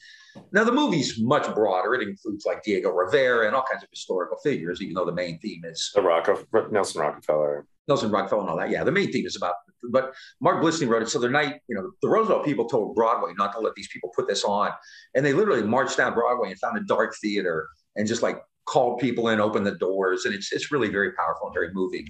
now 0.52 0.64
the 0.64 0.72
movie's 0.72 1.20
much 1.20 1.52
broader. 1.54 1.94
It 1.94 2.08
includes 2.08 2.46
like 2.46 2.62
Diego 2.62 2.90
Rivera 2.90 3.46
and 3.46 3.54
all 3.54 3.64
kinds 3.70 3.82
of 3.82 3.90
historical 3.90 4.38
figures, 4.38 4.80
even 4.80 4.94
though 4.94 5.04
the 5.04 5.12
main 5.12 5.38
theme 5.38 5.64
is 5.64 5.92
the 5.94 6.02
Rock 6.02 6.28
of 6.28 6.46
Nelson 6.72 7.02
Rockefeller. 7.02 7.66
Nelson 7.88 8.10
Rockefeller 8.10 8.42
and 8.42 8.50
all 8.50 8.56
that. 8.56 8.70
Yeah, 8.70 8.84
the 8.84 8.92
main 8.92 9.12
theme 9.12 9.26
is 9.26 9.36
about 9.36 9.54
but 9.90 10.14
Marc 10.40 10.62
Blitzstein 10.62 10.88
wrote 10.88 11.02
it. 11.02 11.08
So 11.08 11.18
the 11.18 11.28
night, 11.28 11.60
you 11.68 11.76
know, 11.76 11.90
the 12.02 12.08
Roosevelt 12.08 12.44
people 12.44 12.66
told 12.66 12.94
Broadway 12.94 13.32
not 13.36 13.52
to 13.52 13.60
let 13.60 13.74
these 13.74 13.88
people 13.88 14.10
put 14.14 14.28
this 14.28 14.44
on. 14.44 14.70
And 15.14 15.24
they 15.24 15.32
literally 15.32 15.62
marched 15.62 15.96
down 15.96 16.14
Broadway 16.14 16.50
and 16.50 16.58
found 16.58 16.78
a 16.78 16.84
dark 16.84 17.14
theater 17.20 17.68
and 17.96 18.06
just 18.06 18.22
like 18.22 18.40
called 18.66 19.00
people 19.00 19.28
in, 19.28 19.40
opened 19.40 19.66
the 19.66 19.76
doors. 19.76 20.24
And 20.24 20.34
it's, 20.34 20.52
it's 20.52 20.72
really 20.72 20.88
very 20.88 21.12
powerful 21.12 21.48
and 21.48 21.54
very 21.54 21.70
moving. 21.72 22.06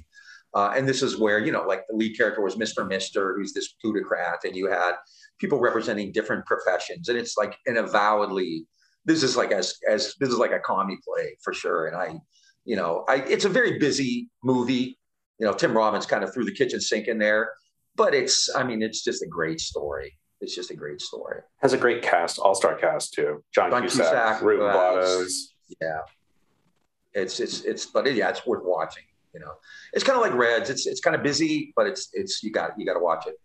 Uh, 0.54 0.72
and 0.76 0.88
this 0.88 1.02
is 1.02 1.18
where, 1.18 1.40
you 1.40 1.50
know, 1.50 1.64
like 1.64 1.82
the 1.88 1.96
lead 1.96 2.16
character 2.16 2.40
was 2.40 2.54
Mr. 2.54 2.86
Mister, 2.86 3.34
who's 3.36 3.52
this 3.52 3.74
plutocrat, 3.80 4.38
and 4.44 4.54
you 4.54 4.68
had 4.70 4.92
people 5.40 5.58
representing 5.58 6.12
different 6.12 6.46
professions. 6.46 7.08
And 7.08 7.18
it's 7.18 7.36
like 7.36 7.58
an 7.66 7.76
avowedly, 7.76 8.64
this 9.04 9.24
is 9.24 9.36
like 9.36 9.50
as 9.50 9.74
as 9.90 10.14
this 10.20 10.28
is 10.28 10.36
like 10.36 10.52
a 10.52 10.60
commie 10.60 10.98
play 11.04 11.36
for 11.42 11.52
sure. 11.52 11.88
And 11.88 11.96
I, 11.96 12.20
you 12.64 12.76
know, 12.76 13.04
I 13.08 13.16
it's 13.16 13.44
a 13.44 13.48
very 13.48 13.80
busy 13.80 14.30
movie. 14.44 14.96
You 15.38 15.46
know, 15.46 15.52
Tim 15.52 15.76
Robbins 15.76 16.06
kind 16.06 16.22
of 16.22 16.32
threw 16.32 16.44
the 16.44 16.52
kitchen 16.52 16.80
sink 16.80 17.08
in 17.08 17.18
there 17.18 17.50
but 17.96 18.14
it's 18.14 18.54
I 18.54 18.64
mean 18.64 18.82
it's 18.82 19.02
just 19.02 19.22
a 19.22 19.26
great 19.26 19.60
story. 19.60 20.16
It's 20.40 20.54
just 20.54 20.70
a 20.70 20.74
great 20.74 21.00
story. 21.00 21.40
Has 21.62 21.72
a 21.72 21.78
great 21.78 22.02
cast, 22.02 22.38
all 22.38 22.54
star 22.54 22.74
cast 22.76 23.14
too. 23.14 23.42
John, 23.54 23.70
John 23.70 23.82
Cusack, 23.82 24.06
Cusack 24.06 24.42
Ruben 24.42 24.66
uh, 24.66 25.24
Yeah, 25.80 26.00
it's 27.12 27.40
it's 27.40 27.62
it's 27.62 27.86
but 27.86 28.12
yeah, 28.12 28.30
it's 28.30 28.46
worth 28.46 28.62
watching. 28.64 29.04
You 29.32 29.40
know, 29.40 29.54
it's 29.92 30.04
kind 30.04 30.16
of 30.16 30.22
like 30.22 30.34
Reds. 30.34 30.70
It's 30.70 30.86
it's 30.86 31.00
kind 31.00 31.16
of 31.16 31.22
busy, 31.22 31.72
but 31.76 31.86
it's 31.86 32.10
it's 32.12 32.42
you 32.42 32.52
got 32.52 32.78
you 32.78 32.86
got 32.86 32.94
to 32.94 33.00
watch 33.00 33.26
it. 33.26 33.40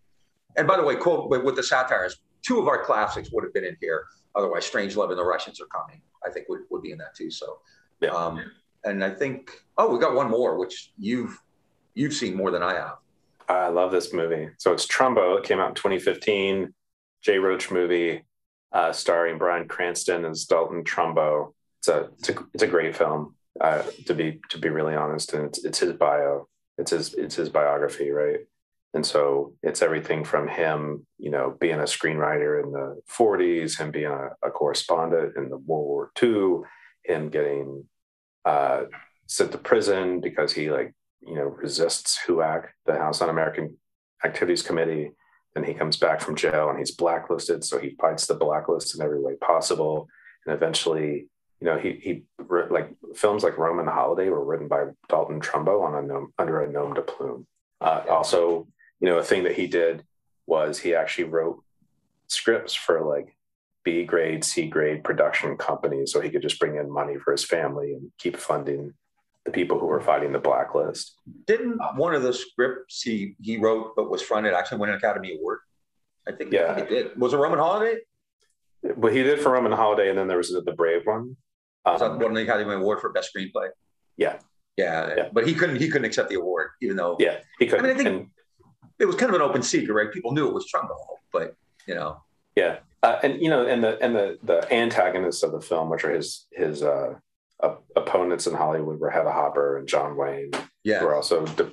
And 0.58 0.68
by 0.68 0.78
the 0.78 0.84
way, 0.84 0.96
quote 0.96 1.30
with 1.30 1.56
the 1.56 1.64
satires, 1.64 2.18
two 2.46 2.60
of 2.60 2.68
our 2.68 2.84
classics 2.84 3.30
would 3.32 3.44
have 3.44 3.54
been 3.54 3.66
in 3.66 3.78
here. 3.80 4.06
Otherwise, 4.36 4.70
Strangelove 4.70 5.10
and 5.10 5.18
The 5.18 5.24
Russians 5.24 5.60
Are 5.60 5.66
Coming. 5.66 6.02
I 6.26 6.32
think 6.32 6.50
would, 6.50 6.62
would 6.70 6.82
be 6.82 6.92
in 6.92 6.98
that 6.98 7.16
too. 7.16 7.32
So, 7.32 7.60
yeah. 8.02 8.10
Um, 8.10 8.44
and 8.84 9.04
I 9.04 9.10
think 9.10 9.52
oh, 9.78 9.92
we 9.92 10.00
got 10.00 10.14
one 10.14 10.30
more, 10.30 10.60
which 10.60 10.92
you've 10.98 11.40
you've 12.00 12.14
seen 12.14 12.34
more 12.34 12.50
than 12.50 12.64
I 12.64 12.76
have. 12.76 12.96
I 13.50 13.68
love 13.68 13.92
this 13.92 14.14
movie. 14.14 14.50
So 14.58 14.72
it's 14.72 14.88
Trumbo. 14.88 15.38
It 15.38 15.44
came 15.44 15.60
out 15.60 15.70
in 15.70 15.76
2015. 15.76 16.74
Jay 17.22 17.38
Roach 17.38 17.70
movie, 17.70 18.24
uh, 18.72 18.94
starring 18.94 19.38
Bryan 19.38 19.68
Cranston 19.68 20.24
as 20.24 20.46
Dalton 20.46 20.86
Trumbo. 20.86 21.54
It's 21.80 21.90
a 21.90 22.10
it's 22.18 22.30
a, 22.30 22.36
it's 22.54 22.64
a 22.64 22.68
great 22.68 22.96
film. 22.96 23.36
Uh, 23.60 23.84
to 24.06 24.14
be 24.14 24.40
to 24.50 24.58
be 24.58 24.70
really 24.70 24.96
honest, 24.96 25.34
and 25.34 25.46
it's 25.48 25.66
it's 25.66 25.80
his 25.80 25.94
bio. 25.94 26.48
It's 26.78 26.92
his 26.92 27.14
it's 27.16 27.36
his 27.36 27.50
biography, 27.50 28.12
right? 28.12 28.40
And 28.94 29.06
so 29.06 29.54
it's 29.62 29.82
everything 29.82 30.24
from 30.24 30.48
him, 30.48 31.06
you 31.18 31.30
know, 31.30 31.58
being 31.60 31.80
a 31.80 31.84
screenwriter 31.84 32.64
in 32.64 32.72
the 32.72 33.00
40s, 33.12 33.78
him 33.78 33.92
being 33.92 34.06
a, 34.06 34.30
a 34.42 34.50
correspondent 34.50 35.36
in 35.36 35.50
the 35.50 35.58
World 35.58 35.86
War 35.86 36.12
II, 36.24 36.62
him 37.04 37.30
getting 37.30 37.84
uh, 38.46 38.84
sent 39.28 39.52
to 39.52 39.58
prison 39.60 40.22
because 40.22 40.54
he 40.54 40.72
like 40.72 40.94
you 41.22 41.36
know, 41.36 41.44
resists 41.44 42.20
HUAC, 42.28 42.68
the 42.86 42.98
House 42.98 43.22
Un-American 43.22 43.78
Activities 44.24 44.64
Committee. 44.64 45.12
Then 45.54 45.64
he 45.64 45.74
comes 45.74 45.98
back 45.98 46.22
from 46.22 46.36
jail 46.36 46.70
and 46.70 46.78
he's 46.78 46.92
blacklisted. 46.92 47.64
So 47.64 47.80
he 47.80 47.96
fights 48.00 48.28
the 48.28 48.36
blacklist 48.36 48.96
in 48.96 49.02
every 49.02 49.22
way 49.22 49.36
possible. 49.36 50.08
And 50.46 50.56
eventually, 50.56 51.28
you 51.60 51.66
know, 51.66 51.78
he, 51.78 51.94
he 52.02 52.24
like 52.70 52.92
films 53.16 53.44
like 53.44 53.58
Roman 53.58 53.88
Holiday 53.88 54.30
were 54.30 54.44
written 54.44 54.68
by 54.68 54.86
Dalton 55.10 55.42
Trumbo 55.42 55.84
on 55.84 55.96
a 55.96 56.08
nom, 56.08 56.34
under 56.38 56.62
a 56.62 56.72
nom 56.72 56.94
de 56.94 57.02
plume. 57.02 57.46
Uh, 57.82 58.04
also, 58.10 58.68
you 59.00 59.10
know, 59.10 59.18
a 59.18 59.24
thing 59.24 59.44
that 59.44 59.56
he 59.56 59.68
did 59.68 60.04
was 60.46 60.80
he 60.80 60.96
actually 60.96 61.26
wrote 61.26 61.64
scripts 62.28 62.74
for 62.74 63.02
like 63.02 63.36
B 63.84 64.04
grade, 64.04 64.44
C 64.44 64.68
grade 64.68 65.04
production 65.04 65.58
companies 65.58 66.12
so 66.12 66.22
he 66.22 66.30
could 66.30 66.42
just 66.42 66.60
bring 66.60 66.76
in 66.76 66.92
money 66.92 67.18
for 67.18 67.32
his 67.32 67.44
family 67.44 67.94
and 67.94 68.12
keep 68.18 68.38
funding 68.38 68.94
the 69.46 69.52
people 69.52 69.80
who 69.80 69.86
were 69.86 70.02
fighting 70.02 70.32
the 70.32 70.40
blacklist. 70.40 71.16
Didn't 71.46 71.80
one 71.96 72.14
of 72.14 72.24
the 72.24 72.34
scripts 72.34 73.02
he 73.02 73.36
he 73.42 73.58
wrote 73.58 73.96
but 73.96 74.10
was 74.10 74.22
fronted 74.22 74.54
actually 74.54 74.80
win 74.80 74.90
an 74.90 74.98
Academy 74.98 75.36
Award? 75.38 75.60
I 76.28 76.32
think 76.34 76.52
yeah, 76.52 76.78
it 76.78 76.90
did. 76.90 77.20
Was 77.20 77.34
it 77.34 77.38
Roman 77.38 77.60
Holiday? 77.60 78.00
But 78.98 79.14
he 79.14 79.24
did 79.24 79.42
for 79.42 79.52
Roman 79.52 79.72
Holiday, 79.72 80.10
and 80.10 80.18
then 80.18 80.28
there 80.28 80.38
was 80.38 80.52
the 80.52 80.72
Brave 80.72 81.02
one. 81.06 81.36
Um, 81.86 81.94
was 81.94 82.02
that 82.02 82.20
won 82.20 82.34
the 82.34 82.42
Academy 82.42 82.74
Award 82.74 83.02
for 83.02 83.10
Best 83.12 83.34
Screenplay? 83.36 83.70
Yeah. 84.18 84.38
yeah. 84.78 85.16
yeah, 85.16 85.30
But 85.34 85.48
he 85.48 85.54
couldn't 85.54 85.78
he 85.78 85.90
couldn't 85.90 86.06
accept 86.06 86.30
the 86.30 86.36
award, 86.36 86.72
even 86.82 86.96
though 86.96 87.18
yeah 87.20 87.40
he 87.60 87.66
couldn't. 87.66 87.86
I 87.86 87.88
mean, 87.88 87.96
I 87.96 88.04
think 88.04 88.10
and, 88.10 88.28
it 89.00 89.06
was 89.06 89.16
kind 89.16 89.30
of 89.30 89.36
an 89.36 89.42
open 89.42 89.64
secret, 89.64 89.94
right? 89.94 90.12
People 90.12 90.34
knew 90.34 90.48
it 90.48 90.54
was 90.54 90.70
Trumbo, 90.74 90.96
but 91.32 91.56
you 91.88 91.96
know. 91.96 92.22
Yeah, 92.56 92.80
uh, 93.04 93.20
and 93.24 93.42
you 93.42 93.50
know, 93.50 93.66
and 93.66 93.84
the 93.84 94.02
and 94.02 94.16
the 94.16 94.38
the 94.44 94.72
antagonists 94.74 95.44
of 95.44 95.52
the 95.52 95.62
film, 95.62 95.90
which 95.90 96.04
are 96.04 96.12
his 96.12 96.48
his 96.52 96.84
uh, 96.84 97.14
opponents 97.96 98.48
in 98.48 98.54
Hollywood 98.54 99.00
were 99.00 99.10
Hedda 99.10 99.32
Hopper 99.32 99.78
and 99.78 99.88
John 99.88 100.16
Wayne. 100.16 100.52
Yeah, 100.84 101.04
were 101.04 101.16
also 101.16 101.46
de- 101.46 101.72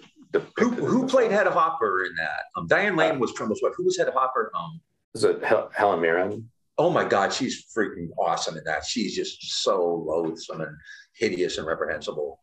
who 0.57 0.71
who 0.71 1.07
played 1.07 1.31
Hedda 1.31 1.51
Hopper 1.51 2.05
in 2.05 2.15
that? 2.17 2.45
Um, 2.57 2.67
Diane 2.67 2.97
Lane 2.97 3.17
uh, 3.17 3.19
was 3.19 3.33
Trumbo's 3.33 3.61
wife. 3.63 3.73
Who 3.77 3.85
was 3.85 3.97
Hedda 3.97 4.13
Hopper? 4.13 4.51
Um, 4.55 4.81
was 5.13 5.25
it 5.25 5.43
Hel- 5.45 5.71
Helen 5.75 6.01
Mirren? 6.01 6.51
Oh 6.79 6.91
my 6.91 7.05
God, 7.05 7.33
she's 7.33 7.65
freaking 7.75 8.09
awesome 8.19 8.57
in 8.59 8.65
that. 8.65 8.85
She's 8.85 9.15
just 9.15 9.63
so 9.63 10.05
loathsome 10.07 10.61
and 10.61 10.77
hideous 11.15 11.59
and 11.59 11.67
reprehensible. 11.67 12.41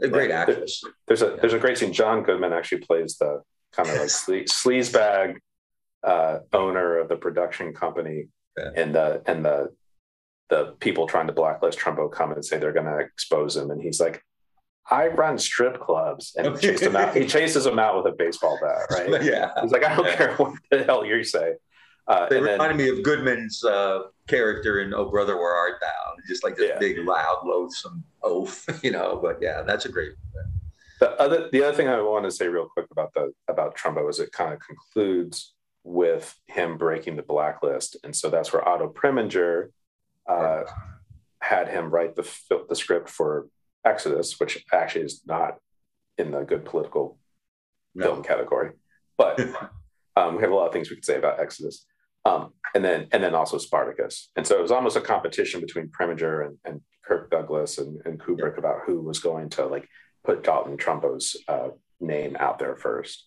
A 0.00 0.08
great 0.08 0.30
yeah, 0.30 0.40
actress. 0.40 0.82
there's 1.06 1.22
a 1.22 1.30
yeah. 1.30 1.36
there's 1.40 1.52
a 1.52 1.58
great 1.58 1.78
scene. 1.78 1.92
John 1.92 2.22
Goodman 2.22 2.52
actually 2.52 2.78
plays 2.78 3.16
the 3.18 3.42
kind 3.72 3.88
of 3.88 3.96
like 3.96 4.06
sle- 4.06 4.44
sleazebag 4.44 5.36
uh, 6.02 6.38
owner 6.52 6.98
of 6.98 7.08
the 7.08 7.16
production 7.16 7.72
company, 7.74 8.28
yeah. 8.56 8.70
and 8.74 8.94
the 8.94 9.22
and 9.26 9.44
the 9.44 9.72
the 10.50 10.74
people 10.80 11.06
trying 11.06 11.26
to 11.26 11.32
blacklist 11.32 11.78
Trumbo 11.78 12.10
come 12.10 12.32
and 12.32 12.44
say 12.44 12.58
they're 12.58 12.72
going 12.72 12.86
to 12.86 12.98
expose 12.98 13.56
him, 13.56 13.70
and 13.70 13.80
he's 13.80 14.00
like, 14.00 14.22
"I 14.90 15.08
run 15.08 15.38
strip 15.38 15.80
clubs," 15.80 16.34
and 16.36 16.58
he, 16.58 16.72
him 16.72 16.96
out, 16.96 17.16
he 17.16 17.26
chases 17.26 17.66
him 17.66 17.78
out 17.78 17.96
with 17.96 18.12
a 18.12 18.16
baseball 18.16 18.58
bat, 18.60 18.86
right? 18.90 19.22
yeah, 19.22 19.50
he's 19.62 19.72
like, 19.72 19.84
"I 19.84 19.96
don't 19.96 20.06
yeah. 20.06 20.16
care 20.16 20.34
what 20.36 20.54
the 20.70 20.84
hell 20.84 21.04
you 21.04 21.24
say." 21.24 21.54
Uh, 22.06 22.28
they 22.28 22.40
reminded 22.40 22.76
me 22.76 22.88
of 22.90 23.02
Goodman's 23.02 23.64
uh, 23.64 24.02
character 24.28 24.80
in 24.80 24.92
"Oh 24.92 25.10
Brother, 25.10 25.36
Where 25.36 25.54
Art 25.54 25.80
Thou?" 25.80 26.14
Just 26.28 26.44
like 26.44 26.56
this 26.56 26.70
yeah. 26.70 26.78
big, 26.78 26.98
loud, 26.98 27.42
loathsome 27.44 28.04
oath, 28.22 28.80
you 28.84 28.90
know. 28.90 29.18
But 29.20 29.38
yeah, 29.40 29.62
that's 29.62 29.86
a 29.86 29.88
great. 29.88 30.12
The 31.00 31.10
other, 31.20 31.48
the 31.50 31.62
other 31.62 31.76
thing 31.76 31.88
I 31.88 32.00
want 32.00 32.24
to 32.24 32.30
say 32.30 32.46
real 32.46 32.68
quick 32.68 32.86
about 32.90 33.14
the 33.14 33.32
about 33.48 33.76
Trumbo 33.76 34.08
is 34.10 34.20
it 34.20 34.32
kind 34.32 34.52
of 34.52 34.60
concludes 34.60 35.54
with 35.82 36.38
him 36.46 36.76
breaking 36.76 37.16
the 37.16 37.22
blacklist, 37.22 37.96
and 38.04 38.14
so 38.14 38.28
that's 38.28 38.52
where 38.52 38.66
Otto 38.66 38.88
Preminger, 38.88 39.70
uh, 40.28 40.64
had 41.40 41.68
him 41.68 41.90
write 41.90 42.16
the 42.16 42.28
the 42.68 42.76
script 42.76 43.08
for 43.08 43.48
Exodus, 43.84 44.40
which 44.40 44.64
actually 44.72 45.04
is 45.04 45.22
not 45.26 45.58
in 46.16 46.30
the 46.30 46.42
good 46.42 46.64
political 46.64 47.18
no. 47.94 48.06
film 48.06 48.22
category, 48.22 48.72
but 49.18 49.38
um, 50.16 50.36
we 50.36 50.42
have 50.42 50.50
a 50.50 50.54
lot 50.54 50.66
of 50.66 50.72
things 50.72 50.90
we 50.90 50.96
could 50.96 51.04
say 51.04 51.18
about 51.18 51.40
Exodus. 51.40 51.86
Um, 52.24 52.54
and 52.74 52.82
then 52.82 53.08
and 53.12 53.22
then 53.22 53.34
also 53.34 53.58
Spartacus. 53.58 54.30
And 54.34 54.46
so 54.46 54.58
it 54.58 54.62
was 54.62 54.70
almost 54.70 54.96
a 54.96 55.02
competition 55.02 55.60
between 55.60 55.88
Preminger 55.88 56.46
and, 56.46 56.56
and 56.64 56.80
Kirk 57.04 57.30
Douglas 57.30 57.76
and, 57.76 58.00
and 58.06 58.18
Kubrick 58.18 58.54
yeah. 58.54 58.60
about 58.60 58.80
who 58.86 59.02
was 59.02 59.18
going 59.18 59.50
to 59.50 59.66
like 59.66 59.86
put 60.24 60.42
Dalton 60.42 60.78
Trumbo's 60.78 61.36
uh, 61.46 61.68
name 62.00 62.34
out 62.40 62.58
there 62.58 62.76
first. 62.76 63.26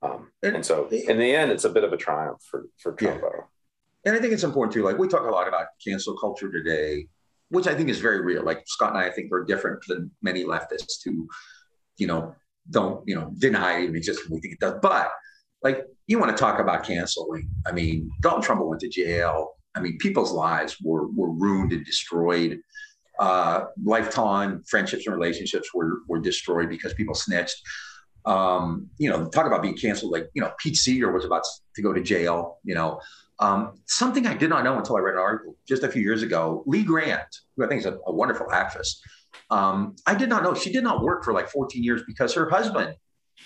Um, 0.00 0.30
and, 0.44 0.64
so 0.64 0.86
in 0.86 1.18
the 1.18 1.34
end, 1.34 1.50
it's 1.50 1.64
a 1.64 1.70
bit 1.70 1.82
of 1.82 1.92
a 1.92 1.96
triumph 1.96 2.40
for 2.48 2.66
for 2.78 2.92
Trumbo. 2.92 3.30
Yeah 3.38 3.44
and 4.08 4.16
I 4.16 4.20
think 4.20 4.32
it's 4.32 4.42
important 4.42 4.72
too. 4.72 4.82
Like 4.82 4.96
we 4.96 5.06
talk 5.06 5.26
a 5.26 5.30
lot 5.30 5.46
about 5.46 5.66
cancel 5.86 6.16
culture 6.16 6.50
today, 6.50 7.08
which 7.50 7.66
I 7.66 7.74
think 7.74 7.90
is 7.90 8.00
very 8.00 8.22
real. 8.22 8.42
Like 8.42 8.62
Scott 8.66 8.94
and 8.94 8.98
I, 8.98 9.08
I 9.08 9.10
think 9.10 9.30
are 9.32 9.44
different 9.44 9.82
than 9.86 10.10
many 10.22 10.44
leftists 10.44 11.04
who, 11.04 11.28
you 11.98 12.06
know, 12.06 12.34
don't 12.70 13.06
you 13.06 13.14
know 13.14 13.30
deny 13.38 13.80
it 13.80 13.94
exists. 13.94 14.28
We 14.30 14.40
think 14.40 14.54
it 14.54 14.60
does, 14.60 14.78
but 14.80 15.10
like 15.62 15.84
you 16.06 16.18
want 16.18 16.34
to 16.34 16.40
talk 16.40 16.58
about 16.58 16.84
canceling. 16.84 17.50
I 17.66 17.72
mean, 17.72 18.10
Dalton 18.22 18.42
Trumbo 18.42 18.66
went 18.66 18.80
to 18.80 18.88
jail. 18.88 19.50
I 19.74 19.80
mean, 19.80 19.98
people's 19.98 20.32
lives 20.32 20.78
were 20.82 21.08
were 21.08 21.30
ruined 21.30 21.72
and 21.72 21.84
destroyed. 21.84 22.60
Uh, 23.18 23.64
lifetime 23.84 24.62
friendships 24.68 25.06
and 25.06 25.14
relationships 25.14 25.74
were 25.74 25.98
were 26.08 26.18
destroyed 26.18 26.70
because 26.70 26.94
people 26.94 27.14
snitched. 27.14 27.60
Um, 28.24 28.88
you 28.98 29.10
know, 29.10 29.28
talk 29.28 29.46
about 29.46 29.60
being 29.60 29.76
canceled. 29.76 30.12
Like 30.12 30.30
you 30.32 30.40
know, 30.40 30.52
Pete 30.58 30.76
Seeger 30.76 31.12
was 31.12 31.26
about 31.26 31.44
to 31.74 31.82
go 31.82 31.92
to 31.92 32.00
jail. 32.00 32.58
You 32.64 32.74
know, 32.74 33.00
um, 33.40 33.72
something 33.86 34.26
I 34.26 34.34
did 34.34 34.50
not 34.50 34.64
know 34.64 34.78
until 34.78 34.96
I 34.96 35.00
read 35.00 35.14
an 35.14 35.20
article 35.20 35.56
just 35.66 35.82
a 35.82 35.88
few 35.88 36.02
years 36.02 36.22
ago. 36.22 36.62
Lee 36.66 36.82
Grant, 36.82 37.40
who 37.56 37.64
I 37.64 37.68
think 37.68 37.80
is 37.80 37.86
a, 37.86 37.98
a 38.06 38.12
wonderful 38.12 38.50
actress, 38.52 39.00
um, 39.50 39.96
I 40.06 40.14
did 40.14 40.28
not 40.28 40.42
know 40.42 40.54
she 40.54 40.72
did 40.72 40.84
not 40.84 41.02
work 41.02 41.24
for 41.24 41.32
like 41.32 41.48
14 41.48 41.82
years 41.82 42.02
because 42.06 42.34
her 42.34 42.50
husband 42.50 42.94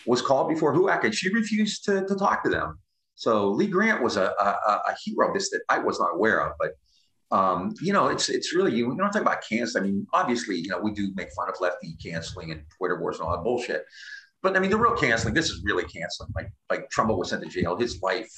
was 0.06 0.22
called 0.22 0.48
before 0.48 0.74
HUAC 0.74 1.04
and 1.04 1.14
she 1.14 1.32
refused 1.32 1.84
to, 1.84 2.06
to 2.06 2.14
talk 2.14 2.42
to 2.44 2.50
them. 2.50 2.78
So 3.14 3.50
Lee 3.50 3.66
Grant 3.66 4.02
was 4.02 4.16
a, 4.16 4.32
a, 4.40 4.80
a 4.88 4.94
hero 5.04 5.32
this 5.32 5.50
that 5.50 5.60
I 5.68 5.78
was 5.78 6.00
not 6.00 6.14
aware 6.14 6.40
of. 6.40 6.52
But 6.58 6.72
um, 7.36 7.74
you 7.80 7.92
know, 7.92 8.08
it's 8.08 8.28
it's 8.28 8.54
really 8.54 8.74
you. 8.74 8.88
We 8.88 8.96
don't 8.96 9.10
talk 9.10 9.22
about 9.22 9.42
cancel. 9.48 9.80
I 9.80 9.84
mean, 9.84 10.06
obviously, 10.12 10.56
you 10.56 10.68
know, 10.68 10.78
we 10.78 10.92
do 10.92 11.12
make 11.14 11.32
fun 11.32 11.48
of 11.48 11.54
lefty 11.60 11.96
canceling 12.02 12.50
and 12.52 12.62
Twitter 12.76 13.00
wars 13.00 13.18
and 13.18 13.26
all 13.26 13.36
that 13.36 13.42
bullshit. 13.42 13.84
But 14.42 14.56
I 14.56 14.60
mean, 14.60 14.70
the 14.70 14.76
real 14.76 14.94
canceling. 14.94 15.34
This 15.34 15.50
is 15.50 15.62
really 15.64 15.84
canceling. 15.84 16.30
Like 16.34 16.52
like 16.70 16.88
Trumbo 16.90 17.16
was 17.16 17.30
sent 17.30 17.42
to 17.42 17.48
jail. 17.48 17.76
His 17.76 18.00
life, 18.02 18.30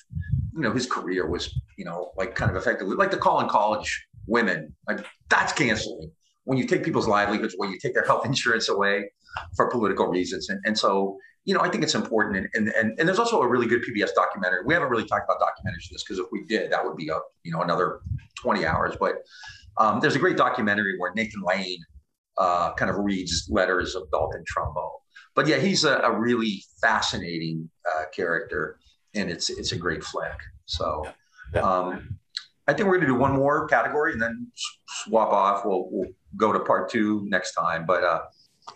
you 0.54 0.60
know, 0.60 0.72
his 0.72 0.86
career 0.86 1.28
was, 1.28 1.58
you 1.76 1.84
know, 1.84 2.12
like 2.16 2.34
kind 2.34 2.50
of 2.50 2.56
effectively 2.56 2.96
like 2.96 3.10
the 3.10 3.16
call 3.16 3.34
calling 3.34 3.48
college 3.48 4.06
women. 4.26 4.74
Like 4.86 5.04
that's 5.28 5.52
canceling 5.52 6.10
when 6.44 6.58
you 6.58 6.66
take 6.66 6.84
people's 6.84 7.08
livelihoods, 7.08 7.54
when 7.56 7.70
you 7.70 7.78
take 7.78 7.94
their 7.94 8.04
health 8.04 8.24
insurance 8.32 8.68
away 8.68 9.10
for 9.56 9.68
political 9.70 10.06
reasons. 10.06 10.48
And, 10.48 10.60
and 10.64 10.78
so, 10.78 11.18
you 11.44 11.54
know, 11.54 11.60
I 11.60 11.68
think 11.68 11.82
it's 11.82 11.94
important. 11.94 12.36
And, 12.36 12.48
and, 12.54 12.68
and, 12.68 12.98
and 12.98 13.08
there's 13.08 13.18
also 13.18 13.42
a 13.42 13.48
really 13.48 13.66
good 13.66 13.82
PBS 13.82 14.14
documentary. 14.14 14.60
We 14.64 14.74
haven't 14.74 14.90
really 14.90 15.06
talked 15.06 15.24
about 15.28 15.40
documentaries 15.40 15.90
this 15.90 16.04
because 16.04 16.18
if 16.18 16.26
we 16.30 16.44
did, 16.44 16.70
that 16.72 16.84
would 16.84 16.96
be 16.96 17.08
a, 17.08 17.18
you 17.42 17.52
know, 17.52 17.62
another 17.62 18.00
20 18.36 18.64
hours. 18.64 18.94
But 18.98 19.16
um, 19.78 20.00
there's 20.00 20.14
a 20.14 20.18
great 20.18 20.36
documentary 20.36 20.96
where 20.98 21.12
Nathan 21.14 21.42
Lane 21.42 21.78
uh, 22.38 22.72
kind 22.74 22.90
of 22.90 22.98
reads 22.98 23.48
letters 23.50 23.94
of 23.94 24.10
Dalton 24.10 24.44
Trumbo. 24.44 24.90
But 25.34 25.46
yeah, 25.46 25.56
he's 25.56 25.84
a, 25.84 25.98
a 25.98 26.12
really 26.18 26.62
fascinating 26.80 27.68
uh, 27.90 28.04
character, 28.14 28.78
and 29.14 29.30
it's 29.30 29.50
it's 29.50 29.72
a 29.72 29.76
great 29.76 30.04
flick. 30.04 30.38
So, 30.66 31.06
um, 31.60 32.18
I 32.66 32.72
think 32.72 32.86
we're 32.88 32.96
going 32.96 33.08
to 33.08 33.14
do 33.14 33.14
one 33.14 33.32
more 33.32 33.66
category 33.66 34.12
and 34.12 34.22
then 34.22 34.50
swap 34.86 35.30
off. 35.30 35.64
We'll, 35.64 35.88
we'll 35.90 36.10
go 36.36 36.52
to 36.52 36.60
part 36.60 36.90
two 36.90 37.26
next 37.28 37.52
time. 37.52 37.84
But 37.84 38.04
uh, 38.04 38.22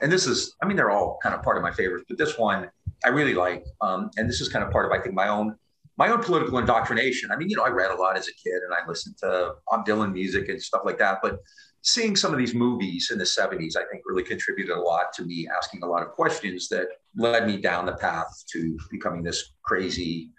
and 0.02 0.12
this 0.12 0.26
is, 0.26 0.54
I 0.62 0.66
mean, 0.66 0.76
they're 0.76 0.90
all 0.90 1.18
kind 1.22 1.34
of 1.34 1.42
part 1.42 1.56
of 1.56 1.62
my 1.62 1.70
favorites, 1.72 2.04
but 2.08 2.18
this 2.18 2.36
one 2.38 2.70
I 3.04 3.08
really 3.08 3.34
like, 3.34 3.64
um, 3.80 4.10
and 4.16 4.28
this 4.28 4.40
is 4.40 4.48
kind 4.48 4.64
of 4.64 4.70
part 4.70 4.86
of 4.86 4.92
I 4.92 5.02
think 5.02 5.14
my 5.14 5.28
own 5.28 5.56
my 5.96 6.08
own 6.10 6.22
political 6.22 6.58
indoctrination. 6.58 7.30
I 7.32 7.36
mean, 7.36 7.50
you 7.50 7.56
know, 7.56 7.64
I 7.64 7.70
read 7.70 7.90
a 7.90 7.96
lot 7.96 8.16
as 8.16 8.28
a 8.28 8.32
kid, 8.32 8.54
and 8.54 8.72
I 8.72 8.86
listened 8.86 9.16
to 9.18 9.54
Bob 9.68 9.86
Dylan 9.86 10.12
music 10.12 10.48
and 10.48 10.62
stuff 10.62 10.82
like 10.84 10.98
that, 10.98 11.18
but 11.22 11.38
seeing 11.82 12.16
some 12.16 12.32
of 12.32 12.38
these 12.38 12.54
movies 12.54 13.10
in 13.12 13.18
the 13.18 13.24
70s, 13.24 13.76
I 13.76 13.84
think 13.90 14.02
really 14.04 14.24
contributed 14.24 14.76
a 14.76 14.80
lot 14.80 15.12
to 15.14 15.24
me 15.24 15.48
asking 15.56 15.82
a 15.82 15.86
lot 15.86 16.02
of 16.02 16.10
questions 16.10 16.68
that 16.68 16.88
led 17.16 17.46
me 17.46 17.56
down 17.56 17.86
the 17.86 17.94
path 17.94 18.44
to 18.52 18.78
becoming 18.90 19.22
this 19.22 19.52
crazy 19.62 20.30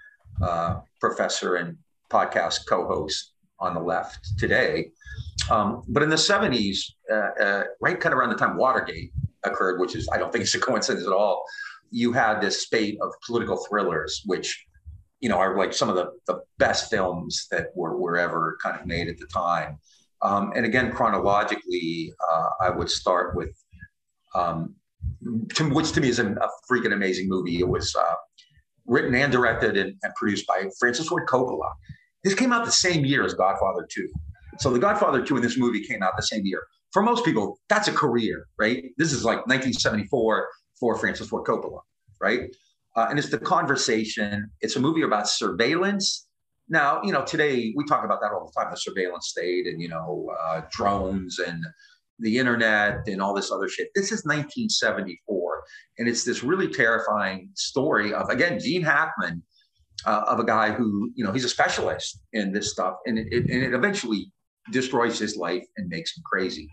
uh, 0.42 0.80
professor 1.00 1.56
and 1.56 1.78
podcast 2.10 2.68
co 2.68 2.88
host 2.88 3.34
on 3.60 3.74
the 3.74 3.80
left 3.80 4.38
today. 4.38 4.92
Um, 5.50 5.84
but 5.88 6.04
in 6.04 6.10
the 6.10 6.16
70s, 6.16 6.80
uh, 7.12 7.44
uh, 7.44 7.64
right 7.82 8.00
kind 8.00 8.14
of 8.14 8.20
around 8.20 8.30
the 8.30 8.36
time 8.36 8.58
Watergate 8.58 9.12
occurred, 9.44 9.80
which 9.80 9.96
is, 9.96 10.08
I 10.12 10.18
don't 10.18 10.32
think 10.32 10.44
it's 10.44 10.56
a 10.56 10.60
coincidence 10.60 11.06
at 11.06 11.14
all, 11.14 11.44
you 11.92 12.14
had 12.14 12.40
this 12.40 12.64
spate 12.64 12.98
of 13.02 13.12
political 13.26 13.58
thrillers, 13.68 14.22
which, 14.26 14.66
you 15.20 15.30
know, 15.30 15.38
are 15.38 15.58
like 15.58 15.74
some 15.74 15.90
of 15.90 15.96
the, 15.96 16.12
the 16.28 16.42
best 16.58 16.90
films 16.90 17.48
that 17.52 17.68
were, 17.76 17.98
were 17.98 18.18
ever 18.18 18.58
kind 18.62 18.80
of 18.80 18.86
made 18.86 19.08
at 19.08 19.18
the 19.18 19.28
time. 19.28 19.80
Um, 20.22 20.52
and 20.56 20.66
again, 20.66 20.92
chronologically, 20.92 22.12
uh, 22.32 22.50
I 22.62 22.70
would 22.70 22.90
start 22.90 23.36
with, 23.36 23.52
um, 24.36 24.76
to, 25.56 25.70
which 25.70 25.92
to 25.94 26.02
me 26.02 26.10
is 26.10 26.20
a, 26.20 26.28
a, 26.32 26.50
freaking 26.70 26.94
amazing 26.94 27.30
movie. 27.30 27.60
It 27.60 27.68
was 27.68 27.96
uh, 27.96 28.16
written 28.86 29.16
and 29.16 29.32
directed 29.32 29.78
and, 29.78 29.96
and, 30.04 30.14
produced 30.16 30.46
by 30.46 30.66
Francis 30.78 31.08
Ford 31.08 31.28
Coppola. 31.28 31.72
This 32.24 32.36
came 32.36 32.52
out 32.52 32.66
the 32.66 32.72
same 32.72 33.06
year 33.06 33.24
as 33.24 33.34
Godfather 33.34 33.88
2. 33.90 34.10
So 34.60 34.72
The 34.72 34.80
Godfather 34.80 35.24
2 35.24 35.38
in 35.38 35.42
this 35.42 35.58
movie 35.58 35.86
came 35.86 36.04
out 36.04 36.18
the 36.18 36.24
same 36.24 36.46
year. 36.46 36.62
For 36.92 37.02
most 37.02 37.24
people, 37.24 37.60
that's 37.70 37.88
a 37.88 37.94
career, 37.94 38.48
right? 38.58 38.84
This 38.98 39.14
is 39.14 39.24
like 39.24 39.38
1974 39.48 40.50
for 40.80 40.98
Francis 40.98 41.30
Ford 41.30 41.46
Coppola, 41.46 41.80
right? 42.20 42.54
Uh, 42.96 43.08
and 43.10 43.20
it's 43.20 43.30
the 43.30 43.38
conversation. 43.38 44.50
It's 44.62 44.76
a 44.76 44.80
movie 44.80 45.04
about 45.04 45.30
surveillance. 45.30 46.28
Now, 46.70 47.02
you 47.04 47.12
know, 47.12 47.24
today 47.24 47.74
we 47.76 47.84
talk 47.86 48.06
about 48.06 48.22
that 48.22 48.32
all 48.32 48.46
the 48.46 48.62
time, 48.62 48.72
the 48.72 48.78
surveillance 48.78 49.28
state 49.30 49.66
and, 49.66 49.82
you 49.82 49.90
know, 49.90 50.32
uh, 50.42 50.62
drones 50.72 51.40
and 51.40 51.66
the 52.20 52.38
internet 52.38 53.08
and 53.08 53.22
all 53.22 53.34
this 53.34 53.52
other 53.52 53.68
shit. 53.68 53.90
This 53.96 54.06
is 54.06 54.24
1974. 54.26 55.64
And 55.98 56.08
it's 56.08 56.24
this 56.24 56.44
really 56.44 56.68
terrifying 56.68 57.50
story 57.56 58.14
of, 58.14 58.30
again, 58.30 58.60
Gene 58.60 58.84
Hackman 58.84 59.42
uh, 60.06 60.24
of 60.28 60.40
a 60.40 60.46
guy 60.46 60.72
who, 60.72 61.12
you 61.16 61.24
know, 61.24 61.32
he's 61.32 61.46
a 61.46 61.50
specialist 61.50 62.22
in 62.34 62.52
this 62.52 62.72
stuff, 62.72 62.96
and 63.06 63.18
it, 63.18 63.28
it, 63.32 63.50
and 63.50 63.64
it 63.64 63.74
eventually 63.74 64.32
destroys 64.72 65.20
his 65.20 65.36
life 65.36 65.66
and 65.78 65.90
makes 65.90 66.16
him 66.16 66.24
crazy. 66.26 66.70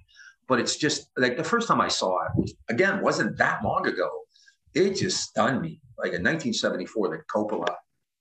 But 0.49 0.61
it's 0.61 0.77
just 0.77 1.11
like 1.17 1.37
the 1.37 1.45
first 1.45 1.67
time 1.67 1.81
I 1.81 1.89
saw 1.89 2.25
it, 2.25 2.31
which 2.35 2.53
again 2.69 3.03
wasn't 3.03 3.37
that 3.39 3.65
long 3.65 3.87
ago, 3.87 4.09
it 4.75 4.95
just 4.95 5.23
stunned 5.23 5.61
me. 5.61 5.81
Like 5.99 6.13
in 6.13 6.23
1974, 6.23 7.11
that 7.11 7.27
Coppola 7.35 7.75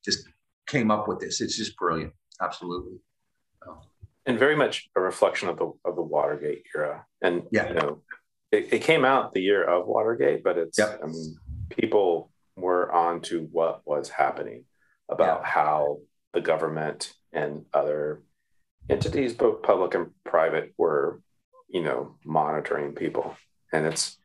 just 0.04 0.28
came 0.68 0.92
up 0.92 1.08
with 1.08 1.20
this. 1.20 1.42
It's 1.42 1.58
just 1.58 1.78
brilliant, 1.78 2.14
absolutely. 2.42 3.00
Um, 3.68 3.80
and 4.26 4.40
very 4.40 4.56
much 4.56 4.90
a 4.96 5.02
reflection 5.02 5.50
of 5.50 5.58
the 5.58 5.72
of 5.86 5.96
the 5.96 6.02
Watergate 6.02 6.64
era. 6.76 7.06
And 7.22 7.44
yeah, 7.52 7.70
you 7.70 7.74
know, 7.76 8.02
it, 8.52 8.74
it 8.74 8.82
came 8.82 9.06
out 9.06 9.34
the 9.34 9.42
year 9.42 9.64
of 9.64 9.88
Watergate, 9.88 10.44
but 10.44 10.58
it's 10.58 10.78
yep. 10.78 11.00
I 11.04 11.08
mean, 11.08 11.38
people 11.70 12.32
were 12.56 12.92
on 12.92 13.22
to 13.22 13.48
what 13.52 13.82
was 13.86 14.10
happening 14.10 14.66
about 15.10 15.42
yeah. 15.42 15.50
how 15.50 16.00
the 16.34 16.42
government 16.42 17.14
and 17.32 17.66
other 17.74 18.24
entities, 18.90 19.34
both 19.34 19.62
public 19.62 19.94
and 19.94 20.12
private, 20.24 20.74
were, 20.78 21.22
you 21.68 21.84
know, 21.84 22.16
monitoring 22.24 22.94
people. 22.94 23.36
And 23.72 23.86
it's 23.86 24.18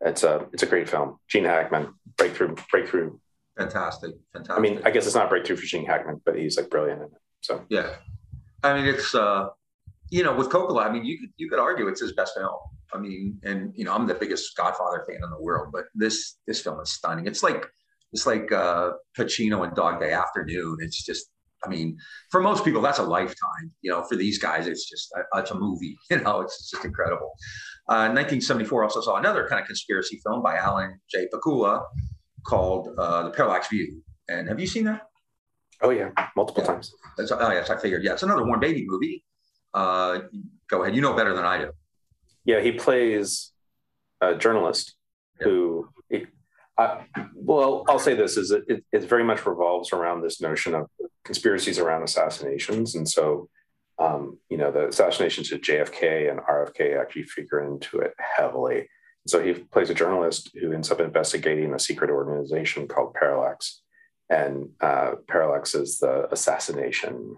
it's 0.00 0.22
a 0.22 0.46
it's 0.52 0.62
a 0.62 0.66
great 0.66 0.88
film. 0.88 1.18
Gene 1.28 1.44
Hackman, 1.44 1.94
breakthrough, 2.16 2.54
breakthrough. 2.70 3.18
Fantastic, 3.56 4.12
fantastic. 4.32 4.58
I 4.58 4.60
mean, 4.60 4.80
I 4.84 4.90
guess 4.90 5.06
it's 5.06 5.14
not 5.14 5.30
breakthrough 5.30 5.56
for 5.56 5.64
Gene 5.64 5.86
Hackman, 5.86 6.20
but 6.24 6.36
he's 6.36 6.56
like 6.56 6.68
brilliant 6.68 7.00
in 7.00 7.06
it. 7.06 7.20
So 7.40 7.64
yeah, 7.70 7.94
I 8.62 8.74
mean, 8.74 8.86
it's 8.86 9.14
uh, 9.14 9.48
you 10.10 10.22
know, 10.22 10.34
with 10.34 10.50
Coppola, 10.50 10.86
I 10.86 10.92
mean, 10.92 11.04
you 11.04 11.18
could 11.18 11.30
you 11.36 11.48
could 11.48 11.58
argue 11.58 11.88
it's 11.88 12.00
his 12.00 12.12
best 12.12 12.34
film. 12.36 12.54
I 12.92 12.98
mean, 12.98 13.38
and 13.44 13.72
you 13.74 13.84
know, 13.84 13.94
I'm 13.94 14.06
the 14.06 14.14
biggest 14.14 14.56
Godfather 14.56 15.04
fan 15.08 15.20
in 15.22 15.30
the 15.30 15.40
world, 15.40 15.70
but 15.72 15.84
this 15.94 16.36
this 16.46 16.60
film 16.60 16.80
is 16.80 16.92
stunning. 16.92 17.26
It's 17.26 17.42
like 17.42 17.66
it's 18.12 18.26
like 18.26 18.52
uh, 18.52 18.90
Pacino 19.18 19.64
and 19.64 19.74
Dog 19.74 20.00
Day 20.00 20.12
Afternoon. 20.12 20.78
It's 20.80 21.04
just, 21.04 21.26
I 21.64 21.68
mean, 21.68 21.98
for 22.30 22.40
most 22.40 22.64
people, 22.64 22.80
that's 22.80 22.98
a 22.98 23.02
lifetime. 23.02 23.72
You 23.82 23.90
know, 23.90 24.04
for 24.04 24.16
these 24.16 24.38
guys, 24.38 24.66
it's 24.66 24.88
just 24.88 25.12
a, 25.12 25.38
it's 25.40 25.50
a 25.50 25.54
movie. 25.58 25.96
You 26.10 26.20
know, 26.20 26.40
it's 26.40 26.70
just 26.70 26.84
incredible. 26.84 27.32
Uh, 27.88 28.08
1974 28.10 28.84
also 28.84 29.00
saw 29.00 29.16
another 29.16 29.46
kind 29.48 29.60
of 29.60 29.66
conspiracy 29.66 30.20
film 30.24 30.42
by 30.42 30.56
Alan 30.56 30.98
J. 31.10 31.26
Pakula 31.32 31.82
called 32.46 32.94
uh, 32.98 33.24
The 33.24 33.30
Parallax 33.30 33.68
View. 33.68 34.02
And 34.28 34.48
have 34.48 34.60
you 34.60 34.66
seen 34.66 34.84
that? 34.84 35.08
Oh 35.82 35.90
yeah, 35.90 36.10
multiple 36.36 36.62
yeah. 36.62 36.72
times. 36.72 36.94
That's, 37.16 37.30
oh 37.30 37.50
yes, 37.52 37.70
I 37.70 37.76
figured. 37.76 38.02
Yeah, 38.02 38.14
it's 38.14 38.22
another 38.22 38.44
Warren 38.44 38.60
Beatty 38.60 38.86
movie. 38.86 39.24
Uh, 39.74 40.20
go 40.70 40.82
ahead. 40.82 40.94
You 40.96 41.02
know 41.02 41.14
better 41.14 41.34
than 41.34 41.44
I 41.44 41.58
do. 41.58 41.72
Yeah, 42.44 42.60
he 42.60 42.72
plays 42.72 43.52
a 44.20 44.34
journalist 44.34 44.94
yeah. 45.38 45.44
who 45.44 45.88
I, 46.78 47.04
well, 47.34 47.84
I'll 47.88 47.98
say 47.98 48.14
this: 48.14 48.36
is 48.36 48.50
it, 48.50 48.84
it, 48.92 49.04
very 49.04 49.24
much 49.24 49.46
revolves 49.46 49.92
around 49.92 50.22
this 50.22 50.40
notion 50.40 50.74
of 50.74 50.90
conspiracies 51.24 51.78
around 51.78 52.02
assassinations, 52.02 52.94
and 52.94 53.08
so 53.08 53.48
um, 53.98 54.38
you 54.50 54.58
know 54.58 54.70
the 54.70 54.88
assassinations 54.88 55.52
of 55.52 55.62
JFK 55.62 56.30
and 56.30 56.40
RFK 56.40 57.00
actually 57.00 57.24
figure 57.24 57.60
into 57.60 57.98
it 58.00 58.12
heavily. 58.18 58.88
So 59.26 59.42
he 59.42 59.54
plays 59.54 59.90
a 59.90 59.94
journalist 59.94 60.50
who 60.60 60.72
ends 60.72 60.90
up 60.90 61.00
investigating 61.00 61.74
a 61.74 61.78
secret 61.78 62.10
organization 62.10 62.86
called 62.88 63.14
Parallax, 63.14 63.82
and 64.30 64.70
uh, 64.80 65.12
Parallax 65.28 65.74
is 65.74 65.98
the 65.98 66.32
assassination 66.32 67.36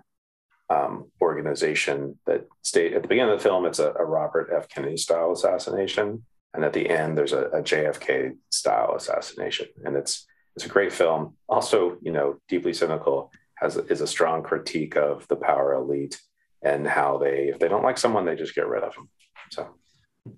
um, 0.71 1.11
organization 1.21 2.19
that 2.27 2.47
state 2.63 2.93
at 2.93 3.03
the 3.03 3.09
beginning 3.09 3.33
of 3.33 3.39
the 3.39 3.43
film. 3.43 3.65
It's 3.65 3.79
a, 3.79 3.93
a 3.93 4.05
Robert 4.05 4.51
F. 4.55 4.69
Kennedy 4.69 4.99
style 4.99 5.33
assassination 5.33 6.25
and 6.55 6.65
at 6.65 6.73
the 6.73 6.89
end 6.89 7.17
there's 7.17 7.33
a, 7.33 7.45
a 7.47 7.63
JFK 7.63 8.37
style 8.51 8.95
assassination, 8.97 9.69
and 9.85 9.97
it's 9.97 10.27
it's 10.57 10.65
a 10.65 10.69
great 10.69 10.93
film. 10.93 11.37
Also, 11.49 11.99
you 12.03 12.11
know, 12.11 12.41
deeply 12.49 12.73
cynical 12.73 13.31
has 13.57 13.77
is 13.77 14.01
a 14.01 14.07
strong 14.07 14.43
critique 14.43 14.97
of 14.97 15.27
the 15.29 15.37
power 15.37 15.75
elite 15.75 16.21
and 16.63 16.87
how 16.87 17.19
they 17.19 17.49
if 17.49 17.59
they 17.59 17.69
don't 17.69 17.85
like 17.85 17.99
someone 17.99 18.25
they 18.25 18.35
just 18.35 18.55
get 18.55 18.67
rid 18.67 18.83
of 18.83 18.95
them. 18.95 19.09
So 19.51 19.69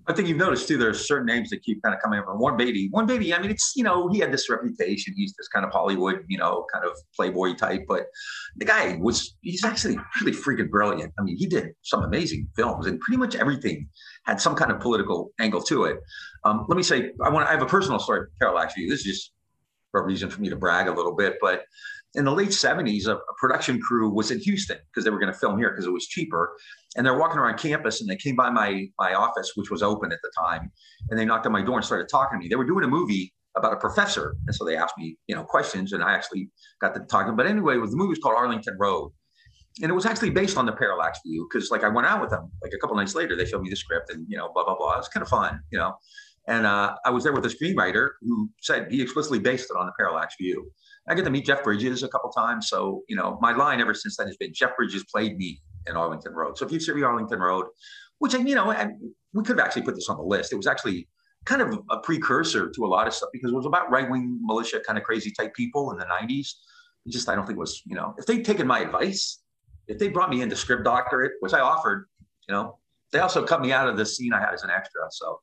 I 0.07 0.13
think 0.13 0.27
you've 0.27 0.37
noticed 0.37 0.67
too. 0.67 0.77
There's 0.77 1.07
certain 1.07 1.25
names 1.25 1.49
that 1.49 1.63
keep 1.63 1.81
kind 1.83 1.93
of 1.93 2.01
coming 2.01 2.19
up. 2.19 2.25
Warren 2.29 2.57
Beatty. 2.57 2.89
Warren 2.91 3.07
Beatty. 3.07 3.33
I 3.33 3.41
mean, 3.41 3.51
it's 3.51 3.73
you 3.75 3.83
know 3.83 4.07
he 4.09 4.19
had 4.19 4.31
this 4.31 4.49
reputation. 4.49 5.13
He's 5.15 5.33
this 5.37 5.47
kind 5.47 5.65
of 5.65 5.71
Hollywood, 5.71 6.23
you 6.27 6.37
know, 6.37 6.65
kind 6.73 6.85
of 6.85 6.91
playboy 7.15 7.55
type. 7.55 7.85
But 7.87 8.05
the 8.57 8.65
guy 8.65 8.97
was 9.01 9.35
he's 9.41 9.63
actually 9.63 9.97
really 10.19 10.31
freaking 10.31 10.69
brilliant. 10.69 11.13
I 11.19 11.23
mean, 11.23 11.37
he 11.37 11.47
did 11.47 11.69
some 11.81 12.03
amazing 12.03 12.47
films, 12.55 12.87
and 12.87 12.99
pretty 12.99 13.17
much 13.17 13.35
everything 13.35 13.87
had 14.25 14.39
some 14.39 14.55
kind 14.55 14.71
of 14.71 14.79
political 14.79 15.31
angle 15.39 15.61
to 15.63 15.85
it. 15.85 15.97
Um, 16.45 16.65
let 16.67 16.77
me 16.77 16.83
say, 16.83 17.11
I 17.23 17.29
want 17.29 17.47
I 17.47 17.51
have 17.51 17.61
a 17.61 17.67
personal 17.67 17.99
story, 17.99 18.27
Carol. 18.39 18.59
Actually, 18.59 18.89
this 18.89 18.99
is 18.99 19.05
just 19.05 19.31
a 19.93 20.01
reason 20.01 20.29
for 20.29 20.41
me 20.41 20.49
to 20.49 20.55
brag 20.55 20.87
a 20.87 20.93
little 20.93 21.15
bit, 21.15 21.37
but 21.41 21.63
in 22.15 22.25
the 22.25 22.31
late 22.31 22.49
70s, 22.49 23.07
a, 23.07 23.15
a 23.15 23.33
production 23.39 23.79
crew 23.79 24.09
was 24.09 24.31
in 24.31 24.39
Houston 24.39 24.77
because 24.87 25.03
they 25.03 25.09
were 25.09 25.19
going 25.19 25.31
to 25.31 25.37
film 25.37 25.57
here 25.57 25.69
because 25.69 25.85
it 25.85 25.91
was 25.91 26.07
cheaper. 26.07 26.55
And 26.97 27.05
they're 27.05 27.17
walking 27.17 27.37
around 27.37 27.57
campus 27.57 28.01
and 28.01 28.09
they 28.09 28.17
came 28.17 28.35
by 28.35 28.49
my, 28.49 28.87
my 28.99 29.13
office, 29.13 29.53
which 29.55 29.71
was 29.71 29.81
open 29.81 30.11
at 30.11 30.19
the 30.21 30.31
time. 30.37 30.71
And 31.09 31.17
they 31.17 31.25
knocked 31.25 31.45
on 31.45 31.51
my 31.51 31.61
door 31.61 31.77
and 31.77 31.85
started 31.85 32.09
talking 32.09 32.39
to 32.39 32.43
me. 32.43 32.49
They 32.49 32.55
were 32.55 32.65
doing 32.65 32.83
a 32.83 32.87
movie 32.87 33.33
about 33.55 33.73
a 33.73 33.77
professor. 33.77 34.35
And 34.45 34.55
so 34.55 34.65
they 34.65 34.75
asked 34.75 34.97
me, 34.97 35.17
you 35.27 35.35
know, 35.35 35.43
questions 35.43 35.93
and 35.93 36.03
I 36.03 36.13
actually 36.13 36.49
got 36.81 36.93
to 36.95 37.01
talking. 37.01 37.35
But 37.35 37.47
anyway, 37.47 37.77
was, 37.77 37.91
the 37.91 37.97
movie 37.97 38.09
was 38.09 38.19
called 38.19 38.35
Arlington 38.35 38.77
Road. 38.77 39.11
And 39.81 39.89
it 39.89 39.93
was 39.93 40.05
actually 40.05 40.31
based 40.31 40.57
on 40.57 40.65
the 40.65 40.73
parallax 40.73 41.19
view 41.25 41.47
because 41.49 41.71
like 41.71 41.85
I 41.85 41.87
went 41.87 42.05
out 42.05 42.19
with 42.19 42.29
them 42.29 42.51
like 42.61 42.73
a 42.73 42.77
couple 42.77 42.97
nights 42.97 43.15
later, 43.15 43.37
they 43.37 43.45
showed 43.45 43.61
me 43.61 43.69
the 43.69 43.75
script 43.77 44.09
and, 44.09 44.25
you 44.27 44.37
know, 44.37 44.51
blah, 44.53 44.65
blah, 44.65 44.75
blah. 44.75 44.95
It 44.95 44.97
was 44.97 45.07
kind 45.07 45.21
of 45.21 45.29
fun, 45.29 45.61
you 45.71 45.77
know. 45.77 45.95
And 46.47 46.65
uh, 46.65 46.95
I 47.05 47.09
was 47.09 47.23
there 47.23 47.33
with 47.33 47.45
a 47.45 47.49
screenwriter 47.49 48.09
who 48.21 48.49
said 48.61 48.91
he 48.91 49.01
explicitly 49.01 49.39
based 49.39 49.69
it 49.69 49.77
on 49.77 49.85
the 49.85 49.93
parallax 49.97 50.35
view. 50.39 50.71
I 51.11 51.13
get 51.13 51.25
to 51.25 51.29
meet 51.29 51.45
Jeff 51.45 51.61
Bridges 51.61 52.03
a 52.03 52.07
couple 52.07 52.29
times. 52.29 52.69
So, 52.69 53.03
you 53.09 53.17
know, 53.17 53.37
my 53.41 53.51
line 53.51 53.81
ever 53.81 53.93
since 53.93 54.15
then 54.15 54.27
has 54.27 54.37
been 54.37 54.53
Jeff 54.53 54.77
Bridges 54.77 55.03
played 55.03 55.35
me 55.37 55.61
in 55.85 55.97
Arlington 55.97 56.33
Road. 56.33 56.57
So 56.57 56.65
if 56.65 56.71
you 56.71 56.79
see 56.79 57.03
Arlington 57.03 57.39
Road, 57.39 57.65
which, 58.19 58.33
I 58.33 58.37
you 58.37 58.55
know, 58.55 58.71
and 58.71 58.93
we 59.33 59.43
could 59.43 59.57
have 59.57 59.65
actually 59.65 59.81
put 59.81 59.95
this 59.95 60.07
on 60.07 60.15
the 60.15 60.23
list. 60.23 60.53
It 60.53 60.55
was 60.55 60.67
actually 60.67 61.09
kind 61.43 61.61
of 61.61 61.81
a 61.89 61.97
precursor 61.97 62.69
to 62.69 62.85
a 62.85 62.87
lot 62.87 63.07
of 63.07 63.13
stuff 63.13 63.27
because 63.33 63.51
it 63.51 63.55
was 63.55 63.65
about 63.65 63.91
right 63.91 64.09
wing 64.09 64.39
militia, 64.41 64.79
kind 64.87 64.97
of 64.97 65.03
crazy 65.03 65.31
type 65.31 65.53
people 65.53 65.91
in 65.91 65.97
the 65.97 66.05
90s. 66.05 66.47
It 67.05 67.11
just, 67.11 67.27
I 67.27 67.35
don't 67.35 67.45
think 67.45 67.59
was, 67.59 67.81
you 67.85 67.95
know, 67.95 68.15
if 68.17 68.25
they'd 68.25 68.45
taken 68.45 68.65
my 68.65 68.79
advice, 68.79 69.41
if 69.89 69.99
they 69.99 70.07
brought 70.07 70.29
me 70.29 70.41
into 70.41 70.55
script 70.55 70.85
doctorate, 70.85 71.33
which 71.41 71.51
I 71.51 71.59
offered, 71.59 72.07
you 72.47 72.53
know, 72.53 72.77
they 73.11 73.19
also 73.19 73.45
cut 73.45 73.59
me 73.59 73.73
out 73.73 73.89
of 73.89 73.97
the 73.97 74.05
scene 74.05 74.31
I 74.31 74.39
had 74.39 74.53
as 74.53 74.63
an 74.63 74.69
extra. 74.69 75.01
So 75.11 75.41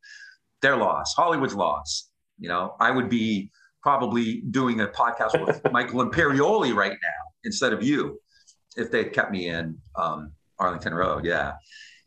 their 0.63 0.77
loss, 0.77 1.15
Hollywood's 1.15 1.55
loss. 1.55 2.09
You 2.39 2.49
know, 2.49 2.75
I 2.81 2.91
would 2.91 3.11
be 3.11 3.51
probably 3.83 4.43
doing 4.51 4.81
a 4.81 4.89
podcast 4.89 5.45
with 5.45 5.61
Michael 5.73 6.05
Imperioli 6.05 6.75
right 6.75 6.93
now 6.93 7.25
instead 7.45 7.73
of 7.73 7.83
you 7.83 8.21
if 8.77 8.91
they 8.91 9.05
kept 9.05 9.31
me 9.31 9.49
in 9.49 9.79
um, 9.97 10.33
Arlington 10.59 10.95
Road. 10.95 11.25
Yeah. 11.25 11.55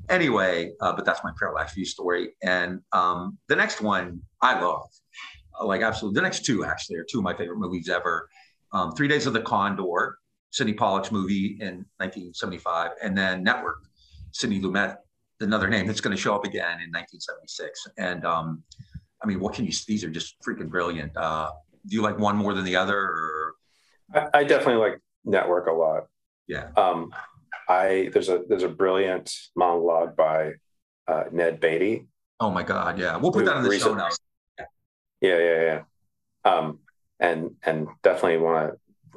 Anyway, 0.09 0.71
uh, 0.81 0.93
but 0.93 1.05
that's 1.05 1.23
my 1.23 1.31
parallax 1.37 1.73
view 1.73 1.85
story. 1.85 2.31
And 2.41 2.81
um, 2.91 3.37
the 3.47 3.55
next 3.55 3.81
one 3.81 4.21
I 4.41 4.59
love, 4.59 4.89
uh, 5.59 5.65
like 5.65 5.81
absolutely. 5.81 6.19
The 6.19 6.23
next 6.23 6.45
two 6.45 6.65
actually 6.65 6.97
are 6.97 7.05
two 7.09 7.19
of 7.19 7.23
my 7.23 7.35
favorite 7.35 7.59
movies 7.59 7.89
ever. 7.89 8.27
Um, 8.73 8.93
Three 8.93 9.07
Days 9.07 9.27
of 9.27 9.33
the 9.33 9.41
Condor, 9.41 10.17
Sydney 10.51 10.73
Pollack's 10.73 11.11
movie 11.11 11.57
in 11.59 11.85
1975, 11.97 12.91
and 13.03 13.17
then 13.17 13.43
Network, 13.43 13.83
Sidney 14.31 14.61
Lumet, 14.61 14.97
another 15.41 15.67
name 15.67 15.87
that's 15.87 16.01
going 16.01 16.15
to 16.15 16.21
show 16.21 16.33
up 16.33 16.45
again 16.45 16.79
in 16.79 16.89
1976. 16.91 17.87
And 17.97 18.25
um, 18.25 18.63
I 19.23 19.27
mean, 19.27 19.39
what 19.39 19.53
can 19.53 19.65
you? 19.65 19.71
These 19.87 20.03
are 20.03 20.09
just 20.09 20.35
freaking 20.41 20.69
brilliant. 20.69 21.15
Uh, 21.15 21.51
do 21.87 21.95
you 21.95 22.01
like 22.01 22.17
one 22.17 22.35
more 22.35 22.53
than 22.53 22.65
the 22.65 22.75
other? 22.75 22.97
Or? 22.97 23.53
I, 24.13 24.27
I 24.39 24.43
definitely 24.43 24.81
like 24.81 24.99
Network 25.25 25.67
a 25.67 25.71
lot. 25.71 26.07
Yeah. 26.47 26.69
Um, 26.75 27.11
I 27.69 28.09
there's 28.11 28.29
a 28.29 28.41
there's 28.47 28.63
a 28.63 28.69
brilliant 28.69 29.33
monologue 29.55 30.15
by 30.15 30.53
uh, 31.07 31.25
Ned 31.31 31.59
Beatty. 31.59 32.07
Oh 32.39 32.49
my 32.49 32.63
God! 32.63 32.99
Yeah, 32.99 33.17
we'll 33.17 33.31
put 33.31 33.45
that 33.45 33.57
in 33.57 33.63
the 33.63 33.79
show 33.79 33.93
notes. 33.93 34.19
Yeah, 35.21 35.37
yeah, 35.37 35.61
yeah. 35.61 36.51
Um, 36.51 36.79
and 37.19 37.51
and 37.63 37.87
definitely 38.03 38.37
want 38.37 38.73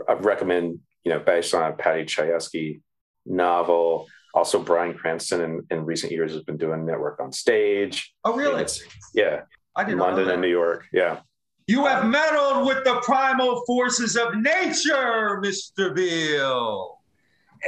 to 0.06 0.16
recommend 0.16 0.80
you 1.04 1.12
know 1.12 1.18
based 1.18 1.54
on 1.54 1.72
a 1.72 1.74
Paddy 1.74 2.04
Chayefsky 2.04 2.80
novel. 3.26 4.06
Also, 4.34 4.60
Bryan 4.60 4.94
Cranston 4.94 5.40
in, 5.40 5.66
in 5.70 5.84
recent 5.84 6.10
years 6.10 6.32
has 6.32 6.42
been 6.42 6.56
doing 6.56 6.84
network 6.84 7.20
on 7.20 7.30
stage. 7.30 8.12
Oh, 8.24 8.34
really? 8.34 8.66
yeah. 9.14 9.42
I 9.76 9.84
did 9.84 9.96
London 9.96 10.30
and 10.30 10.40
New 10.40 10.48
York. 10.48 10.86
Yeah. 10.92 11.20
You 11.66 11.86
have 11.86 12.06
meddled 12.06 12.66
with 12.66 12.84
the 12.84 13.00
primal 13.02 13.64
forces 13.66 14.16
of 14.16 14.36
nature, 14.36 15.40
Mr. 15.42 15.94
Beale, 15.94 16.98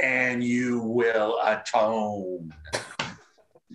and 0.01 0.43
you 0.43 0.81
will 0.81 1.39
atone. 1.43 2.53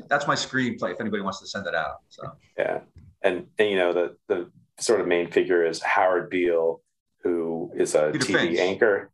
That's 0.09 0.27
my 0.27 0.37
screenplay 0.37 0.93
if 0.93 1.01
anybody 1.01 1.23
wants 1.23 1.41
to 1.41 1.47
send 1.47 1.67
it 1.67 1.75
out. 1.75 1.97
So 2.09 2.23
yeah. 2.57 2.81
And, 3.23 3.47
and 3.59 3.71
you 3.71 3.77
know, 3.77 3.93
the 3.93 4.17
the 4.29 4.51
sort 4.79 5.01
of 5.01 5.09
main 5.09 5.31
figure 5.31 5.65
is 5.65 5.83
Howard 5.83 6.31
Beale, 6.31 6.81
who 7.25 7.73
is 7.75 7.95
a 7.95 8.11
Peter 8.13 8.25
TV 8.25 8.33
Finch. 8.33 8.59
anchor, 8.59 9.11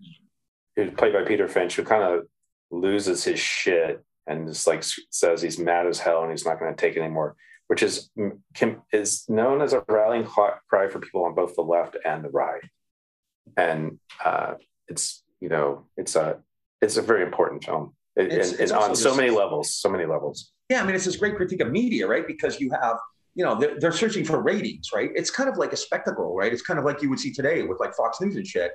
who's 0.77 0.93
played 0.93 1.15
by 1.15 1.23
Peter 1.23 1.49
Finch, 1.49 1.77
who 1.77 1.85
kind 1.85 2.03
of 2.03 2.27
loses 2.71 3.25
his 3.25 3.41
shit 3.41 4.05
and 4.27 4.47
just 4.47 4.67
like 4.67 4.85
says 5.11 5.41
he's 5.41 5.59
mad 5.59 5.87
as 5.87 5.99
hell 5.99 6.23
and 6.23 6.31
he's 6.31 6.45
not 6.45 6.61
going 6.61 6.71
to 6.75 6.81
take 6.81 6.97
it 6.97 7.01
anymore 7.01 7.35
which 7.69 7.83
is 7.83 8.11
can, 8.55 8.83
is 8.93 9.25
known 9.29 9.63
as 9.63 9.73
a 9.73 9.85
rallying 9.89 10.25
cry 10.25 10.89
for 10.89 10.99
people 10.99 11.25
on 11.25 11.35
both 11.35 11.55
the 11.55 11.63
left 11.63 11.97
and 12.05 12.25
the 12.25 12.31
right. 12.31 12.63
And 13.57 13.99
uh, 14.25 14.55
it's 14.89 15.23
you 15.41 15.49
know 15.49 15.87
it's 15.97 16.17
a 16.17 16.39
it's 16.81 16.97
a 16.97 17.03
very 17.03 17.23
important 17.23 17.65
film, 17.65 17.95
it's, 18.17 18.53
and, 18.53 18.61
it's 18.61 18.73
and 18.73 18.81
on 18.81 18.97
so 18.97 19.15
many 19.15 19.31
levels, 19.31 19.75
so 19.75 19.89
many 19.89 20.07
levels. 20.07 20.53
Yeah, 20.69 20.83
I 20.83 20.87
mean 20.87 20.95
it's 20.95 21.05
this 21.05 21.17
great 21.17 21.37
critique 21.37 21.61
of 21.61 21.71
media, 21.71 22.07
right? 22.07 22.27
Because 22.27 22.59
you 22.59 22.71
have 22.83 22.97
you 23.35 23.45
know 23.45 23.59
they're, 23.59 23.79
they're 23.79 23.93
searching 23.93 24.25
for 24.25 24.43
ratings, 24.43 24.89
right? 24.95 25.11
It's 25.15 25.31
kind 25.31 25.49
of 25.49 25.57
like 25.57 25.73
a 25.73 25.77
spectacle, 25.77 26.35
right? 26.35 26.53
It's 26.53 26.63
kind 26.63 26.79
of 26.79 26.85
like 26.85 27.03
you 27.03 27.11
would 27.11 27.21
see 27.21 27.33
today 27.33 27.63
with 27.63 27.81
like 27.81 27.95
Fox 27.95 28.21
News 28.21 28.37
and 28.37 28.47
shit. 28.47 28.73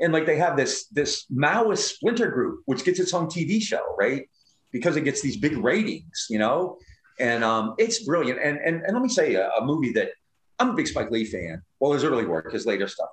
And 0.00 0.14
like 0.14 0.24
they 0.24 0.36
have 0.36 0.56
this 0.56 0.86
this 0.86 1.26
Maoist 1.30 1.94
splinter 1.94 2.30
group, 2.30 2.62
which 2.64 2.84
gets 2.84 2.98
its 3.00 3.12
own 3.12 3.26
TV 3.26 3.60
show, 3.60 3.82
right? 3.98 4.28
Because 4.72 4.96
it 4.96 5.04
gets 5.04 5.20
these 5.20 5.36
big 5.36 5.58
ratings, 5.58 6.26
you 6.30 6.38
know 6.38 6.78
and 7.20 7.44
um, 7.44 7.74
it's 7.78 8.02
brilliant. 8.02 8.40
And, 8.42 8.58
and 8.58 8.82
and 8.82 8.94
let 8.94 9.02
me 9.02 9.08
say 9.08 9.34
a, 9.34 9.50
a, 9.50 9.64
movie 9.64 9.92
that 9.92 10.10
I'm 10.58 10.70
a 10.70 10.72
big 10.72 10.88
Spike 10.88 11.10
Lee 11.10 11.24
fan. 11.24 11.62
Well, 11.78 11.92
his 11.92 12.02
early 12.02 12.24
work, 12.24 12.50
his 12.50 12.66
later 12.66 12.88
stuff, 12.88 13.10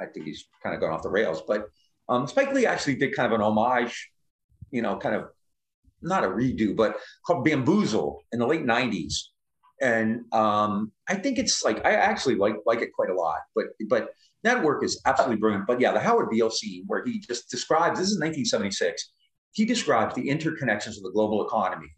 I 0.00 0.06
think 0.06 0.26
he's 0.26 0.46
kind 0.62 0.74
of 0.74 0.80
gone 0.80 0.92
off 0.92 1.02
the 1.02 1.10
rails. 1.10 1.42
But 1.46 1.68
um, 2.08 2.26
Spike 2.26 2.52
Lee 2.52 2.66
actually 2.66 2.96
did 2.96 3.14
kind 3.14 3.32
of 3.32 3.38
an 3.38 3.44
homage, 3.44 4.10
you 4.70 4.82
know, 4.82 4.96
kind 4.96 5.14
of 5.14 5.28
not 6.02 6.24
a 6.24 6.28
redo, 6.28 6.74
but 6.74 6.96
called 7.26 7.44
Bamboozle 7.44 8.24
in 8.32 8.38
the 8.38 8.46
late 8.46 8.64
'90s. 8.64 9.14
And 9.82 10.24
um, 10.32 10.92
I 11.08 11.14
think 11.14 11.38
it's 11.38 11.62
like 11.62 11.84
I 11.84 11.92
actually 11.92 12.36
like 12.36 12.56
like 12.64 12.80
it 12.80 12.92
quite 12.94 13.10
a 13.10 13.14
lot. 13.14 13.40
But 13.54 13.66
but 13.88 14.14
that 14.42 14.62
work 14.62 14.82
is 14.82 15.00
absolutely 15.04 15.36
brilliant. 15.36 15.66
But 15.66 15.80
yeah, 15.80 15.92
the 15.92 16.00
Howard 16.00 16.30
Beale 16.30 16.50
scene 16.50 16.84
where 16.86 17.04
he 17.04 17.20
just 17.20 17.50
describes 17.50 17.98
this 17.98 18.08
is 18.08 18.18
1976. 18.18 19.12
He 19.52 19.66
describes 19.66 20.14
the 20.14 20.28
interconnections 20.28 20.96
of 20.96 21.02
the 21.02 21.10
global 21.12 21.46
economy 21.46 21.88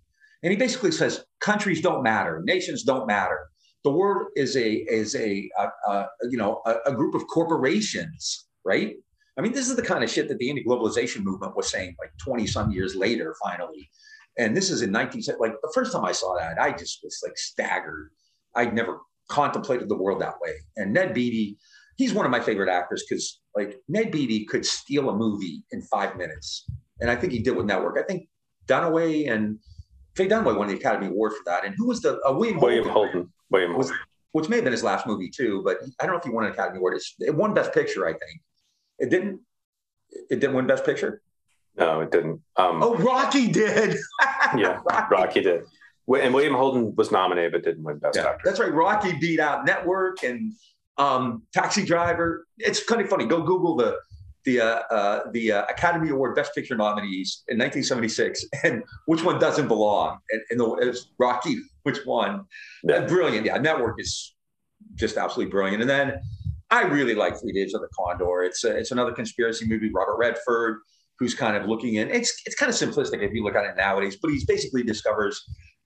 and 0.43 0.51
he 0.51 0.57
basically 0.57 0.91
says 0.91 1.25
countries 1.41 1.81
don't 1.81 2.03
matter, 2.03 2.43
nations 2.45 2.83
don't 2.83 3.07
matter. 3.07 3.39
The 3.85 3.91
world 3.91 4.29
is 4.37 4.57
a 4.57 4.73
is 4.73 5.15
a, 5.17 5.51
a, 5.59 5.69
a 5.91 6.07
you 6.31 6.39
know 6.39 6.61
a, 6.67 6.77
a, 6.87 6.95
group 6.95 7.15
of 7.15 7.27
corporations, 7.27 8.47
right? 8.65 8.95
I 9.37 9.41
mean, 9.41 9.53
this 9.53 9.69
is 9.69 9.77
the 9.77 9.83
kind 9.83 10.05
of 10.05 10.11
shit 10.11 10.29
that 10.29 10.39
the 10.39 10.51
anti-globalization 10.51 11.23
movement 11.23 11.57
was 11.57 11.71
saying 11.71 11.97
like 11.99 12.13
20 12.19 12.47
some 12.47 12.71
years 12.71 12.95
later, 12.95 13.35
finally. 13.43 13.91
And 14.39 14.57
this 14.57 14.71
is 14.71 14.83
in 14.83 14.93
19 14.93 15.23
like 15.39 15.55
the 15.63 15.73
first 15.75 15.93
time 15.93 16.05
I 16.05 16.13
saw 16.13 16.37
that, 16.39 16.61
I 16.61 16.73
just 16.73 17.01
was 17.03 17.21
like 17.23 17.37
staggered. 17.37 18.11
I'd 18.55 18.75
never 18.75 18.99
contemplated 19.29 19.89
the 19.89 19.97
world 19.97 20.21
that 20.21 20.35
way. 20.41 20.53
And 20.77 20.93
Ned 20.93 21.15
Beatty, 21.15 21.57
he's 21.97 22.13
one 22.13 22.27
of 22.27 22.31
my 22.31 22.41
favorite 22.41 22.69
actors 22.69 23.05
because 23.09 23.41
like 23.57 23.79
Ned 23.89 24.11
Beatty 24.11 24.45
could 24.45 24.65
steal 24.65 25.11
a 25.11 25.17
movie 25.17 25.65
in 25.73 25.83
five 25.83 26.17
minutes. 26.17 26.67
And 27.01 27.11
I 27.11 27.17
think 27.17 27.33
he 27.33 27.41
did 27.41 27.57
with 27.57 27.67
Network. 27.67 27.99
I 27.99 28.03
think 28.03 28.29
Dunaway 28.67 29.31
and 29.31 29.59
Faye 30.15 30.29
Dunaway 30.29 30.57
won 30.57 30.69
the 30.69 30.75
Academy 30.75 31.07
Award 31.07 31.33
for 31.33 31.43
that. 31.47 31.65
And 31.65 31.75
who 31.77 31.87
was 31.87 32.01
the 32.01 32.21
uh, 32.27 32.33
William 32.33 32.59
Holden? 32.59 32.77
William 32.77 32.89
Holden. 32.89 33.33
William 33.51 33.77
was, 33.77 33.93
which 34.33 34.49
may 34.49 34.57
have 34.57 34.65
been 34.65 34.73
his 34.73 34.83
last 34.83 35.07
movie 35.07 35.31
too, 35.31 35.63
but 35.65 35.79
I 36.01 36.07
don't 36.07 36.15
know 36.15 36.19
if 36.19 36.25
he 36.25 36.31
won 36.31 36.45
an 36.45 36.53
Academy 36.53 36.79
Award. 36.79 36.95
It's, 36.97 37.15
it 37.21 37.35
won 37.35 37.55
Best 37.55 37.73
Picture, 37.73 38.07
I 38.07 38.13
think. 38.13 38.41
It 38.99 39.11
didn't. 39.11 39.41
It 40.31 40.41
didn't 40.41 40.55
win 40.55 40.67
Best 40.67 40.85
Picture. 40.85 41.23
No, 41.77 42.01
it 42.01 42.11
didn't. 42.11 42.41
Um, 42.57 42.83
oh, 42.83 42.97
Rocky 42.97 43.51
did. 43.51 43.97
yeah, 44.57 44.81
Rocky 45.11 45.41
did. 45.41 45.63
And 46.07 46.35
William 46.35 46.55
Holden 46.55 46.95
was 46.97 47.11
nominated 47.11 47.53
but 47.53 47.65
didn't 47.65 47.83
win 47.83 47.99
Best 47.99 48.17
yeah, 48.17 48.27
Actor. 48.27 48.43
That's 48.45 48.61
right. 48.61 48.73
Rocky 48.73 49.15
beat 49.19 49.41
out 49.41 49.65
Network 49.65 50.23
and 50.23 50.53
um, 50.99 51.43
Taxi 51.55 51.85
Driver. 51.85 52.47
It's 52.59 52.85
kind 52.85 53.01
of 53.01 53.09
funny. 53.09 53.25
Go 53.25 53.43
Google 53.43 53.77
the 53.77 53.97
the 54.45 54.61
uh, 54.61 54.83
uh, 54.91 55.31
the 55.33 55.53
uh, 55.53 55.65
Academy 55.67 56.11
Award 56.11 56.35
Best 56.35 56.55
Picture 56.55 56.77
nominees 56.77 57.43
in 57.49 57.59
1976, 57.59 58.45
and 58.65 58.83
which 59.07 59.25
one 59.25 59.39
doesn't 59.39 59.69
belong? 59.69 60.19
And, 60.31 60.43
and 60.51 60.61
the, 60.61 60.73
it's 60.89 61.11
Rocky, 61.19 61.59
which 61.85 62.05
one? 62.05 62.45
Yeah. 62.85 63.07
brilliant, 63.07 63.47
yeah. 63.47 63.59
Network 63.59 64.01
is 64.01 64.35
just 64.95 65.17
absolutely 65.17 65.51
brilliant. 65.51 65.81
And 65.81 65.91
then 65.91 66.21
I 66.71 66.83
really 66.83 67.15
like 67.15 67.41
Three 67.41 67.53
Days 67.53 67.75
of 67.75 67.81
the 67.81 67.89
Condor. 67.99 68.43
It's 68.43 68.65
a, 68.65 68.77
it's 68.77 68.91
another 68.91 69.13
conspiracy 69.13 69.67
movie. 69.67 69.91
Robert 69.93 70.17
Redford, 70.17 70.79
who's 71.19 71.35
kind 71.35 71.57
of 71.57 71.69
looking 71.69 71.97
in. 71.97 72.11
It's 72.11 72.43
it's 72.47 72.57
kind 72.57 72.71
of 72.71 72.77
simplistic 72.77 73.23
if 73.23 73.33
you 73.33 73.45
look 73.45 73.55
at 73.55 73.65
it 73.65 73.77
nowadays, 73.77 74.17
but 74.21 74.31
he 74.31 74.43
basically 74.47 74.83
discovers 74.83 75.43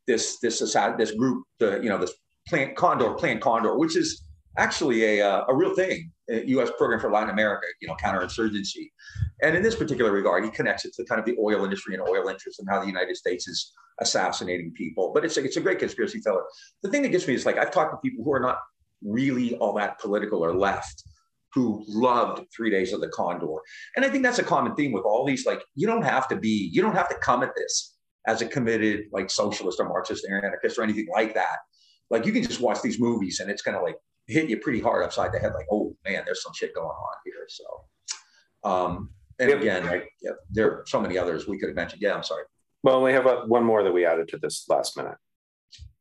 this 0.06 0.38
this 0.40 0.58
this 0.60 1.10
group, 1.12 1.44
the 1.58 1.80
you 1.82 1.88
know 1.88 1.98
this 1.98 2.12
Plan 2.48 2.74
Condor, 2.76 3.12
Plan 3.14 3.40
Condor, 3.40 3.76
which 3.76 3.96
is 3.96 4.22
actually 4.56 5.18
a 5.18 5.28
uh, 5.28 5.44
a 5.48 5.54
real 5.54 5.74
thing, 5.74 6.10
a 6.30 6.46
U.S. 6.48 6.70
program 6.76 7.00
for 7.00 7.10
Latin 7.10 7.30
America, 7.30 7.66
you 7.80 7.88
know, 7.88 7.94
counterinsurgency. 7.94 8.90
And 9.42 9.56
in 9.56 9.62
this 9.62 9.74
particular 9.74 10.12
regard, 10.12 10.44
he 10.44 10.50
connects 10.50 10.84
it 10.84 10.94
to 10.94 11.04
kind 11.04 11.18
of 11.18 11.26
the 11.26 11.36
oil 11.40 11.64
industry 11.64 11.94
and 11.94 12.02
oil 12.02 12.28
interests 12.28 12.58
and 12.58 12.68
how 12.68 12.80
the 12.80 12.86
United 12.86 13.16
States 13.16 13.46
is 13.48 13.72
assassinating 14.00 14.72
people. 14.72 15.12
But 15.14 15.24
it's 15.24 15.36
a, 15.36 15.44
it's 15.44 15.56
a 15.56 15.60
great 15.60 15.78
conspiracy 15.78 16.20
theory. 16.20 16.38
The 16.82 16.90
thing 16.90 17.02
that 17.02 17.10
gets 17.10 17.26
me 17.26 17.34
is 17.34 17.46
like 17.46 17.58
I've 17.58 17.70
talked 17.70 17.92
to 17.92 17.98
people 18.08 18.24
who 18.24 18.32
are 18.32 18.40
not 18.40 18.58
really 19.02 19.56
all 19.56 19.74
that 19.74 19.98
political 20.00 20.44
or 20.44 20.54
left 20.54 21.02
who 21.56 21.82
loved 21.88 22.44
Three 22.54 22.70
Days 22.70 22.92
of 22.92 23.00
the 23.00 23.08
Condor. 23.08 23.46
And 23.96 24.04
I 24.04 24.10
think 24.10 24.22
that's 24.22 24.38
a 24.38 24.44
common 24.44 24.74
theme 24.74 24.92
with 24.92 25.04
all 25.04 25.24
these. 25.24 25.46
Like, 25.46 25.62
you 25.74 25.86
don't 25.86 26.02
have 26.02 26.28
to 26.28 26.36
be, 26.36 26.70
you 26.70 26.82
don't 26.82 26.94
have 26.94 27.08
to 27.08 27.16
come 27.16 27.42
at 27.42 27.56
this 27.56 27.96
as 28.26 28.42
a 28.42 28.46
committed 28.46 29.06
like 29.10 29.30
socialist 29.30 29.80
or 29.80 29.88
Marxist 29.88 30.26
or 30.28 30.36
anarchist 30.36 30.78
or 30.78 30.82
anything 30.82 31.06
like 31.10 31.32
that. 31.32 31.56
Like, 32.10 32.26
you 32.26 32.32
can 32.32 32.42
just 32.42 32.60
watch 32.60 32.82
these 32.82 33.00
movies 33.00 33.40
and 33.40 33.50
it's 33.50 33.62
kind 33.62 33.74
of 33.74 33.82
like 33.82 33.96
hit 34.26 34.48
you 34.48 34.58
pretty 34.58 34.80
hard 34.80 35.04
upside 35.04 35.32
the 35.32 35.38
head. 35.38 35.52
Like, 35.54 35.66
oh 35.70 35.94
man, 36.04 36.22
there's 36.24 36.42
some 36.42 36.52
shit 36.54 36.74
going 36.74 36.86
on 36.86 37.16
here. 37.24 37.46
So, 37.48 38.68
um, 38.68 39.10
and 39.38 39.50
again, 39.50 39.86
like, 39.86 40.08
yeah, 40.22 40.32
there 40.50 40.70
are 40.70 40.84
so 40.86 41.00
many 41.00 41.18
others 41.18 41.46
we 41.46 41.58
could 41.58 41.68
have 41.68 41.76
mentioned. 41.76 42.02
Yeah, 42.02 42.14
I'm 42.14 42.22
sorry. 42.22 42.44
Well, 42.82 43.02
we 43.02 43.12
have 43.12 43.26
a, 43.26 43.42
one 43.46 43.64
more 43.64 43.82
that 43.82 43.92
we 43.92 44.06
added 44.06 44.28
to 44.28 44.38
this 44.38 44.64
last 44.68 44.96
minute, 44.96 45.16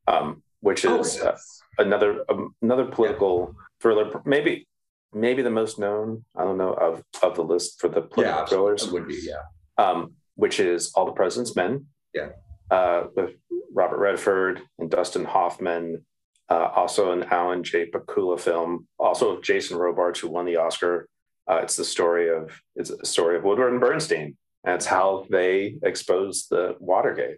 um, 0.08 0.44
which 0.62 0.86
oh, 0.86 1.00
is 1.00 1.20
oh, 1.22 1.30
uh, 1.30 1.38
another 1.80 2.26
um, 2.30 2.56
another 2.62 2.86
political 2.86 3.54
yeah. 3.54 3.64
thriller. 3.82 4.22
Maybe 4.26 4.68
maybe 5.14 5.42
the 5.42 5.50
most 5.50 5.80
known, 5.80 6.26
I 6.36 6.44
don't 6.44 6.58
know, 6.58 6.74
of 6.74 7.04
of 7.24 7.36
the 7.36 7.44
list 7.44 7.80
for 7.80 7.88
the 7.88 8.02
political 8.02 8.40
yeah, 8.40 8.46
thrillers. 8.46 8.92
would 8.92 9.08
be, 9.08 9.20
yeah. 9.22 9.44
Um, 9.84 10.14
which 10.36 10.60
is 10.60 10.92
All 10.96 11.06
the 11.06 11.12
President's 11.12 11.56
Men. 11.56 11.86
Yeah. 12.14 12.30
Uh, 12.72 13.06
with 13.16 13.32
Robert 13.74 14.00
Redford 14.00 14.62
and 14.80 14.90
Dustin 14.90 15.26
Hoffman, 15.26 16.06
uh, 16.50 16.70
also 16.76 17.12
an 17.12 17.24
Alan 17.24 17.64
J. 17.64 17.90
Pakula 17.90 18.40
film, 18.40 18.88
also 19.00 19.42
Jason 19.42 19.78
Robards, 19.78 20.20
who 20.20 20.30
won 20.30 20.46
the 20.46 20.58
Oscar. 20.58 21.08
Uh, 21.50 21.60
it's 21.64 21.76
the 21.76 21.86
story 21.86 22.30
of 22.30 22.60
it's 22.76 22.90
a 22.90 23.06
story 23.06 23.38
of 23.38 23.44
Woodward 23.44 23.72
and 23.72 23.82
Bernstein. 23.82 24.38
And 24.64 24.76
it's 24.76 24.86
how 24.88 25.28
they 25.30 25.78
exposed 25.84 26.50
the 26.50 26.76
Watergate 26.80 27.38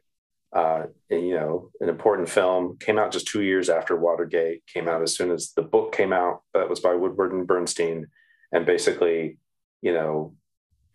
uh, 0.53 0.83
and, 1.09 1.27
you 1.27 1.35
know, 1.35 1.69
an 1.81 1.89
important 1.89 2.29
film 2.29 2.77
came 2.79 2.97
out 2.97 3.11
just 3.11 3.27
two 3.27 3.41
years 3.41 3.69
after 3.69 3.95
Watergate, 3.95 4.65
came 4.65 4.87
out 4.87 5.01
as 5.01 5.15
soon 5.15 5.31
as 5.31 5.51
the 5.51 5.61
book 5.61 5.93
came 5.93 6.13
out 6.13 6.41
that 6.53 6.69
was 6.69 6.79
by 6.79 6.93
Woodward 6.93 7.33
and 7.33 7.45
Bernstein, 7.45 8.07
and 8.51 8.65
basically, 8.65 9.37
you 9.81 9.93
know, 9.93 10.33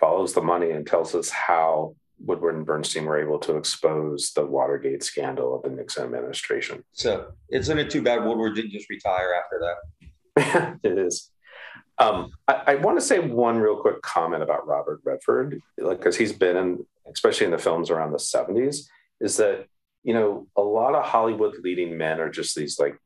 follows 0.00 0.32
the 0.32 0.40
money 0.40 0.70
and 0.70 0.86
tells 0.86 1.14
us 1.14 1.28
how 1.28 1.94
Woodward 2.24 2.54
and 2.54 2.66
Bernstein 2.66 3.04
were 3.04 3.20
able 3.20 3.38
to 3.40 3.56
expose 3.56 4.32
the 4.32 4.44
Watergate 4.44 5.02
scandal 5.02 5.56
of 5.56 5.62
the 5.62 5.70
Nixon 5.70 6.04
administration. 6.04 6.84
So, 6.92 7.32
isn't 7.50 7.78
it 7.78 7.90
too 7.90 8.02
bad 8.02 8.24
Woodward 8.24 8.54
didn't 8.54 8.70
just 8.70 8.90
retire 8.90 9.34
after 9.34 9.60
that? 9.60 10.78
it 10.82 10.98
is. 10.98 11.30
Um, 11.98 12.32
I, 12.48 12.62
I 12.66 12.74
want 12.76 12.98
to 12.98 13.04
say 13.04 13.18
one 13.18 13.58
real 13.58 13.76
quick 13.76 14.02
comment 14.02 14.42
about 14.42 14.66
Robert 14.66 15.00
Redford, 15.04 15.60
like 15.78 15.98
because 15.98 16.16
he's 16.16 16.32
been 16.32 16.56
in, 16.56 16.86
especially 17.12 17.46
in 17.46 17.52
the 17.52 17.58
films 17.58 17.90
around 17.90 18.12
the 18.12 18.18
'70s 18.18 18.86
is 19.20 19.36
that 19.36 19.66
you 20.02 20.14
know 20.14 20.48
a 20.56 20.62
lot 20.62 20.94
of 20.94 21.04
Hollywood 21.04 21.56
leading 21.62 21.96
men 21.96 22.20
are 22.20 22.30
just 22.30 22.56
these 22.56 22.78
like 22.78 22.98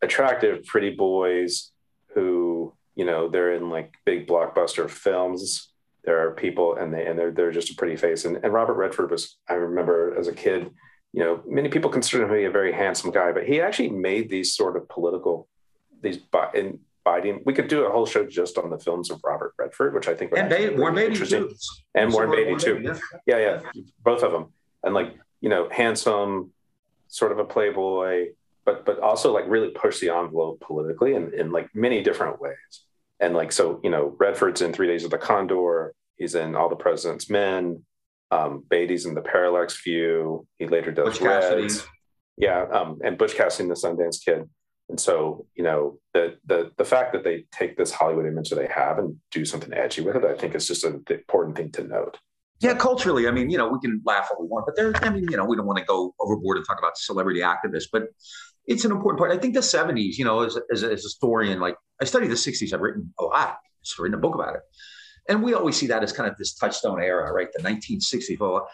attractive, 0.00 0.64
pretty 0.64 0.90
boys 0.90 1.70
who 2.14 2.72
you 2.94 3.04
know 3.04 3.28
they're 3.28 3.54
in 3.54 3.68
like 3.68 3.94
big 4.06 4.26
blockbuster 4.26 4.88
films. 4.88 5.70
There 6.04 6.26
are 6.26 6.32
people 6.32 6.76
and 6.76 6.92
they 6.92 7.06
and 7.06 7.18
they're 7.18 7.30
they're 7.30 7.52
just 7.52 7.70
a 7.70 7.74
pretty 7.74 7.96
face. 7.96 8.24
And, 8.24 8.36
and 8.42 8.52
Robert 8.52 8.74
Redford 8.74 9.10
was 9.10 9.38
I 9.48 9.54
remember 9.54 10.16
as 10.18 10.28
a 10.28 10.34
kid, 10.34 10.70
you 11.12 11.20
know, 11.24 11.42
many 11.46 11.68
people 11.68 11.90
consider 11.90 12.24
him 12.24 12.28
to 12.28 12.34
be 12.34 12.44
a 12.44 12.50
very 12.50 12.72
handsome 12.72 13.10
guy, 13.10 13.32
but 13.32 13.44
he 13.44 13.60
actually 13.60 13.90
made 13.90 14.28
these 14.28 14.54
sort 14.54 14.76
of 14.76 14.88
political 14.88 15.48
these 16.02 16.18
in 16.54 16.80
biting. 17.04 17.42
We 17.44 17.52
could 17.52 17.68
do 17.68 17.84
a 17.84 17.90
whole 17.90 18.06
show 18.06 18.24
just 18.24 18.58
on 18.58 18.70
the 18.70 18.78
films 18.78 19.10
of 19.10 19.20
Robert 19.22 19.54
Redford, 19.58 19.94
which 19.94 20.08
I 20.08 20.14
think 20.14 20.32
and 20.36 20.48
Beatty, 20.48 20.76
Warren 20.76 20.94
Beatty 20.94 21.26
too, 21.26 21.54
and 21.94 22.12
Warren 22.12 22.30
Beatty 22.30 22.56
too. 22.56 22.80
Yeah. 22.82 22.98
yeah, 23.26 23.38
yeah, 23.38 23.82
both 24.02 24.22
of 24.22 24.32
them. 24.32 24.52
And 24.82 24.94
like 24.94 25.16
you 25.40 25.48
know, 25.48 25.68
handsome, 25.70 26.52
sort 27.08 27.32
of 27.32 27.38
a 27.38 27.44
playboy, 27.44 28.28
but 28.64 28.84
but 28.84 28.98
also 29.00 29.32
like 29.32 29.44
really 29.46 29.68
push 29.68 30.00
the 30.00 30.10
envelope 30.10 30.60
politically 30.60 31.14
in, 31.14 31.32
in 31.34 31.52
like 31.52 31.74
many 31.74 32.02
different 32.02 32.40
ways. 32.40 32.83
And 33.20 33.34
like 33.34 33.52
so, 33.52 33.80
you 33.82 33.90
know, 33.90 34.14
Redford's 34.18 34.62
in 34.62 34.72
Three 34.72 34.86
Days 34.86 35.04
of 35.04 35.10
the 35.10 35.18
Condor. 35.18 35.94
He's 36.16 36.34
in 36.34 36.54
All 36.54 36.68
the 36.68 36.76
President's 36.76 37.30
Men. 37.30 37.84
Um, 38.30 38.64
Beatty's 38.68 39.06
in 39.06 39.14
The 39.14 39.22
Parallax 39.22 39.82
View. 39.84 40.46
He 40.58 40.66
later 40.66 40.90
does 40.90 41.20
Reds. 41.20 41.86
Yeah, 42.36 42.66
um, 42.72 42.98
and 43.04 43.16
Butch 43.16 43.36
Cassidy, 43.36 43.68
the 43.68 43.74
Sundance 43.74 44.24
Kid. 44.24 44.48
And 44.88 45.00
so, 45.00 45.46
you 45.54 45.62
know, 45.62 45.98
the 46.12 46.36
the 46.46 46.72
the 46.76 46.84
fact 46.84 47.12
that 47.12 47.24
they 47.24 47.44
take 47.52 47.76
this 47.76 47.92
Hollywood 47.92 48.26
image 48.26 48.50
that 48.50 48.56
they 48.56 48.66
have 48.66 48.98
and 48.98 49.16
do 49.30 49.44
something 49.44 49.72
edgy 49.72 50.02
with 50.02 50.16
it, 50.16 50.24
I 50.24 50.34
think 50.34 50.54
is 50.54 50.66
just 50.66 50.84
an 50.84 51.04
important 51.08 51.56
thing 51.56 51.70
to 51.72 51.84
note. 51.84 52.18
Yeah, 52.60 52.74
culturally, 52.74 53.26
I 53.26 53.30
mean, 53.30 53.50
you 53.50 53.58
know, 53.58 53.68
we 53.68 53.78
can 53.80 54.00
laugh 54.04 54.28
all 54.30 54.40
we 54.40 54.48
want, 54.48 54.66
but 54.66 54.76
there, 54.76 54.92
I 55.02 55.10
mean, 55.10 55.26
you 55.30 55.36
know, 55.36 55.44
we 55.44 55.56
don't 55.56 55.66
want 55.66 55.78
to 55.78 55.84
go 55.84 56.14
overboard 56.20 56.56
and 56.56 56.66
talk 56.66 56.78
about 56.78 56.96
celebrity 56.96 57.40
activists, 57.40 57.88
but 57.92 58.04
it's 58.66 58.84
an 58.84 58.92
important 58.92 59.18
part. 59.18 59.32
I 59.32 59.38
think 59.38 59.54
the 59.54 59.60
70s, 59.60 60.16
you 60.16 60.24
know, 60.24 60.42
as, 60.42 60.56
as, 60.72 60.82
as 60.82 60.82
a 60.82 60.88
historian, 60.90 61.60
like 61.60 61.76
I 62.00 62.04
study 62.04 62.26
the 62.26 62.34
60s, 62.34 62.72
I've 62.72 62.80
written 62.80 63.12
a 63.18 63.24
lot, 63.24 63.58
just 63.82 63.98
written 63.98 64.14
a 64.14 64.20
book 64.20 64.34
about 64.34 64.56
it. 64.56 64.62
And 65.28 65.42
we 65.42 65.54
always 65.54 65.76
see 65.76 65.86
that 65.88 66.02
as 66.02 66.12
kind 66.12 66.30
of 66.30 66.36
this 66.36 66.54
touchstone 66.54 67.00
era, 67.02 67.32
right? 67.32 67.48
The 67.54 67.62
1960s. 67.62 68.66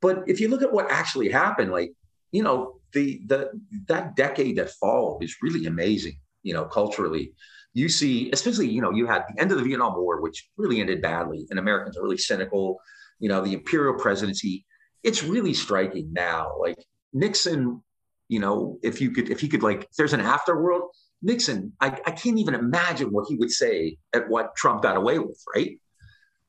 But 0.00 0.24
if 0.26 0.40
you 0.40 0.48
look 0.48 0.62
at 0.62 0.72
what 0.72 0.90
actually 0.90 1.30
happened, 1.30 1.72
like, 1.72 1.92
you 2.30 2.42
know, 2.42 2.80
the 2.92 3.20
the 3.26 3.50
that 3.88 4.16
decade 4.16 4.56
that 4.56 4.70
followed 4.70 5.22
is 5.22 5.36
really 5.40 5.66
amazing, 5.66 6.18
you 6.42 6.52
know, 6.52 6.64
culturally. 6.64 7.32
You 7.72 7.88
see, 7.88 8.30
especially, 8.32 8.68
you 8.68 8.82
know, 8.82 8.90
you 8.90 9.06
had 9.06 9.24
the 9.28 9.40
end 9.40 9.50
of 9.50 9.58
the 9.58 9.64
Vietnam 9.64 9.96
War, 9.96 10.20
which 10.20 10.48
really 10.56 10.80
ended 10.80 11.00
badly, 11.00 11.46
and 11.50 11.58
Americans 11.58 11.96
are 11.96 12.02
really 12.02 12.18
cynical 12.18 12.80
you 13.18 13.28
know, 13.28 13.40
the 13.40 13.52
imperial 13.52 13.94
presidency. 13.94 14.64
It's 15.02 15.22
really 15.22 15.54
striking 15.54 16.12
now. 16.12 16.52
Like 16.60 16.76
Nixon, 17.12 17.82
you 18.28 18.40
know, 18.40 18.78
if 18.82 19.00
you 19.00 19.10
could, 19.10 19.30
if 19.30 19.40
he 19.40 19.48
could, 19.48 19.62
like, 19.62 19.88
there's 19.96 20.12
an 20.12 20.20
afterworld, 20.20 20.88
Nixon, 21.22 21.72
I, 21.80 21.86
I 22.06 22.10
can't 22.10 22.38
even 22.38 22.54
imagine 22.54 23.08
what 23.08 23.26
he 23.28 23.36
would 23.36 23.50
say 23.50 23.96
at 24.12 24.28
what 24.28 24.54
Trump 24.56 24.82
got 24.82 24.96
away 24.96 25.18
with, 25.18 25.42
right? 25.54 25.78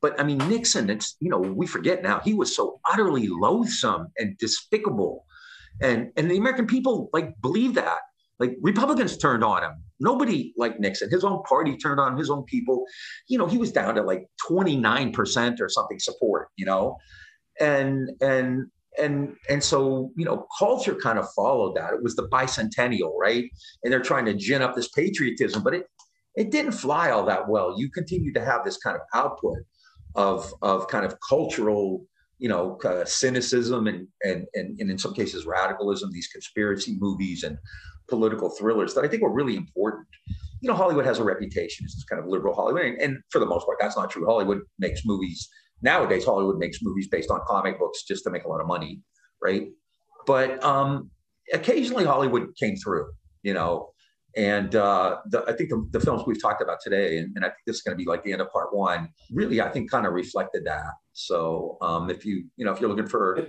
But 0.02 0.20
I 0.20 0.24
mean, 0.24 0.38
Nixon, 0.38 0.90
it's, 0.90 1.16
you 1.20 1.30
know, 1.30 1.38
we 1.38 1.66
forget 1.66 2.02
now, 2.02 2.20
he 2.20 2.34
was 2.34 2.54
so 2.54 2.80
utterly 2.88 3.28
loathsome 3.28 4.08
and 4.18 4.36
despicable. 4.38 5.24
And, 5.80 6.12
and 6.16 6.30
the 6.30 6.36
American 6.36 6.66
people 6.66 7.08
like 7.12 7.40
believe 7.40 7.74
that. 7.74 7.98
Like 8.38 8.56
Republicans 8.60 9.16
turned 9.16 9.42
on 9.42 9.62
him. 9.62 9.82
Nobody 9.98 10.52
like 10.58 10.78
Nixon. 10.78 11.10
His 11.10 11.24
own 11.24 11.42
party 11.44 11.76
turned 11.76 12.00
on 12.00 12.18
his 12.18 12.28
own 12.28 12.44
people. 12.44 12.84
You 13.28 13.38
know, 13.38 13.46
he 13.46 13.56
was 13.56 13.72
down 13.72 13.94
to 13.94 14.02
like 14.02 14.28
29% 14.48 15.60
or 15.60 15.68
something 15.70 15.98
support, 15.98 16.48
you 16.56 16.66
know? 16.66 16.98
And 17.58 18.10
and 18.20 18.66
and 18.98 19.36
and 19.48 19.62
so, 19.62 20.10
you 20.16 20.24
know, 20.24 20.46
culture 20.58 20.94
kind 20.94 21.18
of 21.18 21.26
followed 21.34 21.76
that. 21.76 21.94
It 21.94 22.02
was 22.02 22.16
the 22.16 22.28
bicentennial, 22.28 23.12
right? 23.18 23.44
And 23.82 23.92
they're 23.92 24.00
trying 24.00 24.24
to 24.26 24.34
gin 24.34 24.62
up 24.62 24.74
this 24.74 24.88
patriotism, 24.88 25.62
but 25.62 25.74
it 25.74 25.86
it 26.34 26.50
didn't 26.50 26.72
fly 26.72 27.10
all 27.10 27.24
that 27.26 27.48
well. 27.48 27.74
You 27.78 27.90
continue 27.90 28.32
to 28.34 28.44
have 28.44 28.64
this 28.64 28.76
kind 28.78 28.96
of 28.96 29.02
output 29.14 29.58
of 30.14 30.52
of 30.62 30.88
kind 30.88 31.04
of 31.04 31.16
cultural 31.26 32.06
you 32.38 32.48
know, 32.48 32.78
uh, 32.84 33.04
cynicism 33.04 33.86
and, 33.86 34.06
and, 34.22 34.46
and, 34.54 34.78
and 34.78 34.90
in 34.90 34.98
some 34.98 35.14
cases 35.14 35.46
radicalism, 35.46 36.10
these 36.12 36.28
conspiracy 36.28 36.96
movies 37.00 37.44
and 37.44 37.56
political 38.08 38.50
thrillers 38.50 38.94
that 38.94 39.04
I 39.04 39.08
think 39.08 39.22
were 39.22 39.32
really 39.32 39.56
important. 39.56 40.06
You 40.60 40.68
know, 40.68 40.74
Hollywood 40.74 41.06
has 41.06 41.18
a 41.18 41.24
reputation 41.24 41.84
as 41.84 41.94
this 41.94 42.04
kind 42.04 42.22
of 42.22 42.28
liberal 42.28 42.54
Hollywood, 42.54 42.82
and, 42.82 43.00
and 43.00 43.18
for 43.30 43.38
the 43.38 43.46
most 43.46 43.64
part, 43.66 43.78
that's 43.80 43.96
not 43.96 44.10
true. 44.10 44.26
Hollywood 44.26 44.60
makes 44.78 45.02
movies 45.04 45.48
nowadays. 45.82 46.24
Hollywood 46.24 46.58
makes 46.58 46.78
movies 46.82 47.08
based 47.08 47.30
on 47.30 47.40
comic 47.46 47.78
books 47.78 48.04
just 48.04 48.24
to 48.24 48.30
make 48.30 48.44
a 48.44 48.48
lot 48.48 48.60
of 48.60 48.66
money, 48.66 49.00
right? 49.42 49.68
But 50.26 50.62
um, 50.62 51.10
occasionally, 51.52 52.04
Hollywood 52.04 52.54
came 52.56 52.76
through. 52.76 53.06
You 53.42 53.54
know, 53.54 53.90
and 54.36 54.76
uh, 54.76 55.18
the, 55.26 55.44
I 55.48 55.52
think 55.54 55.70
the, 55.70 55.88
the, 55.92 56.00
films 56.00 56.24
we've 56.26 56.40
talked 56.40 56.60
about 56.60 56.78
today, 56.82 57.18
and, 57.18 57.34
and 57.36 57.44
I 57.44 57.48
think 57.48 57.60
this 57.66 57.76
is 57.76 57.82
going 57.82 57.96
to 57.96 58.02
be 58.02 58.08
like 58.08 58.22
the 58.22 58.32
end 58.32 58.42
of 58.42 58.52
part 58.52 58.74
one, 58.74 59.08
really, 59.32 59.62
I 59.62 59.70
think, 59.70 59.90
kind 59.90 60.06
of 60.06 60.12
reflected 60.12 60.66
that. 60.66 60.90
So 61.14 61.78
um, 61.80 62.10
if 62.10 62.26
you, 62.26 62.44
you 62.56 62.66
know, 62.66 62.72
if 62.72 62.80
you're 62.80 62.90
looking 62.90 63.06
for 63.06 63.48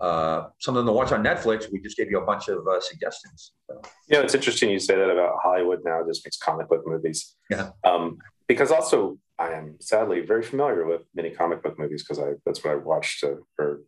uh, 0.00 0.46
something 0.60 0.86
to 0.86 0.92
watch 0.92 1.10
on 1.10 1.24
Netflix, 1.24 1.66
we 1.72 1.80
just 1.80 1.96
gave 1.96 2.12
you 2.12 2.20
a 2.20 2.24
bunch 2.24 2.46
of 2.46 2.58
uh, 2.68 2.80
suggestions. 2.80 3.52
So. 3.68 3.82
You 4.08 4.18
know, 4.18 4.22
it's 4.22 4.34
interesting 4.36 4.70
you 4.70 4.78
say 4.78 4.94
that 4.94 5.10
about 5.10 5.34
Hollywood 5.42 5.80
now 5.84 6.00
just 6.06 6.24
makes 6.24 6.36
comic 6.36 6.68
book 6.68 6.82
movies. 6.86 7.34
Yeah. 7.50 7.70
Um, 7.84 8.18
because 8.46 8.70
also 8.70 9.18
I 9.40 9.52
am 9.52 9.76
sadly 9.80 10.20
very 10.20 10.42
familiar 10.42 10.84
with 10.84 11.02
many 11.14 11.30
comic 11.30 11.62
book 11.62 11.78
movies 11.78 12.02
because 12.02 12.22
I 12.22 12.32
that's 12.44 12.62
what 12.62 12.72
I 12.72 12.76
watched 12.76 13.24
uh, 13.24 13.36
for 13.56 13.82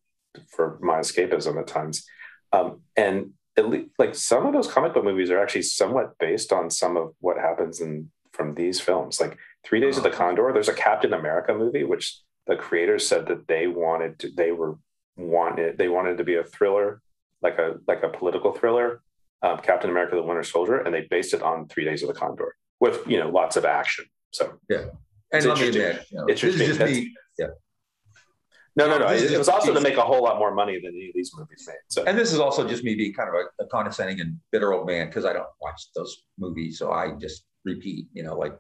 for 0.49 0.79
my 0.83 0.99
escapism 0.99 1.61
at 1.61 1.67
times. 1.67 2.05
Um, 2.53 2.81
and 2.97 3.33
at 3.57 3.69
least, 3.69 3.91
like 3.99 4.15
some 4.15 4.47
of 4.47 4.53
those 4.53 4.67
comic 4.67 4.95
book 4.95 5.05
movies 5.05 5.31
are 5.31 5.43
actually 5.43 5.63
somewhat 5.63 6.19
based 6.19 6.53
on 6.53 6.71
some 6.71 6.97
of 6.97 7.13
what 7.21 7.37
happens 7.39 7.81
in 7.81 8.11
from 8.33 8.55
these 8.55 8.81
films. 8.81 9.21
Like 9.21 9.39
Three 9.65 9.81
Days 9.81 9.99
of 9.99 10.03
the 10.03 10.11
oh. 10.11 10.17
Condor, 10.17 10.51
there's 10.53 10.69
a 10.69 10.75
Captain 10.75 11.13
America 11.13 11.55
movie 11.55 11.85
which 11.85 12.19
the 12.47 12.57
creators 12.57 13.07
said 13.07 13.27
that 13.27 13.47
they 13.47 13.67
wanted 13.67 14.19
to, 14.21 14.31
they 14.31 14.53
were 14.53 14.79
wanted 15.17 15.77
they 15.77 15.89
wanted 15.89 16.17
to 16.19 16.25
be 16.25 16.37
a 16.37 16.45
thriller 16.45 17.03
like 17.43 17.59
a 17.59 17.75
like 17.87 18.03
a 18.03 18.09
political 18.09 18.53
thriller, 18.53 19.03
um, 19.43 19.59
Captain 19.59 19.91
America: 19.91 20.15
The 20.15 20.23
Winter 20.23 20.45
Soldier, 20.45 20.79
and 20.79 20.95
they 20.95 21.03
based 21.03 21.35
it 21.35 21.43
on 21.43 21.69
Three 21.69 21.85
Days 21.85 22.03
of 22.03 22.09
the 22.09 22.15
Condor 22.15 22.55
with 22.81 23.07
you 23.07 23.19
know 23.19 23.29
lots 23.29 23.57
of 23.57 23.65
action. 23.65 24.07
So 24.31 24.59
yeah, 24.71 24.85
and 25.33 25.45
let 25.45 25.59
me 25.59 25.69
admit, 25.69 26.07
you 26.11 26.19
know, 26.19 26.27
this 26.27 26.43
is 26.43 26.57
just 26.57 26.81
me. 26.81 27.15
Yeah. 27.39 27.47
No, 28.75 28.87
no, 28.87 28.99
no. 28.99 29.09
It, 29.09 29.33
it 29.33 29.39
was 29.39 29.49
also 29.49 29.75
to 29.75 29.81
make 29.81 29.97
a 29.97 30.03
whole 30.03 30.23
lot 30.23 30.39
more 30.39 30.55
money 30.55 30.81
than 30.81 30.95
any 30.95 31.09
of 31.09 31.15
these 31.15 31.33
movies 31.37 31.65
made. 31.67 31.77
So, 31.89 32.05
and 32.05 32.19
this 32.19 32.33
is 32.33 32.39
also 32.39 32.67
just 32.67 32.85
me 32.85 32.95
being 32.95 33.13
kind 33.13 33.29
of 33.29 33.35
a, 33.35 33.65
a 33.65 33.67
condescending 33.67 34.21
and 34.21 34.39
bitter 34.51 34.73
old 34.73 34.87
man 34.87 35.07
because 35.07 35.25
I 35.25 35.33
don't 35.33 35.49
watch 35.61 35.89
those 35.95 36.25
movies, 36.39 36.79
so 36.79 36.93
I 36.93 37.13
just 37.13 37.45
repeat, 37.65 38.07
you 38.13 38.23
know, 38.23 38.37
like 38.37 38.59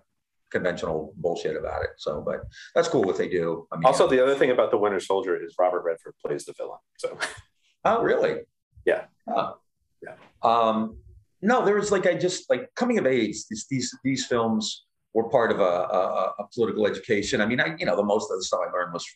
conventional 0.51 1.15
bullshit 1.17 1.57
about 1.57 1.83
it. 1.83 1.91
So, 1.97 2.21
but 2.21 2.43
that's 2.75 2.89
cool 2.89 3.03
what 3.03 3.17
they 3.17 3.29
do. 3.29 3.67
I 3.73 3.77
mean, 3.77 3.87
also, 3.87 4.07
the 4.07 4.23
other 4.23 4.35
thing 4.35 4.51
about 4.51 4.71
the 4.71 4.77
Winter 4.77 5.01
Soldier 5.01 5.43
is 5.43 5.55
Robert 5.59 5.83
Redford 5.83 6.15
plays 6.25 6.45
the 6.45 6.53
villain. 6.59 6.79
So, 6.99 7.17
oh, 7.85 8.03
really? 8.03 8.41
Yeah. 8.85 9.05
Oh. 9.27 9.57
Yeah. 10.03 10.15
Um, 10.43 10.99
no, 11.41 11.65
there 11.65 11.75
was 11.75 11.91
like 11.91 12.07
I 12.07 12.15
just 12.15 12.51
like 12.51 12.71
coming 12.77 12.99
of 12.99 13.07
age. 13.07 13.37
These 13.49 13.67
these 13.69 13.99
these 14.05 14.27
films 14.27 14.85
were 15.15 15.29
part 15.29 15.53
of 15.53 15.61
a, 15.61 15.63
a, 15.63 16.35
a, 16.39 16.49
political 16.55 16.87
education. 16.87 17.41
I 17.41 17.47
mean, 17.47 17.61
I 17.61 17.77
you 17.79 17.87
know 17.87 17.97
the 17.97 18.03
most 18.03 18.31
of 18.31 18.39
the 18.39 18.45
stuff 18.45 18.61
I 18.67 18.73
learned 18.73 18.93
was 18.93 19.07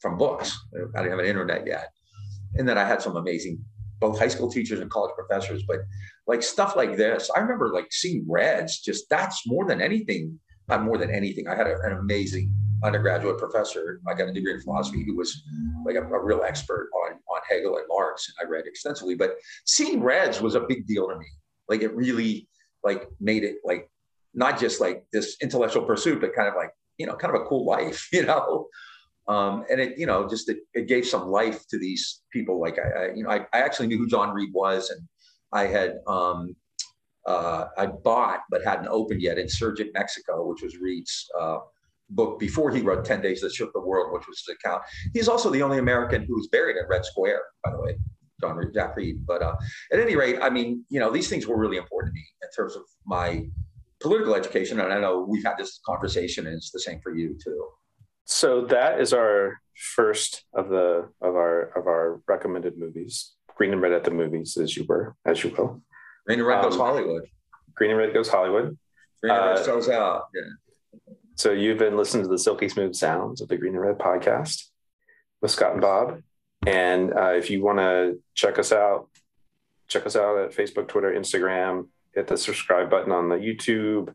from 0.00 0.16
books. 0.16 0.58
I 0.74 1.02
didn't 1.02 1.10
have 1.10 1.18
an 1.18 1.26
internet 1.26 1.66
yet, 1.66 1.90
and 2.54 2.68
then 2.68 2.78
I 2.78 2.84
had 2.84 3.02
some 3.02 3.16
amazing 3.16 3.62
both 4.00 4.18
high 4.18 4.28
school 4.28 4.50
teachers 4.50 4.80
and 4.80 4.90
college 4.90 5.14
professors. 5.14 5.62
But 5.66 5.80
like 6.26 6.42
stuff 6.42 6.76
like 6.76 6.96
this, 6.96 7.30
I 7.34 7.40
remember 7.40 7.72
like 7.72 7.92
seeing 7.92 8.24
Reds. 8.28 8.80
Just 8.80 9.08
that's 9.10 9.46
more 9.46 9.66
than 9.66 9.80
anything. 9.80 10.38
Not 10.68 10.82
more 10.82 10.96
than 10.96 11.10
anything. 11.10 11.46
I 11.46 11.54
had 11.54 11.66
a, 11.66 11.78
an 11.82 11.92
amazing 11.92 12.52
undergraduate 12.82 13.38
professor. 13.38 14.00
I 14.08 14.14
got 14.14 14.28
a 14.28 14.32
degree 14.32 14.54
in 14.54 14.60
philosophy 14.60 15.04
who 15.04 15.16
was 15.16 15.42
like 15.84 15.96
a, 15.96 16.02
a, 16.02 16.24
real 16.24 16.42
expert 16.42 16.90
on 16.94 17.12
on 17.12 17.40
Hegel 17.48 17.76
and 17.76 17.86
Marx, 17.88 18.28
and 18.28 18.46
I 18.46 18.50
read 18.50 18.66
extensively. 18.66 19.14
But 19.14 19.36
seeing 19.66 20.02
Reds 20.02 20.40
was 20.40 20.54
a 20.54 20.60
big 20.60 20.86
deal 20.86 21.08
to 21.08 21.18
me. 21.18 21.26
Like 21.68 21.82
it 21.82 21.94
really 21.94 22.48
like 22.82 23.08
made 23.20 23.44
it 23.44 23.56
like 23.64 23.88
not 24.34 24.58
just 24.58 24.80
like 24.80 25.04
this 25.12 25.36
intellectual 25.42 25.84
pursuit, 25.84 26.20
but 26.20 26.34
kind 26.34 26.48
of 26.48 26.54
like, 26.54 26.70
you 26.98 27.06
know, 27.06 27.14
kind 27.14 27.34
of 27.34 27.42
a 27.42 27.44
cool 27.44 27.64
life, 27.64 28.08
you 28.12 28.24
know? 28.24 28.68
Um, 29.26 29.64
and 29.70 29.80
it, 29.80 29.98
you 29.98 30.06
know, 30.06 30.28
just 30.28 30.48
it, 30.50 30.58
it, 30.74 30.86
gave 30.86 31.06
some 31.06 31.28
life 31.28 31.66
to 31.68 31.78
these 31.78 32.20
people. 32.30 32.60
Like 32.60 32.78
I, 32.78 33.04
I 33.04 33.14
you 33.14 33.22
know, 33.22 33.30
I, 33.30 33.46
I, 33.54 33.60
actually 33.60 33.86
knew 33.86 33.96
who 33.96 34.06
John 34.06 34.34
Reed 34.34 34.50
was, 34.52 34.90
and 34.90 35.00
I 35.50 35.66
had 35.66 35.96
um, 36.06 36.54
uh, 37.26 37.66
I 37.78 37.86
bought 37.86 38.40
but 38.50 38.62
hadn't 38.62 38.88
opened 38.88 39.22
yet 39.22 39.38
Insurgent 39.38 39.92
Mexico, 39.94 40.46
which 40.46 40.62
was 40.62 40.76
Reed's 40.76 41.26
uh, 41.40 41.60
book 42.10 42.38
before 42.38 42.70
he 42.70 42.82
wrote 42.82 43.06
Ten 43.06 43.22
Days 43.22 43.40
That 43.40 43.54
Shook 43.54 43.72
the 43.72 43.80
World, 43.80 44.12
which 44.12 44.26
was 44.28 44.44
his 44.46 44.56
account. 44.56 44.82
He's 45.14 45.28
also 45.28 45.48
the 45.48 45.62
only 45.62 45.78
American 45.78 46.24
who 46.24 46.34
was 46.34 46.48
buried 46.48 46.76
at 46.76 46.86
Red 46.90 47.06
Square, 47.06 47.44
by 47.64 47.70
the 47.70 47.80
way. 47.80 47.96
John 48.40 48.56
Reed, 48.56 48.74
Jack 48.74 48.96
Reed. 48.96 49.24
But 49.26 49.42
uh, 49.42 49.56
at 49.92 50.00
any 50.00 50.16
rate, 50.16 50.38
I 50.42 50.50
mean, 50.50 50.84
you 50.90 51.00
know, 51.00 51.10
these 51.10 51.28
things 51.28 51.46
were 51.46 51.58
really 51.58 51.78
important 51.78 52.12
to 52.12 52.14
me 52.14 52.26
in 52.42 52.48
terms 52.54 52.76
of 52.76 52.82
my 53.06 53.46
political 54.04 54.34
education. 54.34 54.78
And 54.80 54.92
I 54.92 55.00
know 55.00 55.24
we've 55.26 55.44
had 55.44 55.56
this 55.56 55.80
conversation, 55.86 56.46
and 56.46 56.54
it's 56.54 56.70
the 56.70 56.80
same 56.80 57.00
for 57.00 57.14
you 57.14 57.36
too. 57.42 57.66
So 58.26 58.66
that 58.66 59.00
is 59.00 59.14
our 59.14 59.60
first 59.96 60.44
of 60.52 60.68
the 60.68 61.08
of 61.22 61.34
our 61.36 61.72
of 61.78 61.86
our 61.86 62.20
recommended 62.28 62.76
movies. 62.76 63.32
Green 63.56 63.72
and 63.72 63.80
Red 63.80 63.92
at 63.92 64.04
the 64.04 64.10
movies, 64.10 64.58
as 64.60 64.76
you 64.76 64.84
were, 64.86 65.16
as 65.24 65.42
you 65.42 65.50
will. 65.50 65.80
Green 66.26 66.40
and 66.40 66.48
Red 66.48 66.58
um, 66.58 66.64
goes 66.64 66.76
Hollywood. 66.76 67.24
Green 67.74 67.90
and 67.90 67.98
Red 67.98 68.12
goes 68.12 68.28
Hollywood. 68.28 68.76
Green 69.22 69.34
and 69.34 69.44
Red 69.46 69.58
uh, 69.58 69.64
sells 69.64 69.88
out. 69.88 70.24
Yeah. 70.34 71.14
So 71.36 71.52
you've 71.52 71.78
been 71.78 71.96
listening 71.96 72.24
to 72.24 72.28
the 72.28 72.38
silky 72.38 72.68
smooth 72.68 72.94
sounds 72.94 73.40
of 73.40 73.48
the 73.48 73.56
Green 73.56 73.74
and 73.74 73.82
Red 73.82 73.98
podcast 73.98 74.64
with 75.40 75.50
Scott 75.50 75.72
and 75.72 75.80
Bob. 75.80 76.20
And 76.66 77.12
uh, 77.12 77.34
if 77.34 77.50
you 77.50 77.62
want 77.62 77.78
to 77.78 78.20
check 78.34 78.58
us 78.58 78.72
out, 78.72 79.08
check 79.88 80.06
us 80.06 80.16
out 80.16 80.38
at 80.38 80.52
Facebook, 80.52 80.88
Twitter, 80.88 81.12
Instagram, 81.12 81.88
hit 82.14 82.26
the 82.26 82.36
subscribe 82.36 82.90
button 82.90 83.12
on 83.12 83.28
the 83.28 83.36
YouTube 83.36 84.14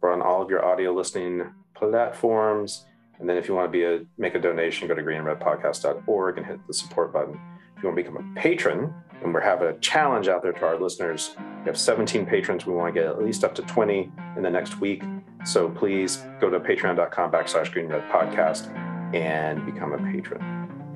or 0.00 0.12
on 0.12 0.22
all 0.22 0.42
of 0.42 0.50
your 0.50 0.64
audio 0.64 0.92
listening 0.92 1.52
platforms. 1.74 2.86
And 3.18 3.28
then 3.28 3.36
if 3.36 3.48
you 3.48 3.54
want 3.54 3.68
to 3.68 3.72
be 3.72 3.84
a 3.84 4.04
make 4.18 4.34
a 4.34 4.40
donation, 4.40 4.88
go 4.88 4.94
to 4.94 5.02
greenredpodcast.org 5.02 6.38
and 6.38 6.46
hit 6.46 6.66
the 6.66 6.74
support 6.74 7.12
button. 7.12 7.40
If 7.76 7.82
you 7.82 7.88
want 7.88 7.98
to 7.98 8.02
become 8.02 8.16
a 8.16 8.40
patron, 8.40 8.94
and 9.22 9.32
we're 9.32 9.40
having 9.40 9.68
a 9.68 9.78
challenge 9.78 10.28
out 10.28 10.42
there 10.42 10.52
to 10.52 10.66
our 10.66 10.78
listeners. 10.78 11.34
We 11.38 11.66
have 11.66 11.78
17 11.78 12.26
patrons. 12.26 12.66
We 12.66 12.74
want 12.74 12.94
to 12.94 13.00
get 13.00 13.08
at 13.08 13.22
least 13.22 13.44
up 13.44 13.54
to 13.56 13.62
20 13.62 14.10
in 14.36 14.42
the 14.42 14.50
next 14.50 14.80
week. 14.80 15.02
So 15.44 15.68
please 15.68 16.24
go 16.40 16.50
to 16.50 16.60
patreon.com 16.60 17.30
backslash 17.30 17.72
greenred 17.72 18.08
podcast 18.10 18.74
and 19.14 19.64
become 19.66 19.92
a 19.92 20.12
patron. 20.12 20.40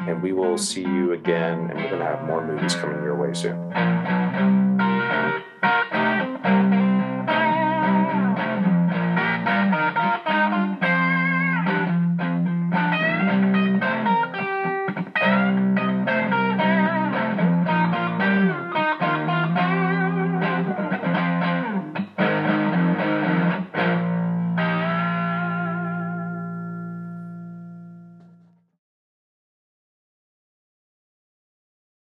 And 0.01 0.22
we 0.22 0.32
will 0.32 0.57
see 0.59 0.82
you 0.82 1.12
again, 1.12 1.70
and 1.70 1.74
we're 1.74 1.90
going 1.90 1.99
to 1.99 2.05
have 2.05 2.24
more 2.26 2.44
movies 2.44 2.74
coming 2.74 3.03
your 3.03 3.16
way 3.16 3.34
soon. 3.34 4.66